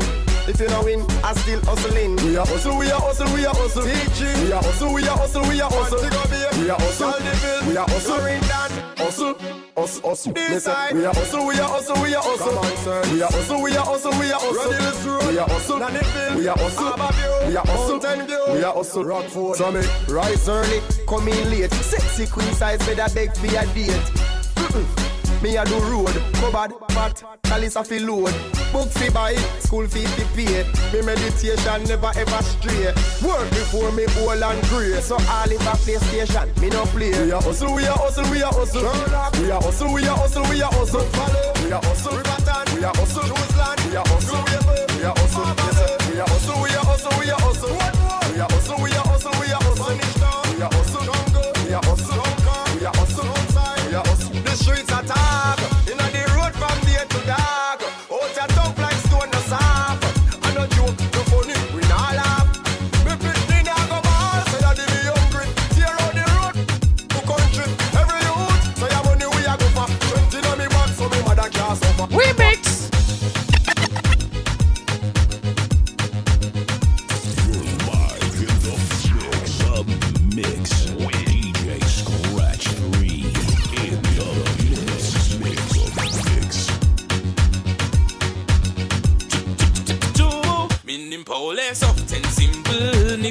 If 0.49 0.59
you 0.61 0.69
know 0.69 0.83
win, 0.83 1.01
I 1.23 1.33
still 1.35 1.61
hustling. 1.65 2.17
We 2.17 2.37
are 2.37 2.47
hustle, 2.47 2.77
we 2.79 2.91
are 2.91 3.01
hustle, 3.01 3.33
we 3.35 3.47
are 3.47 3.55
hustle. 3.55 3.85
Teaching. 3.85 4.45
We 4.45 4.53
are 4.53 4.63
hustle, 4.63 4.93
we 4.93 5.07
are 5.09 5.17
hustle, 5.17 5.43
we 5.49 5.61
are 5.61 5.71
hustle. 5.71 6.01
We 6.01 6.71
are 6.71 6.79
hustle, 6.79 7.13
we 7.67 7.77
are 7.77 7.87
hustle. 7.89 8.21
Hustle, 9.01 9.35
hustle, 9.77 10.09
hustle. 10.09 10.33
Listen, 10.33 10.75
we 10.93 11.05
are 11.05 11.15
hustle, 11.15 11.47
we 11.47 11.59
are 11.59 11.69
hustle, 11.69 12.03
we 12.03 12.15
are 12.15 12.23
hustle. 12.23 13.15
We 13.15 13.23
are 13.23 13.31
hustle, 13.31 13.63
we 13.63 13.77
are 13.77 13.85
hustle, 13.85 14.13
we 14.19 14.33
are 14.33 14.41
hustle. 14.41 14.71
We 15.31 15.39
are 15.39 15.49
hustle, 15.49 15.79
we 16.37 16.49
are 16.49 16.57
hustle. 16.59 17.49
We 17.49 17.57
are 17.57 17.67
hustle, 17.67 18.55
we 18.55 18.63
are 18.63 18.75
hustle. 18.75 19.05
Rockford. 19.05 19.57
So 19.57 19.71
me 19.73 19.81
rise 20.09 20.49
early, 20.49 20.81
come 21.09 21.29
in 21.29 21.51
late. 21.51 21.73
Sexy 21.73 22.27
queen 22.27 22.53
size, 22.55 22.79
better 22.87 23.13
beg 23.15 23.35
for 23.37 23.47
a 23.47 23.67
date. 23.75 25.00
Me 25.43 25.57
a 25.57 25.65
do 25.65 25.81
road, 25.89 26.13
cupboard, 26.35 26.73
fat, 26.91 27.23
chalice 27.47 27.77
a 27.77 27.83
fi 27.83 27.99
load. 27.99 28.35
Books 28.73 28.97
fi 28.99 29.09
buy, 29.09 29.35
school 29.59 29.87
fee 29.89 30.05
fi 30.05 30.25
pay. 30.37 30.65
Me 30.93 31.01
meditation 31.03 31.85
never 31.89 32.13
ever 32.15 32.43
stray. 32.43 32.93
Work 33.25 33.49
before 33.51 33.91
me 33.93 34.07
bowl 34.15 34.45
and 34.45 34.63
grey. 34.69 35.01
So 35.01 35.15
all 35.15 35.51
in 35.51 35.57
a 35.57 35.75
PlayStation, 35.81 36.61
me 36.61 36.69
no 36.69 36.85
play. 36.87 37.11
We 37.25 37.31
a 37.31 37.41
hustle, 37.41 37.75
we 37.75 37.85
a 37.85 37.93
hustle, 37.93 38.31
we 38.31 38.43
a 38.43 38.47
hustle. 38.49 38.83
We 39.41 39.51
a 39.51 39.61
hustle, 39.61 39.93
we 39.95 40.05
a 40.05 40.15
hustle, 40.15 40.43
we 40.51 40.61
a 40.61 40.67
hustle. 40.67 41.01
We 41.65 41.71
a 41.73 41.79
hustle. 41.79 42.21
We 42.75 42.85
a 42.85 42.89
hustle. 42.89 43.23
Choose 43.23 43.57
land, 43.57 43.81
we 43.89 43.97
a 43.97 44.01
hustle. 44.01 44.50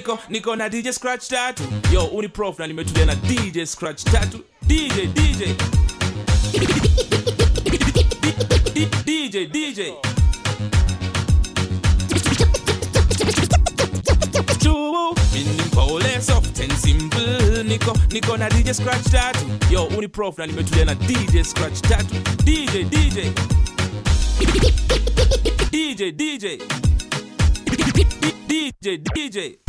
Niko 0.10 0.20
niko 0.30 0.56
na 0.56 0.70
DJ 0.70 0.90
Scratch 0.92 1.28
tatu 1.28 1.64
yo 1.94 2.06
uni 2.06 2.28
prof 2.28 2.60
na 2.60 2.68
nimetulia 2.68 3.06
na 3.06 3.16
DJ 3.16 3.66
Scratch 3.66 4.04
tatu 4.04 4.40
DJ 4.68 5.06
DJ 5.14 5.56
DJ 9.06 9.46
DJ 9.52 9.94
Chubu 14.60 15.16
Minim 15.34 15.70
pole 15.72 16.20
soft 16.22 16.60
and 16.60 16.72
simple. 16.74 17.64
Niko 17.64 17.94
niko 18.10 18.38
na 18.38 18.50
DJ 18.50 18.74
Scratch 18.74 19.04
tatu 19.12 19.46
yo 19.72 19.86
uni 19.98 20.08
prof 20.08 20.38
na 20.38 20.46
nimetulia 20.48 20.86
na 20.86 20.96
DJ 20.96 21.44
Scratch 21.44 21.82
tatu 21.82 22.16
DJ 22.44 22.84
DJ 22.84 23.32
DJ 25.72 26.12
DJ 26.12 26.58
DJ 28.48 28.98
DJ 28.98 29.69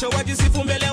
Cachoa 0.00 0.24
de 0.24 0.34
Cifumbelé, 0.34 0.86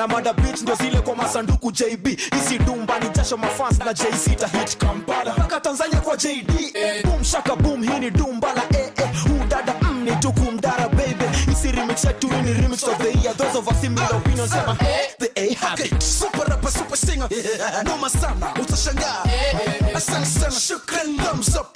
na 0.00 0.06
mada 0.08 0.32
bitch 0.32 0.62
ndo 0.62 0.74
zile 0.74 1.00
kwa 1.00 1.16
masanduku 1.16 1.72
JB 1.72 2.06
isi 2.08 2.58
dumba 2.58 2.98
ni 2.98 3.08
jasho 3.08 3.36
mafans 3.36 3.78
na 3.78 3.94
JC 3.94 4.36
ta 4.36 4.46
hit 4.46 4.76
Kampala. 4.76 5.32
Mpaka 5.32 5.60
Tanzania 5.60 6.00
kwa 6.00 6.16
JD 6.16 6.50
eh. 6.74 7.04
boom 7.06 7.24
shaka 7.24 7.56
boom 7.56 7.82
hii 7.82 7.98
ni 8.00 8.10
dumba 8.10 8.48
la 8.54 8.62
eh, 8.78 8.90
eh. 8.96 9.08
huu 9.28 9.44
dada 9.48 9.74
mm, 9.82 10.04
ni 10.04 10.16
tuku 10.16 10.52
mdara 10.52 10.88
baby. 10.88 11.24
Isi 11.52 11.72
remix 11.72 12.04
yetu 12.04 12.28
hii 12.28 12.42
ni 12.42 12.52
remix 12.52 12.82
of 12.82 12.98
the 12.98 13.18
year. 13.18 13.36
Those 13.36 13.58
of 13.58 13.68
us 13.68 13.84
in 13.84 13.94
the 13.94 14.16
opinion 14.16 14.48
sema 14.48 14.76
ah, 14.80 14.84
eh. 14.84 15.08
the 15.18 15.30
A 15.36 15.54
have 15.54 15.84
it 15.84 16.02
super 16.02 16.44
rapper 16.48 16.70
super 16.70 16.96
singer. 16.96 17.28
Eh. 17.30 17.82
Noma 17.84 18.10
sana 18.10 18.54
utashangaa. 18.62 19.22
Eh, 19.24 19.54
eh, 19.54 19.74
eh, 19.90 19.96
asante 19.96 20.26
sana 20.26 20.60
shukran 20.60 21.16
thumbs 21.18 21.56
up. 21.56 21.69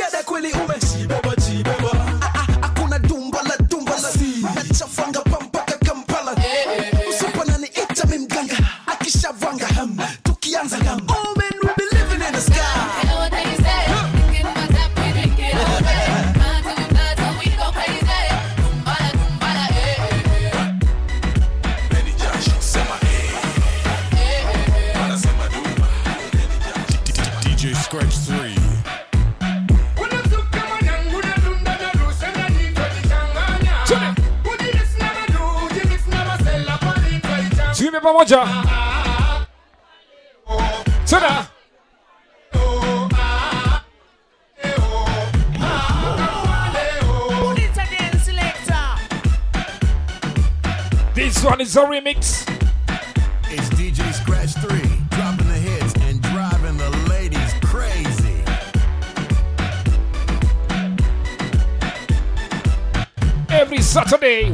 Hey, 64.34 64.50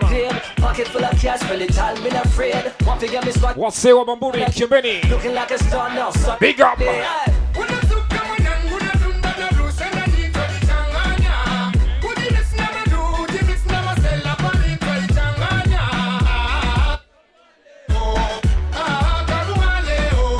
son. 0.00 0.40
Pocket 0.56 0.88
full 0.88 1.04
of 1.04 1.18
cash, 1.18 1.48
really 1.50 1.66
tight, 1.66 2.02
been 2.02 2.16
afraid. 2.16 2.72
Want 2.86 3.00
to 3.00 3.06
get 3.06 3.24
me 3.24 3.32
spot. 3.32 3.56
What's 3.56 3.78
say 3.78 3.92
what 3.92 4.06
bamburi? 4.06 5.02
in 5.02 5.10
Looking 5.10 5.34
like 5.34 5.50
a 5.50 5.58
star 5.58 5.88
now. 5.94 6.12
Big 6.38 6.60
up. 6.60 6.78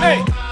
Hey! 0.04 0.43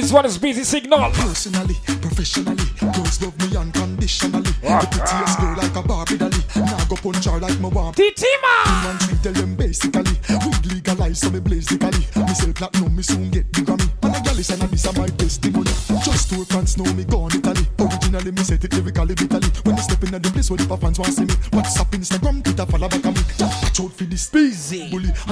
this 0.00 0.12
one 0.12 0.26
is 0.26 0.38
busy 0.38 0.62
signal. 0.62 1.10
Personally, 1.12 1.74
professionally, 2.00 2.64
girls 2.94 3.20
love 3.22 3.36
me 3.40 3.56
unconditionally. 3.56 4.50
Ah. 4.64 4.80
The 4.80 4.86
prettiest 4.94 5.38
girl 5.40 5.56
like 5.56 5.74
a 5.74 5.82
Barbie 5.82 6.18
dolly. 6.18 6.42
Now 6.54 6.84
go 6.86 6.96
punch 6.96 7.24
her 7.24 7.38
like 7.40 7.58
my 7.60 7.68
warm. 7.68 7.94
Titima! 7.94 8.54
Man, 8.84 8.98
we 9.10 9.30
them 9.32 9.56
basically, 9.56 10.14
we 10.28 10.50
legalize 10.70 11.18
so 11.18 11.30
me 11.30 11.40
blaze 11.40 11.66
the 11.66 11.78
cali. 11.78 11.98
Me 12.26 12.34
sell 12.34 12.52
platinum, 12.52 12.94
me 12.94 13.02
soon 13.02 13.30
get 13.30 13.52
the 13.52 13.62
Grammy. 13.62 13.90
And 14.02 14.16
a 14.16 14.20
gal 14.22 14.38
is 14.38 14.50
and 14.50 14.62
this 14.70 14.86
are 14.86 14.92
my 14.94 15.08
testimony. 15.08 15.72
Just 16.04 16.30
to 16.30 16.44
France, 16.44 16.76
know 16.78 16.92
me 16.94 17.04
gone 17.04 17.34
Italy. 17.34 17.66
Originally, 17.78 18.30
me 18.30 18.42
set 18.42 18.64
it 18.64 18.72
lyrically, 18.74 19.14
bitterly. 19.14 19.48
When 19.64 19.74
I 19.74 19.80
step 19.80 20.02
in 20.04 20.12
the 20.12 20.20
place 20.30 20.50
where 20.50 20.58
the 20.58 20.76
fans 20.76 20.98
want 20.98 21.10
to 21.10 21.16
see 21.16 21.24
me. 21.26 21.34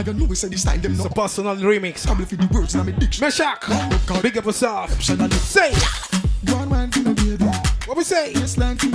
you 0.07 0.13
know 0.15 0.25
we 0.25 0.37
say 0.37 0.49
this 0.49 0.65
time 0.65 0.81
them 0.81 0.93
it's 0.93 1.03
not. 1.03 1.13
a 1.13 1.15
personal 1.15 1.57
remix. 1.57 2.07
Come 2.07 2.25
for 2.25 2.37
the 2.37 2.49
words 2.53 2.75
in 2.75 2.87
my 2.87 2.93
dictionary. 2.93 3.29
Meshach, 3.29 4.23
big 4.23 4.39
up 4.39 4.45
yourself. 4.45 5.03
Say. 5.03 5.73
One 6.53 6.69
man 6.71 6.91
for 6.93 7.01
my 7.01 7.13
baby. 7.15 7.45
What 7.87 7.97
we 7.97 8.05
say? 8.05 8.33
Yes, 8.33 8.57
line 8.57 8.77
for 8.77 8.87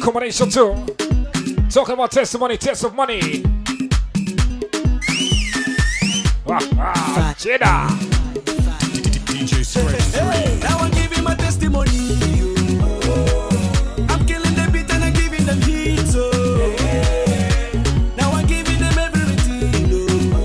Combination 0.00 0.50
2. 0.50 0.74
Talking 1.70 1.94
about 1.94 2.10
testimony, 2.10 2.56
test 2.56 2.84
of 2.84 2.94
money. 2.94 3.42
Ah, 6.46 6.60
wow. 6.74 7.34
DJ 9.26 9.64
Spread. 9.64 10.00
Hey, 10.14 10.58
now 10.60 10.78
I'm 10.78 10.90
giving 10.92 11.22
my 11.24 11.34
testimony. 11.34 11.90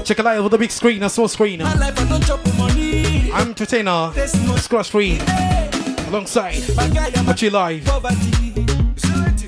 Check 0.03 0.19
it 0.19 0.27
out 0.27 0.37
over 0.37 0.49
the 0.49 0.57
big 0.57 0.69
screen, 0.69 1.01
a 1.03 1.09
small 1.09 1.29
screen. 1.29 1.59
My 1.59 1.73
life, 1.75 1.97
I 1.97 2.03
don't 2.09 2.23
chop 2.25 2.45
money. 2.57 3.31
I'm 3.31 3.55
Tritena, 3.55 4.13
no 4.45 4.55
Scratch 4.57 4.89
3. 4.91 5.15
Hey. 5.15 5.69
Alongside, 6.09 6.55
Pachi 6.55 7.49
Live. 7.49 7.85
Poverty. 7.85 8.42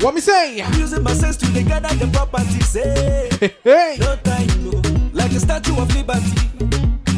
What 0.06 0.14
me 0.14 0.22
say? 0.22 0.62
I'm 0.62 0.72
using 0.76 1.02
my 1.02 1.14
sense 1.14 1.36
to 1.38 1.48
gather 1.64 1.90
the 1.96 2.06
property. 2.14 2.60
Say, 2.62 3.28
hey. 3.64 3.98
No 4.00 4.16
time, 4.18 4.48
no. 4.64 4.80
Like 5.14 5.32
a 5.32 5.40
statue 5.40 5.76
of 5.82 5.90
liberty. 5.96 6.46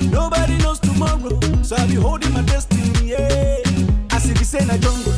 Nobody 0.09 0.55
knows 0.59 0.79
tomorrow, 0.79 1.37
so 1.63 1.75
I'll 1.75 1.85
be 1.85 1.95
holding 1.95 2.31
my 2.31 2.43
destiny. 2.43 3.09
Yeah. 3.09 3.59
I 4.09 4.19
see 4.19 4.31
the 4.31 4.45
same 4.45 4.71
I 4.71 4.77
jungle. 4.77 5.11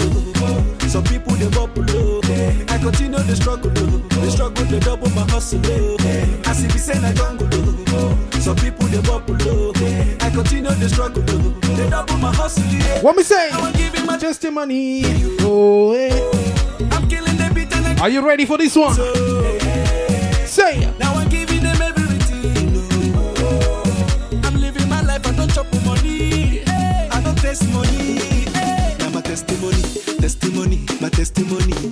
Some 0.90 1.04
people 1.04 1.34
they 1.36 1.48
go 1.52 1.68
below. 1.68 2.22
I 2.74 2.80
continue 2.82 3.20
the 3.20 3.36
struggle. 3.36 3.70
The 3.70 4.32
struggle 4.32 4.66
they 4.66 4.80
double 4.80 5.12
my 5.12 5.22
hustle. 5.30 5.62
I 5.62 6.54
see 6.54 6.66
the 6.66 6.80
same 6.80 7.06
I 7.06 7.14
jungle. 7.14 7.52
Some 8.42 8.56
people 8.56 8.88
they 8.88 9.00
go 9.04 9.20
below. 9.20 9.74
I 10.26 10.32
continue 10.32 10.74
the 10.74 10.90
struggle. 10.90 11.22
They 11.22 11.88
double 11.88 12.18
my 12.18 12.34
hustle. 12.34 12.64
What 13.04 13.16
me 13.16 13.22
say? 13.22 13.52
Just 14.20 14.42
the 14.42 14.50
money. 14.50 15.04
Oh, 15.42 15.94
hey. 15.94 16.29
Are 18.02 18.10
you 18.10 18.26
ready 18.26 18.46
for 18.46 18.58
this 18.58 18.76
one? 18.78 18.94
So, 18.94 19.14
Say 20.46 20.84
it. 20.84 21.00
Now 21.00 21.14
I'm 21.16 21.28
giving 21.28 21.62
them 21.62 21.82
everything. 21.82 22.78
I'm 24.46 24.56
living 24.56 24.88
my 24.88 25.02
life. 25.02 25.28
I 25.28 25.32
don't 25.36 25.54
chop 25.54 25.68
money. 25.86 26.64
I 26.66 27.22
don't 27.22 27.38
test 27.38 27.68
money. 27.74 28.46
Now 29.00 29.10
my 29.10 29.22
testimony, 29.22 29.82
testimony, 30.18 30.86
my 31.02 31.10
testimony. 31.10 31.89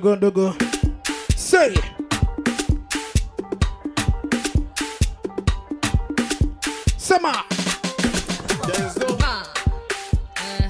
dogo, 0.00 0.16
dogo. 0.16 0.56
Say. 1.36 1.72
Summer. 6.98 7.32
There's 8.66 8.96
no. 8.98 9.16
Uh, 9.22 9.44
uh, 10.36 10.64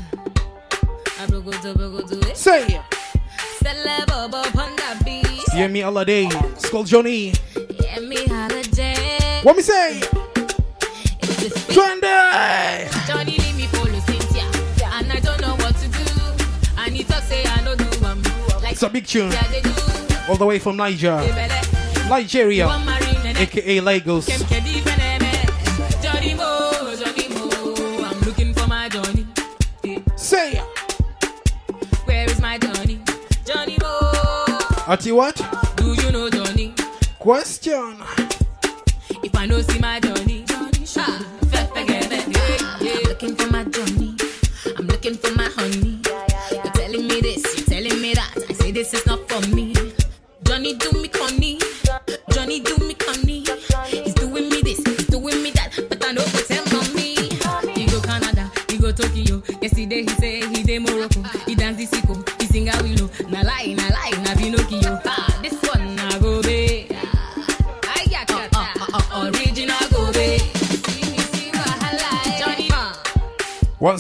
Say. 2.35 2.81
Yeah, 5.55 5.69
me 5.69 5.81
all 5.83 6.05
day. 6.05 6.29
Skull 6.59 6.85
Johnny. 6.85 7.33
Yeah, 7.81 8.01
me 8.01 8.27
holiday. 8.27 9.41
What 9.43 9.57
me 9.57 9.63
say? 9.63 10.01
It's 11.23 11.67
Join 11.75 12.01
day. 12.01 12.91
Join 13.07 13.24
a 18.85 18.90
big 18.90 19.06
tune. 19.06 19.32
All 20.28 20.36
the 20.36 20.44
way 20.44 20.59
from 20.59 20.77
Niger. 20.77 21.16
Nigeria. 22.09 22.69
AKA 23.36 23.81
Lagos. 23.81 24.27
Say 30.16 30.56
Where 32.05 32.24
is 32.31 32.40
my 32.40 32.59
Johnny? 32.59 33.01
Johnny 33.47 33.77
Mo. 33.81 33.89
Oh. 33.89 34.85
Ati 34.86 35.12
what? 35.12 35.36
Do 35.77 35.94
you 35.94 36.12
know 36.12 36.28
Johnny? 36.31 36.74
Question. 37.19 37.97
If 39.23 39.35
I 39.35 39.47
know 39.47 39.62
see 39.62 39.78
my 39.78 39.98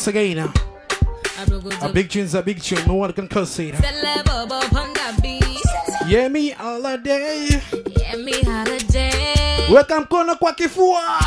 once 0.06 0.16
again. 0.16 0.52
A 1.80 1.88
big 1.92 2.10
tune's 2.10 2.34
a 2.34 2.42
big 2.42 2.60
tune, 2.60 2.86
no 2.86 2.94
one 2.94 3.12
can 3.14 3.26
curse 3.26 3.58
it. 3.60 3.74
Yeah, 6.06 6.28
me 6.28 6.50
holiday. 6.50 7.48
Yeah, 7.96 8.16
me 8.16 8.42
holiday. 8.42 9.66
Welcome, 9.70 10.04
Kono 10.04 10.34
Kwakifua. 10.38 11.20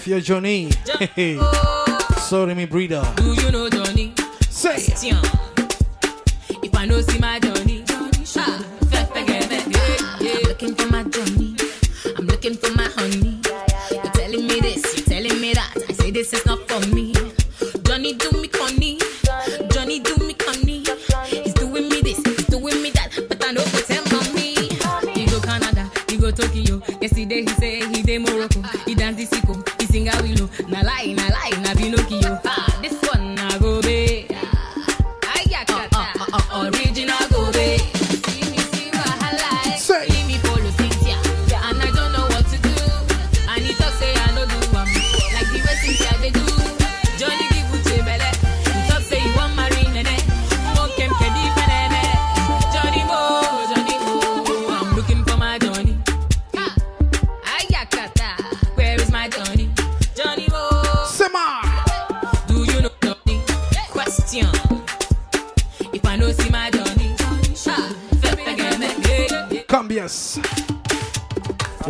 if 0.00 0.08
you're 0.08 0.20
Johnny. 0.20 0.70
Hey. 1.14 1.38
Sorry, 2.16 2.54
me 2.54 2.64
breeder. 2.64 3.02
Do 3.16 3.34
you 3.34 3.50
know 3.50 3.68
Johnny? 3.68 4.14
Say. 4.48 4.72
Christian. 4.72 5.39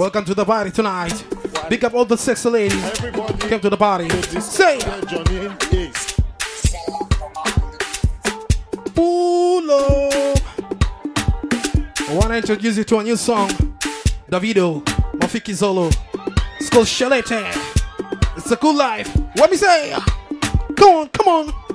Welcome 0.01 0.25
to 0.25 0.35
the 0.35 0.47
party 0.47 0.71
tonight. 0.71 1.13
Pick 1.69 1.85
up 1.85 1.93
all 1.93 2.07
the 2.07 2.17
sexy 2.17 2.49
ladies. 2.49 2.83
Everybody 2.83 3.35
Come 3.51 3.61
to 3.61 3.69
the 3.69 3.77
party. 3.77 4.09
Say. 4.41 4.79
Pull 8.95 9.71
up. 9.71 10.39
I 12.09 12.15
want 12.15 12.29
to 12.29 12.37
introduce 12.37 12.79
you 12.79 12.85
to 12.85 12.99
a 13.01 13.03
new 13.03 13.17
song. 13.17 13.51
Davido, 14.31 14.83
Mafikizolo. 15.19 15.95
It's 16.59 16.71
called 16.71 16.87
Tchelete. 16.87 17.53
It's 18.39 18.51
a 18.51 18.57
cool 18.57 18.79
life. 18.79 19.15
What 19.35 19.51
me 19.51 19.59
say? 19.59 19.95
Come 20.77 20.95
on, 20.95 21.09
come 21.11 21.29
on. 21.29 21.70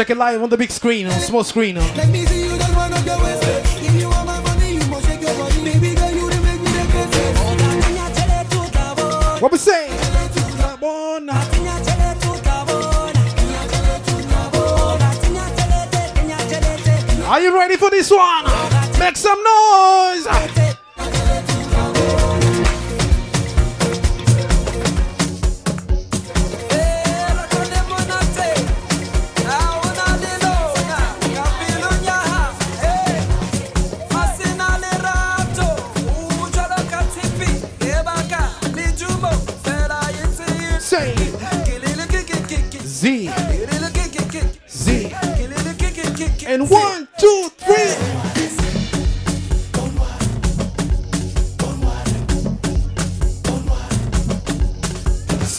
Check 0.00 0.08
it 0.08 0.16
live 0.16 0.42
on 0.42 0.48
the 0.48 0.56
big 0.56 0.70
screen, 0.70 1.08
on 1.08 1.12
small 1.20 1.44
screen. 1.44 1.74
Let 1.74 2.08
me 2.08 2.24
see 2.24 2.44
you 2.44 2.48
your 2.48 2.56
What 9.42 9.52
we 9.52 9.58
say? 9.58 9.90
Are 17.26 17.40
you 17.42 17.54
ready 17.54 17.76
for 17.76 17.90
this 17.90 18.10
one? 18.10 18.44
Make 18.98 19.18
some 19.18 19.38
noise! 19.44 20.69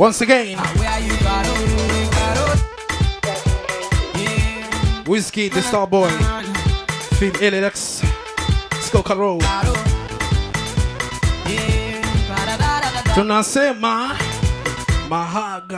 Once 0.00 0.22
again. 0.22 0.56
Wizkid, 5.04 5.52
the 5.52 5.60
star 5.60 5.86
boy. 5.86 6.08
Feed 7.18 7.34
LX. 7.34 8.00
Skoka 8.80 9.14
Road. 9.14 9.42
Do 13.14 13.24
not 13.24 13.44
say 13.44 13.74
ma. 13.74 14.16
My 15.10 15.22
heart 15.22 15.68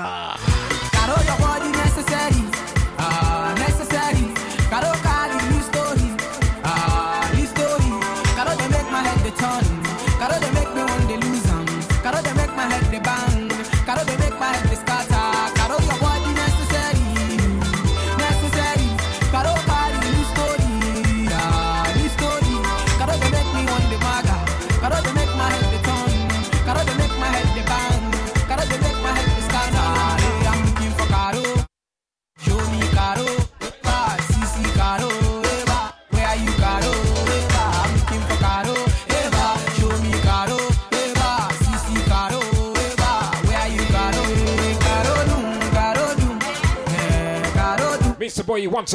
once. 48.73 48.95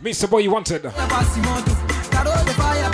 Mr. 0.00 0.30
Boy, 0.30 0.38
you 0.38 0.50
wanted. 0.50 0.82
The 0.82 0.90
fire, 2.56 2.90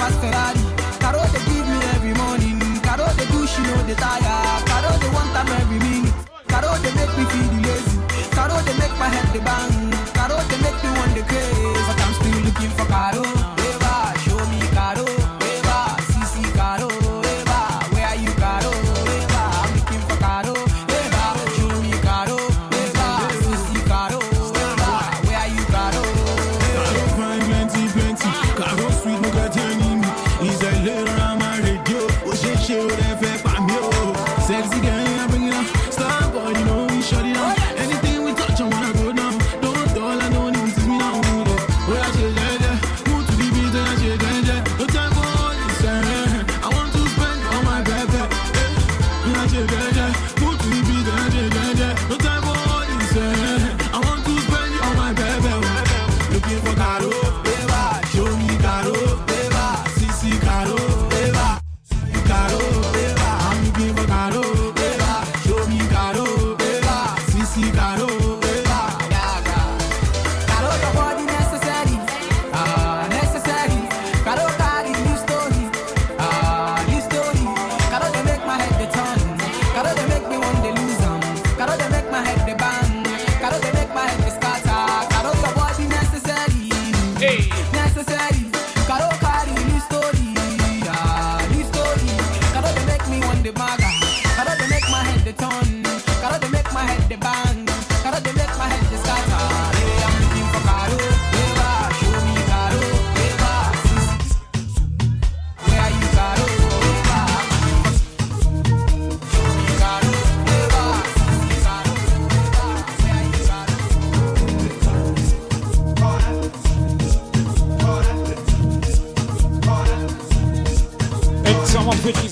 they 1.33 1.45
give 1.45 1.67
me 1.69 1.79
every 1.95 2.15
morning. 2.15 2.59
Know 2.59 3.83
the. 3.87 4.24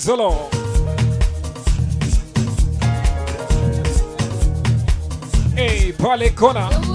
Praise 0.03 0.17
the 0.17 0.21
Lord. 0.21 0.53
Hey, 5.55 5.93
Balekona. 5.93 6.92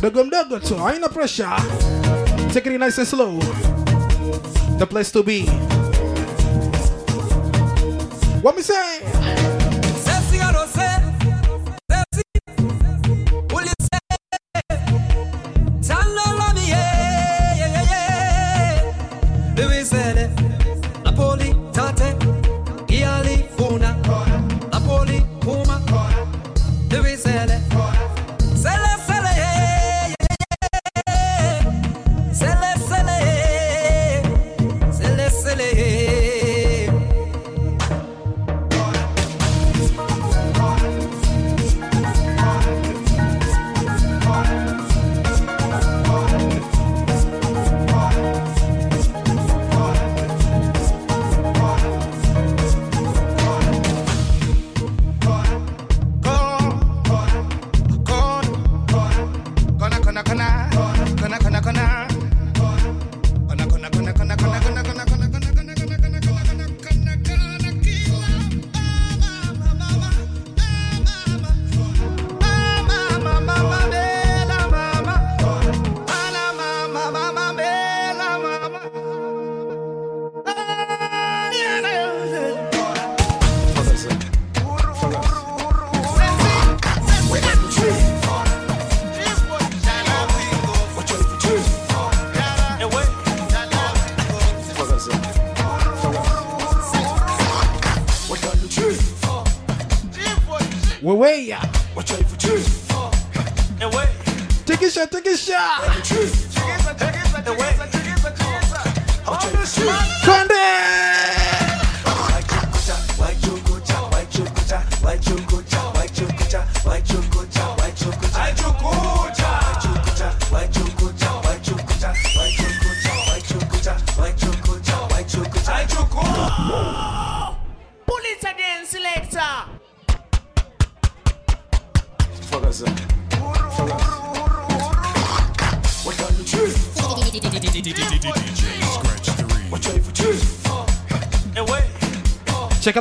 Dugum 0.00 0.30
dugum 0.30 0.66
too. 0.66 0.88
Ain't 0.88 1.02
no 1.02 1.08
pressure. 1.08 1.44
Take 2.52 2.66
it 2.66 2.78
nice 2.78 2.96
and 2.96 3.06
slow. 3.06 3.38
The 4.78 4.86
place 4.88 5.12
to 5.12 5.22
be. 5.22 5.44
What 8.40 8.56
me 8.56 8.62
say? 8.62 9.19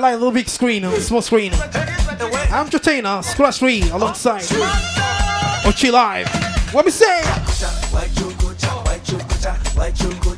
like 0.10 0.16
a 0.16 0.26
little 0.26 0.34
big 0.34 0.50
screen, 0.50 0.84
a 0.84 1.00
small 1.00 1.22
screen. 1.22 1.54
I'm 1.54 2.68
Jotainer, 2.68 3.24
Scratch 3.24 3.60
3 3.60 3.92
alongside 3.92 4.42
Ochi 5.62 5.92
Live. 5.92 6.28
What 6.74 6.86
we 6.86 6.92
say? 6.92 7.22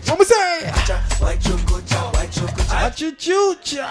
What 0.08 0.20
we 0.20 0.26
say? 0.26 0.72
Achuchucha. 2.84 3.88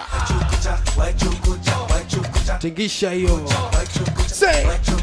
Tingisha 2.59 3.11
yo. 3.19 3.47
Say. 4.27 5.00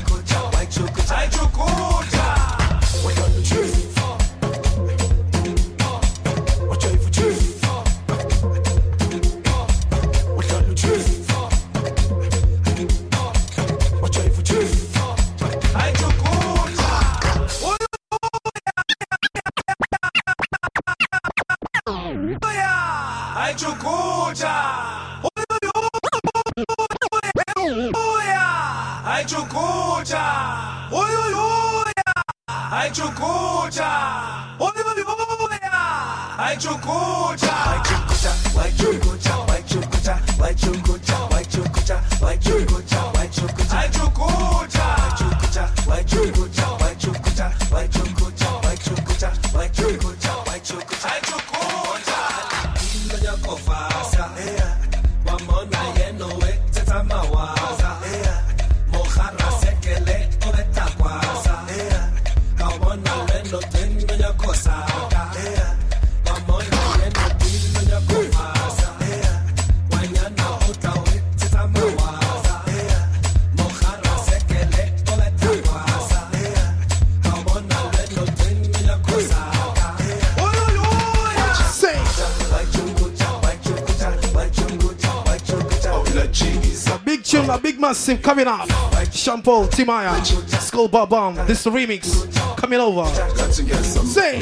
Massive 88.08 88.22
coming 88.22 88.46
up. 88.46 88.66
Sean 89.12 89.42
Paul, 89.42 89.66
Timaya, 89.66 90.24
Skull 90.62 90.88
Bob 90.88 91.10
Bomb. 91.10 91.34
This 91.46 91.66
remix 91.66 92.08
coming 92.56 92.80
over. 92.80 93.04
Say. 93.04 94.38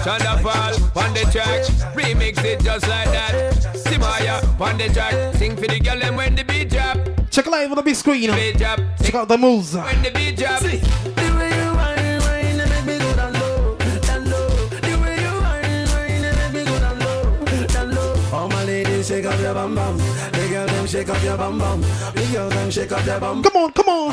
Thunderfall 0.00 0.96
on 0.96 1.12
the 1.12 1.28
track, 1.32 1.64
remix 1.96 2.44
it 2.44 2.60
just 2.62 2.86
like 2.86 3.10
that. 3.10 3.34
Timaya 3.86 4.60
on 4.60 4.78
the 4.78 4.88
track, 4.88 5.34
sing 5.34 5.56
for 5.56 5.66
the 5.66 5.80
girl 5.80 5.98
them 5.98 6.14
when 6.14 6.36
the 6.36 6.44
beat 6.44 6.70
drop. 6.70 6.96
Check 7.30 7.46
live 7.46 7.70
on 7.70 7.76
the 7.76 7.82
big 7.82 7.96
screen. 7.96 8.30
Check 8.30 9.14
out 9.16 9.26
the 9.26 9.36
moves. 9.36 9.74
when 9.74 10.02
the 10.02 10.10
beat 10.12 10.36
drop. 10.36 10.62
All 10.62 10.99
up 19.30 19.40
your 19.40 19.54
bum 19.54 19.74
bum. 19.74 19.96
The 19.96 20.48
girl 20.50 20.66
them 20.66 20.86
shake 20.86 21.08
up 21.08 21.22
your 21.22 21.36
bum 21.36 21.58
bum. 21.58 21.80
The 21.80 22.28
girl 22.32 22.48
them 22.48 22.70
shake 22.70 22.92
up 22.92 23.04
their 23.04 23.20
bum. 23.20 23.42
Come 23.42 23.56
on, 23.56 23.72
come 23.72 23.88
on. 23.88 24.12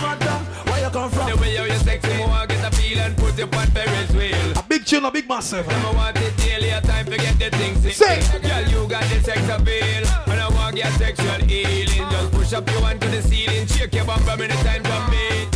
Where 0.67 0.83
you 0.83 0.89
come 0.89 1.09
from? 1.09 1.29
The 1.29 1.37
way 1.37 1.55
how 1.55 1.63
you 1.63 1.79
sexy, 1.79 2.17
more 2.17 2.45
get 2.45 2.65
a 2.65 2.75
feel 2.75 2.99
and 2.99 3.17
put 3.17 3.37
you 3.37 3.45
on 3.45 3.67
Ferris 3.67 4.11
wheel. 4.11 4.57
A 4.57 4.63
big 4.63 4.85
tune, 4.85 5.05
a 5.05 5.11
big 5.11 5.27
massive. 5.27 5.67
I 5.67 5.93
want 5.93 6.17
it 6.17 6.35
daily, 6.37 6.69
a 6.69 6.81
time 6.81 7.05
to 7.05 7.17
get 7.17 7.39
the 7.39 7.49
things 7.57 7.95
Say. 7.95 8.21
Girl, 8.41 8.63
you 8.69 8.87
got 8.87 9.03
the 9.03 9.21
sex 9.23 9.41
appeal. 9.49 10.03
And 10.27 10.39
I 10.39 10.49
want 10.49 10.77
your 10.77 10.91
sexual 10.91 11.41
healing. 11.47 12.09
Just 12.11 12.31
push 12.31 12.53
up 12.53 12.69
your 12.69 12.81
hand 12.81 13.01
to 13.01 13.07
the 13.07 13.21
ceiling. 13.21 13.65
Shake 13.67 13.95
your 13.95 14.05
bum 14.05 14.23
bum 14.25 14.41
anytime 14.41 14.83
drum 14.83 15.09
beat. 15.09 15.47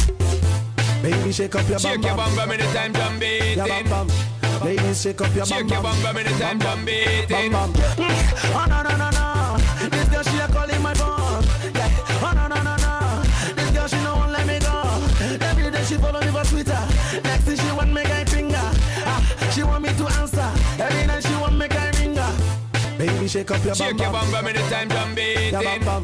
Baby, 1.03 1.31
shake 1.31 1.55
up 1.55 1.67
your 1.69 1.79
bum 1.79 1.91
Shake 1.91 2.03
your 2.03 2.15
bum 2.15 2.35
bum 2.35 2.51
anytime 2.51 2.93
drum 2.93 3.19
beat. 3.19 3.55
Your 3.57 3.67
bum 3.67 3.89
bum. 3.89 4.07
Ladies, 4.63 5.01
shake 5.01 5.21
up 5.21 5.35
your 5.35 5.45
bum 5.45 5.57
Shake 5.57 5.69
your 5.69 5.81
bum 5.81 6.01
bum 6.01 6.17
anytime 6.17 6.59
drum 6.59 6.85
beat. 6.85 7.29
Bum 7.29 7.51
bum. 7.51 7.73
Oh 8.53 8.65
no 8.69 8.81
no 8.81 8.97
no 8.97 8.97
no. 8.97 9.10
Shake 23.31 23.51
up 23.51 23.63
your 23.63 23.75
bum 23.75 23.87
Shake 23.87 23.99
your 23.99 24.11
bum 24.11 24.31
bum 24.31 24.47
anytime 24.47 24.87
drum 24.89 25.15
beat. 25.15 25.51
Your 25.51 25.63
bum 25.63 26.03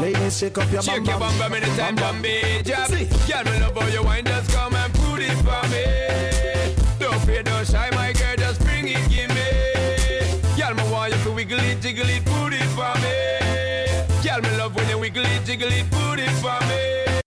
Ladies, 0.00 0.38
shake 0.38 0.56
up 0.56 0.72
your 0.72 0.82
bum 0.82 0.94
Shake 0.94 1.06
your 1.06 1.18
bum 1.18 1.38
bum 1.38 1.52
anytime 1.52 1.96
drum 1.96 2.22
beat. 2.22 2.64
Girl, 2.64 3.44
me 3.44 3.60
love 3.60 3.76
how 3.76 3.88
you 3.88 4.02
wine. 4.02 4.24
Just 4.24 4.50
come 4.50 4.74
and 4.74 4.92
put 4.94 5.20
it 5.20 5.36
for 5.44 5.62
me. 5.68 5.84
Don't 6.98 7.20
fear, 7.26 7.42
don't 7.42 7.66
shy, 7.66 7.90
my 7.92 8.12
girl. 8.14 8.36
Just 8.36 8.60
bring 8.60 8.88
it, 8.88 9.04
give 9.10 9.28
me. 9.36 10.56
Girl, 10.56 10.74
me 10.74 10.90
want 10.90 11.12
you 11.12 11.22
to 11.24 11.32
wiggle 11.32 11.60
it, 11.60 11.80
jiggle 11.82 12.08
it, 12.08 12.24
put 12.24 12.54
it 12.54 12.68
for 12.76 12.94
me. 13.04 14.26
Girl, 14.26 14.40
me 14.40 14.56
love 14.56 14.74
when 14.74 14.88
you 14.88 14.98
wiggle 14.98 15.24
it, 15.26 15.44
jiggle 15.44 15.68
it, 15.68 15.90
put 15.90 16.18
it 16.20 16.30
for 16.40 16.58
me. 16.68 17.21